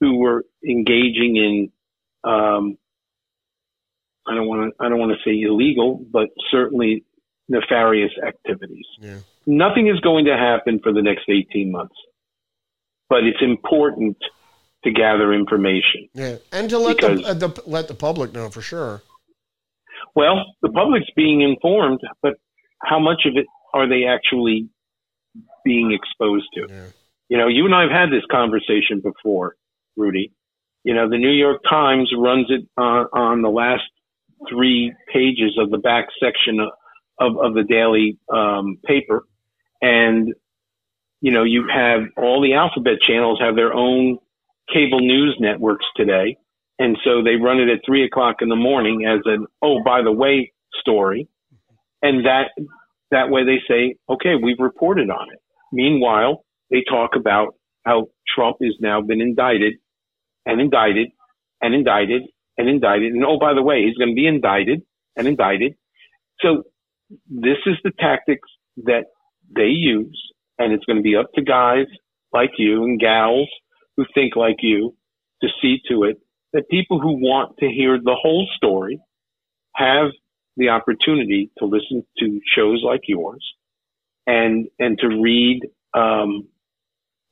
who 0.00 0.18
were 0.18 0.44
engaging 0.68 1.36
in, 1.36 1.70
um, 2.24 2.76
I 4.26 4.34
don't 4.34 4.46
want 4.46 4.72
to, 4.72 4.84
I 4.84 4.88
don't 4.88 4.98
want 4.98 5.12
to 5.12 5.28
say 5.28 5.40
illegal, 5.40 6.04
but 6.10 6.28
certainly 6.50 7.04
nefarious 7.48 8.12
activities. 8.24 8.86
Yeah. 9.00 9.18
Nothing 9.46 9.88
is 9.88 9.98
going 10.00 10.26
to 10.26 10.36
happen 10.36 10.80
for 10.82 10.92
the 10.92 11.02
next 11.02 11.24
18 11.28 11.72
months, 11.72 11.94
but 13.08 13.24
it's 13.24 13.42
important 13.42 14.16
to 14.84 14.90
gather 14.90 15.32
information. 15.32 16.08
Yeah. 16.14 16.36
And 16.52 16.70
to 16.70 16.78
let 16.78 16.98
the, 16.98 17.22
uh, 17.24 17.34
the 17.34 17.62
let 17.66 17.88
the 17.88 17.94
public 17.94 18.32
know 18.32 18.48
for 18.50 18.62
sure. 18.62 19.02
Well, 20.14 20.44
the 20.60 20.68
public's 20.68 21.10
being 21.16 21.40
informed, 21.40 22.00
but 22.22 22.34
how 22.80 22.98
much 22.98 23.22
of 23.26 23.36
it 23.36 23.46
are 23.72 23.88
they 23.88 24.04
actually 24.04 24.68
being 25.64 25.92
exposed 25.92 26.46
to? 26.54 26.66
Yeah. 26.72 26.86
You 27.28 27.38
know, 27.38 27.48
you 27.48 27.64
and 27.64 27.74
I 27.74 27.82
have 27.82 27.90
had 27.90 28.10
this 28.10 28.24
conversation 28.30 29.00
before, 29.02 29.56
Rudy. 29.96 30.32
You 30.84 30.94
know, 30.94 31.08
the 31.08 31.18
New 31.18 31.30
York 31.30 31.62
Times 31.68 32.10
runs 32.16 32.46
it 32.48 32.66
on, 32.76 33.06
on 33.12 33.42
the 33.42 33.48
last 33.48 33.82
three 34.48 34.92
pages 35.12 35.56
of 35.58 35.70
the 35.70 35.78
back 35.78 36.06
section 36.20 36.58
of, 36.60 36.70
of, 37.18 37.44
of 37.44 37.54
the 37.54 37.62
daily 37.62 38.18
um, 38.32 38.78
paper. 38.84 39.24
And, 39.80 40.34
you 41.20 41.30
know, 41.30 41.44
you 41.44 41.68
have 41.72 42.00
all 42.16 42.42
the 42.42 42.54
alphabet 42.54 42.98
channels 43.06 43.38
have 43.40 43.54
their 43.54 43.72
own 43.72 44.18
cable 44.72 45.00
news 45.00 45.36
networks 45.38 45.86
today. 45.96 46.36
And 46.78 46.96
so 47.04 47.22
they 47.22 47.36
run 47.36 47.60
it 47.60 47.68
at 47.68 47.80
three 47.86 48.04
o'clock 48.04 48.36
in 48.40 48.48
the 48.48 48.56
morning 48.56 49.06
as 49.06 49.20
an, 49.24 49.46
oh, 49.62 49.82
by 49.84 50.02
the 50.02 50.10
way, 50.10 50.52
story. 50.80 51.28
And 52.00 52.26
that, 52.26 52.50
that 53.12 53.30
way 53.30 53.44
they 53.44 53.60
say, 53.68 53.94
okay, 54.08 54.34
we've 54.42 54.58
reported 54.58 55.10
on 55.10 55.28
it. 55.32 55.38
Meanwhile, 55.72 56.44
they 56.70 56.82
talk 56.88 57.10
about 57.14 57.54
how 57.84 58.08
Trump 58.34 58.56
has 58.62 58.74
now 58.80 59.00
been 59.00 59.20
indicted 59.20 59.74
and 60.46 60.60
indicted 60.60 61.08
and 61.60 61.74
indicted 61.74 62.22
and 62.58 62.68
indicted. 62.68 63.12
And 63.12 63.24
oh, 63.24 63.38
by 63.38 63.54
the 63.54 63.62
way, 63.62 63.84
he's 63.84 63.96
going 63.96 64.10
to 64.10 64.14
be 64.14 64.26
indicted 64.26 64.82
and 65.16 65.26
indicted. 65.26 65.74
So 66.40 66.64
this 67.28 67.58
is 67.66 67.76
the 67.84 67.92
tactics 67.98 68.48
that 68.84 69.04
they 69.54 69.68
use. 69.68 70.20
And 70.58 70.72
it's 70.72 70.84
going 70.84 70.98
to 70.98 71.02
be 71.02 71.16
up 71.16 71.32
to 71.34 71.42
guys 71.42 71.86
like 72.32 72.50
you 72.58 72.84
and 72.84 73.00
gals 73.00 73.48
who 73.96 74.04
think 74.14 74.36
like 74.36 74.56
you 74.60 74.94
to 75.42 75.48
see 75.60 75.78
to 75.88 76.04
it 76.04 76.16
that 76.52 76.68
people 76.70 77.00
who 77.00 77.14
want 77.14 77.56
to 77.58 77.66
hear 77.66 77.98
the 77.98 78.16
whole 78.20 78.48
story 78.56 79.00
have 79.74 80.08
the 80.56 80.68
opportunity 80.68 81.50
to 81.58 81.64
listen 81.64 82.04
to 82.18 82.40
shows 82.54 82.82
like 82.84 83.00
yours 83.06 83.44
and 84.26 84.68
and 84.78 84.98
to 84.98 85.08
read 85.08 85.60
um, 85.94 86.46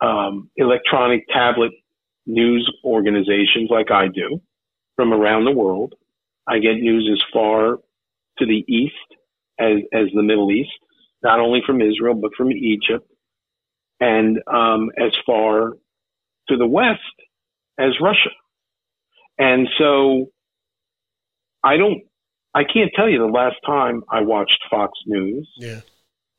um, 0.01 0.51
electronic 0.57 1.27
tablet 1.29 1.73
news 2.31 2.71
organizations 2.85 3.69
like 3.71 3.91
I 3.91 4.09
do 4.09 4.41
from 4.97 5.13
around 5.13 5.45
the 5.45 5.53
world. 5.53 5.95
I 6.47 6.59
get 6.59 6.75
news 6.75 7.09
as 7.13 7.23
far 7.33 7.77
to 8.39 8.47
the 8.47 8.65
east 8.69 8.95
as 9.59 9.79
as 9.93 10.07
the 10.15 10.23
Middle 10.23 10.51
East, 10.51 10.71
not 11.23 11.41
only 11.41 11.61
from 11.67 11.81
Israel 11.81 12.15
but 12.15 12.33
from 12.37 12.51
Egypt, 12.53 13.07
and 14.01 14.39
um, 14.47 14.91
as 14.99 15.13
far 15.27 15.73
to 16.49 16.57
the 16.57 16.67
west 16.67 17.01
as 17.79 17.93
Russia. 18.01 18.31
And 19.39 19.69
so 19.79 20.27
I 21.63 21.77
don't. 21.77 22.03
I 22.53 22.65
can't 22.65 22.91
tell 22.97 23.09
you 23.09 23.19
the 23.19 23.27
last 23.27 23.57
time 23.65 24.03
I 24.11 24.23
watched 24.23 24.59
Fox 24.71 24.93
News 25.07 25.49
Yeah. 25.57 25.81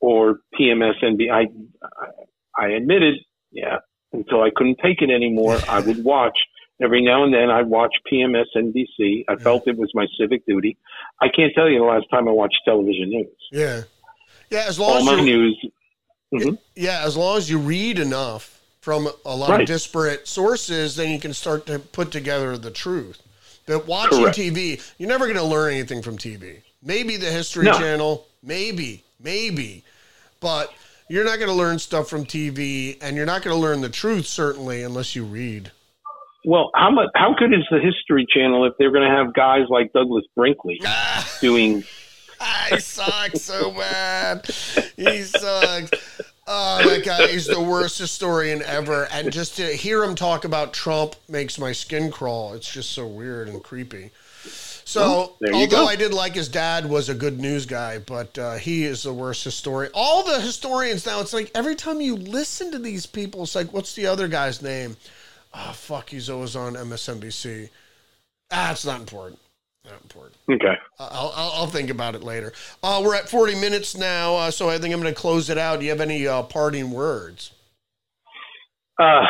or 0.02 0.40
PMSNB. 0.60 1.32
I 1.32 1.48
I 2.62 2.70
admitted, 2.70 3.16
yeah, 3.52 3.78
until 4.32 4.44
I 4.44 4.50
couldn't 4.56 4.80
take 4.84 5.02
it 5.02 5.10
anymore, 5.10 5.60
I 5.68 5.80
would 5.80 6.04
watch 6.04 6.38
every 6.82 7.04
now 7.04 7.24
and 7.24 7.34
then. 7.34 7.50
I'd 7.50 7.68
watch 7.68 7.94
PMSNBC. 8.12 9.26
I 9.28 9.36
felt 9.36 9.68
it 9.68 9.78
was 9.78 9.92
my 9.94 10.08
civic 10.20 10.46
duty. 10.46 10.78
I 11.22 11.28
can't 11.30 11.54
tell 11.54 11.70
you 11.70 11.80
the 11.80 11.86
last 11.86 12.06
time 12.12 12.28
I 12.28 12.32
watched 12.32 12.60
television 12.66 13.10
news. 13.10 13.28
Yeah. 13.52 13.82
Yeah. 14.50 14.66
As 14.68 14.80
long 14.80 14.92
All 14.92 14.98
as 14.98 15.06
my 15.06 15.16
you, 15.16 15.24
news. 15.24 15.66
Mhm. 16.34 16.58
yeah, 16.78 17.04
as 17.06 17.18
long 17.18 17.38
as 17.38 17.50
you 17.50 17.60
read 17.60 18.00
enough 18.00 18.62
from 18.80 19.10
a 19.26 19.36
lot 19.36 19.60
of 19.60 19.68
disparate 19.68 20.30
sources, 20.30 20.96
then 20.96 21.10
you 21.12 21.20
can 21.20 21.34
start 21.34 21.66
to 21.66 21.78
put 21.78 22.10
together 22.10 22.58
the 22.58 22.72
truth. 22.72 23.22
But 23.66 23.86
watching 23.86 24.24
Correct. 24.24 24.38
TV, 24.38 24.82
you're 24.98 25.10
never 25.10 25.26
going 25.26 25.38
to 25.38 25.44
learn 25.44 25.74
anything 25.74 26.02
from 26.02 26.18
TV. 26.18 26.62
Maybe 26.82 27.18
the 27.18 27.30
History 27.30 27.66
No. 27.66 27.74
Channel, 27.74 28.26
maybe, 28.42 29.04
maybe, 29.20 29.84
but 30.40 30.74
you're 31.12 31.26
not 31.26 31.40
going 31.40 31.50
to 31.50 31.56
learn 31.56 31.78
stuff 31.78 32.08
from 32.08 32.26
TV, 32.26 32.98
and 33.02 33.18
you're 33.18 33.26
not 33.26 33.42
going 33.42 33.54
to 33.54 33.60
learn 33.60 33.82
the 33.82 33.90
truth 33.90 34.26
certainly 34.26 34.82
unless 34.82 35.14
you 35.14 35.26
read. 35.26 35.72
Well, 36.46 36.72
how 36.74 36.90
much? 36.90 37.10
How 37.16 37.36
good 37.38 37.54
is 37.54 37.68
the 37.70 37.80
History 37.80 38.26
Channel 38.34 38.66
if 38.66 38.74
they're 38.80 38.92
going 38.92 39.08
to 39.08 39.14
have 39.14 39.34
guys 39.34 39.66
like 39.70 39.92
Douglas 39.92 40.24
Brinkley 40.36 40.80
ah. 40.86 41.38
doing? 41.42 41.84
I 42.40 42.78
suck 42.78 43.36
so 43.36 43.72
bad. 43.72 44.46
He 44.96 45.22
sucks. 45.24 45.92
Oh, 46.48 46.82
my 46.84 47.00
god, 47.00 47.30
he's 47.30 47.46
the 47.46 47.62
worst 47.62 48.00
historian 48.00 48.64
ever. 48.64 49.08
And 49.12 49.32
just 49.32 49.58
to 49.58 49.68
hear 49.68 50.04
him 50.04 50.16
talk 50.16 50.44
about 50.44 50.74
Trump 50.74 51.16
makes 51.30 51.60
my 51.60 51.72
skin 51.72 52.10
crawl. 52.10 52.54
It's 52.54 52.72
just 52.72 52.92
so 52.92 53.06
weird 53.06 53.48
and 53.48 53.62
creepy. 53.62 54.10
So, 54.86 55.36
Well, 55.40 55.56
although. 55.56 55.86
I 55.88 55.96
did 55.96 56.14
like 56.14 56.34
his 56.36 56.50
dad 56.50 56.90
was 56.90 57.10
a 57.10 57.14
good 57.16 57.40
news 57.40 57.66
guy, 57.66 58.00
but 58.00 58.38
uh, 58.38 58.56
he 58.56 58.84
is 58.84 59.04
the 59.04 59.14
worst 59.14 59.44
historian. 59.44 59.92
All 59.94 60.24
the 60.24 60.42
historians 60.42 61.06
now, 61.06 61.22
it's 61.22 61.34
like 61.34 61.52
every 61.56 61.76
time 61.76 62.02
you 62.02 62.16
listen 62.16 62.72
to 62.72 62.80
these 62.80 63.06
people, 63.06 63.44
it's 63.44 63.56
like, 63.56 63.72
what's 63.74 63.96
the 63.96 64.08
other 64.08 64.28
guy's 64.28 64.62
name? 64.62 64.98
Oh, 65.54 65.72
fuck, 65.74 66.10
he's 66.10 66.30
always 66.30 66.56
on 66.56 66.74
MSNBC. 66.74 67.70
Ah, 68.52 68.72
it's 68.72 68.86
not 68.86 69.00
important. 69.00 69.40
Not 69.86 70.02
important. 70.02 70.38
Okay. 70.50 70.76
I'll, 71.00 71.34
I'll, 71.36 71.52
I'll 71.56 71.68
think 71.68 71.90
about 71.90 72.16
it 72.16 72.24
later. 72.24 72.54
Uh, 72.84 73.02
we're 73.04 73.16
at 73.16 73.28
40 73.30 73.56
minutes 73.56 73.98
now, 73.98 74.36
uh, 74.36 74.52
so 74.52 74.70
I 74.70 74.78
think 74.78 74.94
I'm 74.94 75.02
going 75.02 75.14
to 75.14 75.20
close 75.20 75.50
it 75.50 75.58
out. 75.58 75.80
Do 75.80 75.86
you 75.86 75.92
have 75.92 76.02
any 76.02 76.28
uh, 76.28 76.44
parting 76.44 76.92
words? 76.92 77.52
Uh, 79.00 79.22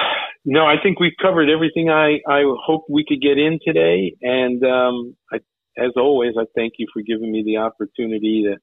no, 0.46 0.66
I 0.66 0.76
think 0.82 1.00
we've 1.00 1.12
covered 1.22 1.50
everything 1.50 1.90
I, 1.90 2.20
I 2.28 2.44
hoped 2.66 2.90
we 2.90 3.06
could 3.08 3.22
get 3.22 3.38
in 3.38 3.60
today. 3.66 4.16
And 4.22 4.64
um, 4.64 5.16
I, 5.32 5.38
as 5.78 5.92
always, 5.96 6.34
I 6.38 6.46
thank 6.56 6.74
you 6.78 6.88
for 6.92 7.02
giving 7.02 7.32
me 7.32 7.44
the 7.46 7.58
opportunity 7.58 8.46
to, 8.48 8.56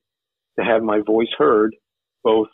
to 0.61 0.65
have 0.69 0.83
my 0.83 1.01
voice 1.07 1.29
heard, 1.37 1.75
both 2.25 2.49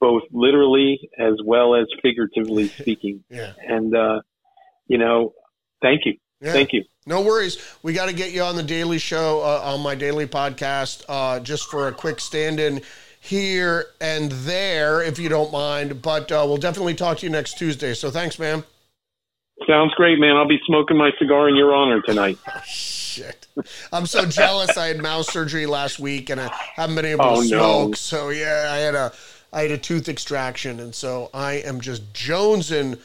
both 0.00 0.22
literally 0.30 1.10
as 1.18 1.34
well 1.44 1.74
as 1.74 1.86
figuratively 2.02 2.68
speaking. 2.80 3.24
Yeah. 3.30 3.52
And 3.66 3.94
uh, 3.96 4.20
you 4.86 4.98
know, 4.98 5.32
thank 5.82 6.02
you, 6.04 6.14
Yeah. 6.40 6.52
thank 6.52 6.72
you. 6.72 6.84
No 7.06 7.22
worries. 7.22 7.58
We 7.82 7.94
got 7.94 8.06
to 8.06 8.14
get 8.14 8.32
you 8.32 8.42
on 8.42 8.54
the 8.54 8.62
daily 8.62 8.98
show, 8.98 9.40
uh, 9.40 9.72
on 9.72 9.80
my 9.80 9.94
daily 9.94 10.26
podcast, 10.26 11.04
uh, 11.08 11.40
just 11.40 11.70
for 11.70 11.88
a 11.88 11.92
quick 11.92 12.20
stand 12.20 12.60
in 12.60 12.82
here 13.20 13.86
and 14.00 14.30
there, 14.32 15.02
if 15.02 15.18
you 15.18 15.28
don't 15.28 15.52
mind. 15.52 16.02
But 16.02 16.30
uh, 16.32 16.44
we'll 16.46 16.56
definitely 16.56 16.94
talk 16.94 17.18
to 17.18 17.26
you 17.26 17.30
next 17.30 17.58
Tuesday. 17.58 17.94
So 17.94 18.10
thanks, 18.10 18.38
man. 18.38 18.64
Sounds 19.66 19.92
great, 19.94 20.18
man. 20.20 20.36
I'll 20.36 20.46
be 20.48 20.60
smoking 20.66 20.96
my 20.96 21.10
cigar 21.18 21.48
in 21.48 21.56
your 21.56 21.74
honor 21.74 22.00
tonight. 22.02 22.38
Shit. 22.64 23.46
I'm 23.92 24.06
so 24.06 24.24
jealous. 24.24 24.76
I 24.76 24.86
had 24.86 25.02
mouth 25.02 25.26
surgery 25.30 25.66
last 25.66 25.98
week 25.98 26.30
and 26.30 26.40
I 26.40 26.48
haven't 26.76 26.94
been 26.94 27.04
able 27.04 27.24
Oh, 27.24 27.42
to 27.42 27.48
no. 27.48 27.58
smoke. 27.58 27.96
So 27.96 28.28
yeah, 28.30 28.68
I 28.70 28.76
had 28.78 28.94
a 28.94 29.12
I 29.52 29.62
had 29.62 29.70
a 29.72 29.78
tooth 29.78 30.08
extraction 30.08 30.78
and 30.78 30.94
so 30.94 31.28
I 31.34 31.54
am 31.54 31.80
just 31.80 32.12
jonesing 32.12 33.00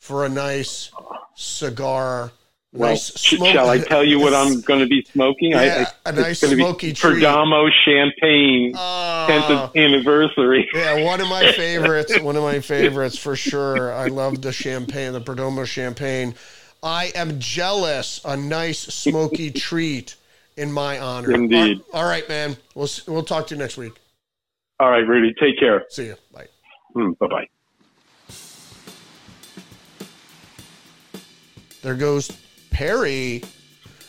for 0.00 0.24
a 0.24 0.28
nice 0.28 0.90
cigar. 1.36 2.32
Well, 2.76 2.90
Nice 2.90 3.06
smoke- 3.14 3.48
shall 3.52 3.68
I 3.70 3.78
tell 3.78 4.04
you 4.04 4.20
what 4.20 4.34
I'm 4.34 4.60
going 4.68 4.80
to 4.80 4.86
be 4.86 5.02
smoking? 5.12 5.54
I, 5.54 5.64
Yeah, 5.64 5.90
I, 6.04 6.10
a 6.10 6.12
nice 6.12 6.40
smoky. 6.40 6.92
Perdomo 6.92 7.70
Champagne, 7.84 8.72
Oh. 8.76 9.26
10th 9.28 9.74
anniversary. 9.82 10.68
Yeah, 10.74 11.02
one 11.04 11.20
of 11.20 11.28
my 11.28 11.52
favorites. 11.52 12.18
One 12.20 12.36
of 12.36 12.42
my 12.42 12.60
favorites 12.60 13.16
for 13.18 13.34
sure. 13.36 13.92
I 13.92 14.08
love 14.08 14.42
the 14.42 14.52
champagne, 14.52 15.12
the 15.12 15.20
Perdomo 15.20 15.64
champagne. 15.66 16.34
I 16.82 17.12
am 17.14 17.38
jealous. 17.40 18.20
A 18.24 18.36
nice 18.36 18.78
smoky 18.80 19.50
treat 19.50 20.14
in 20.56 20.70
my 20.70 20.98
honor. 20.98 21.32
Indeed. 21.32 21.80
All 21.92 22.02
all 22.02 22.08
right, 22.08 22.28
man. 22.28 22.56
We'll 22.74 22.88
we'll 23.08 23.22
talk 23.24 23.46
to 23.48 23.54
you 23.54 23.58
next 23.58 23.76
week. 23.76 23.94
All 24.78 24.90
right, 24.90 25.06
Rudy, 25.06 25.34
take 25.40 25.58
care. 25.58 25.84
See 25.88 26.06
you. 26.06 26.16
Bye. 26.32 26.46
Mm, 26.94 27.16
bye 27.18 27.26
bye. 27.28 27.48
There 31.82 31.94
goes 31.94 32.30
Perry. 32.76 33.42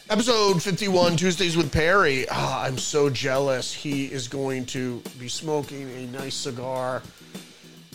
Episode 0.09 0.61
51, 0.61 1.15
Tuesdays 1.15 1.55
with 1.55 1.71
Perry. 1.71 2.25
Ah, 2.29 2.65
I'm 2.65 2.77
so 2.77 3.09
jealous. 3.09 3.73
He 3.73 4.07
is 4.07 4.27
going 4.27 4.65
to 4.65 5.01
be 5.17 5.29
smoking 5.29 5.89
a 5.91 6.05
nice 6.07 6.35
cigar. 6.35 7.01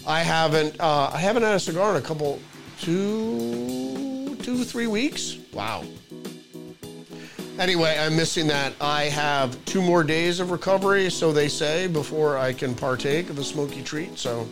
I 0.06 0.20
haven't 0.20 0.80
uh, 0.80 1.10
I 1.12 1.18
haven't 1.18 1.42
had 1.42 1.56
a 1.56 1.60
cigar 1.60 1.90
in 1.90 1.96
a 1.98 2.00
couple 2.00 2.40
two 2.80 4.34
two 4.36 4.64
three 4.64 4.86
weeks. 4.86 5.36
Wow. 5.52 5.84
Anyway, 7.58 7.94
I'm 8.00 8.16
missing 8.16 8.46
that. 8.46 8.72
I 8.80 9.04
have 9.10 9.62
two 9.66 9.82
more 9.82 10.02
days 10.02 10.40
of 10.40 10.50
recovery, 10.50 11.10
so 11.10 11.32
they 11.32 11.48
say, 11.48 11.86
before 11.86 12.38
I 12.38 12.54
can 12.54 12.74
partake 12.74 13.28
of 13.28 13.38
a 13.38 13.44
smoky 13.44 13.82
treat. 13.82 14.18
So 14.18 14.48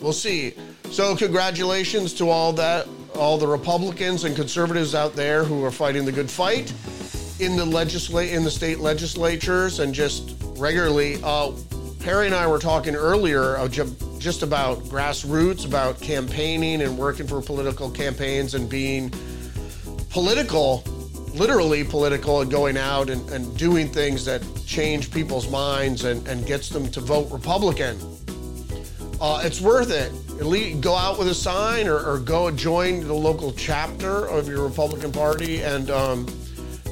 we'll 0.00 0.14
see. 0.14 0.54
So 0.90 1.14
congratulations 1.14 2.14
to 2.14 2.30
all 2.30 2.54
that 2.54 2.88
all 3.16 3.38
the 3.38 3.46
Republicans 3.46 4.24
and 4.24 4.34
conservatives 4.34 4.94
out 4.94 5.14
there 5.14 5.44
who 5.44 5.64
are 5.64 5.70
fighting 5.70 6.04
the 6.04 6.12
good 6.12 6.30
fight 6.30 6.72
in 7.40 7.56
the 7.56 7.64
legislate 7.64 8.32
in 8.32 8.44
the 8.44 8.50
state 8.50 8.78
legislatures 8.78 9.80
and 9.80 9.94
just 9.94 10.36
regularly. 10.56 11.18
Uh, 11.22 11.52
Perry 12.00 12.26
and 12.26 12.34
I 12.34 12.46
were 12.46 12.58
talking 12.58 12.94
earlier 12.94 13.66
ju- 13.68 13.96
just 14.18 14.42
about 14.42 14.78
grassroots, 14.84 15.66
about 15.66 16.00
campaigning 16.00 16.82
and 16.82 16.98
working 16.98 17.26
for 17.26 17.40
political 17.40 17.90
campaigns 17.90 18.54
and 18.54 18.68
being 18.68 19.10
political, 20.10 20.84
literally 21.32 21.82
political, 21.82 22.42
and 22.42 22.50
going 22.50 22.76
out 22.76 23.10
and, 23.10 23.28
and 23.30 23.56
doing 23.56 23.88
things 23.88 24.24
that 24.26 24.42
change 24.66 25.10
people's 25.10 25.50
minds 25.50 26.04
and, 26.04 26.26
and 26.28 26.46
gets 26.46 26.68
them 26.68 26.90
to 26.90 27.00
vote 27.00 27.30
Republican. 27.30 27.98
Uh, 29.20 29.40
it's 29.42 29.60
worth 29.60 29.90
it. 29.90 30.12
Least 30.40 30.80
go 30.80 30.94
out 30.94 31.18
with 31.18 31.28
a 31.28 31.34
sign 31.34 31.86
or, 31.86 31.98
or 31.98 32.18
go 32.18 32.50
join 32.50 33.00
the 33.00 33.14
local 33.14 33.52
chapter 33.52 34.26
of 34.26 34.48
your 34.48 34.62
Republican 34.62 35.12
Party 35.12 35.62
and 35.62 35.90
um, 35.90 36.26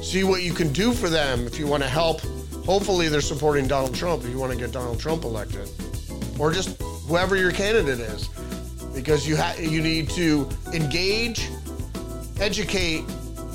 see 0.01 0.23
what 0.23 0.43
you 0.43 0.53
can 0.53 0.71
do 0.73 0.93
for 0.93 1.09
them 1.09 1.45
if 1.45 1.59
you 1.59 1.67
want 1.67 1.83
to 1.83 1.89
help. 1.89 2.21
Hopefully, 2.65 3.09
they're 3.09 3.21
supporting 3.21 3.67
Donald 3.67 3.93
Trump 3.93 4.23
if 4.23 4.29
you 4.29 4.39
want 4.39 4.51
to 4.53 4.57
get 4.57 4.71
Donald 4.71 4.99
Trump 4.99 5.23
elected, 5.23 5.69
or 6.39 6.51
just 6.51 6.81
whoever 7.07 7.35
your 7.35 7.51
candidate 7.51 7.99
is, 7.99 8.29
because 8.95 9.27
you 9.27 9.35
ha- 9.35 9.55
you 9.59 9.81
need 9.81 10.09
to 10.11 10.49
engage, 10.73 11.49
educate, 12.39 13.03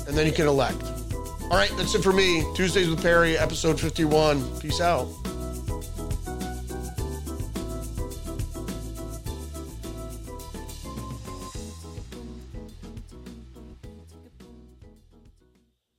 and 0.07 0.15
then 0.17 0.27
you 0.27 0.31
can 0.31 0.47
elect. 0.47 0.81
All 1.43 1.57
right, 1.57 1.71
that's 1.75 1.95
it 1.95 2.03
for 2.03 2.13
me. 2.13 2.45
Tuesdays 2.55 2.87
with 2.87 3.01
Perry, 3.01 3.37
episode 3.37 3.79
51. 3.79 4.59
Peace 4.59 4.79
out. 4.79 5.07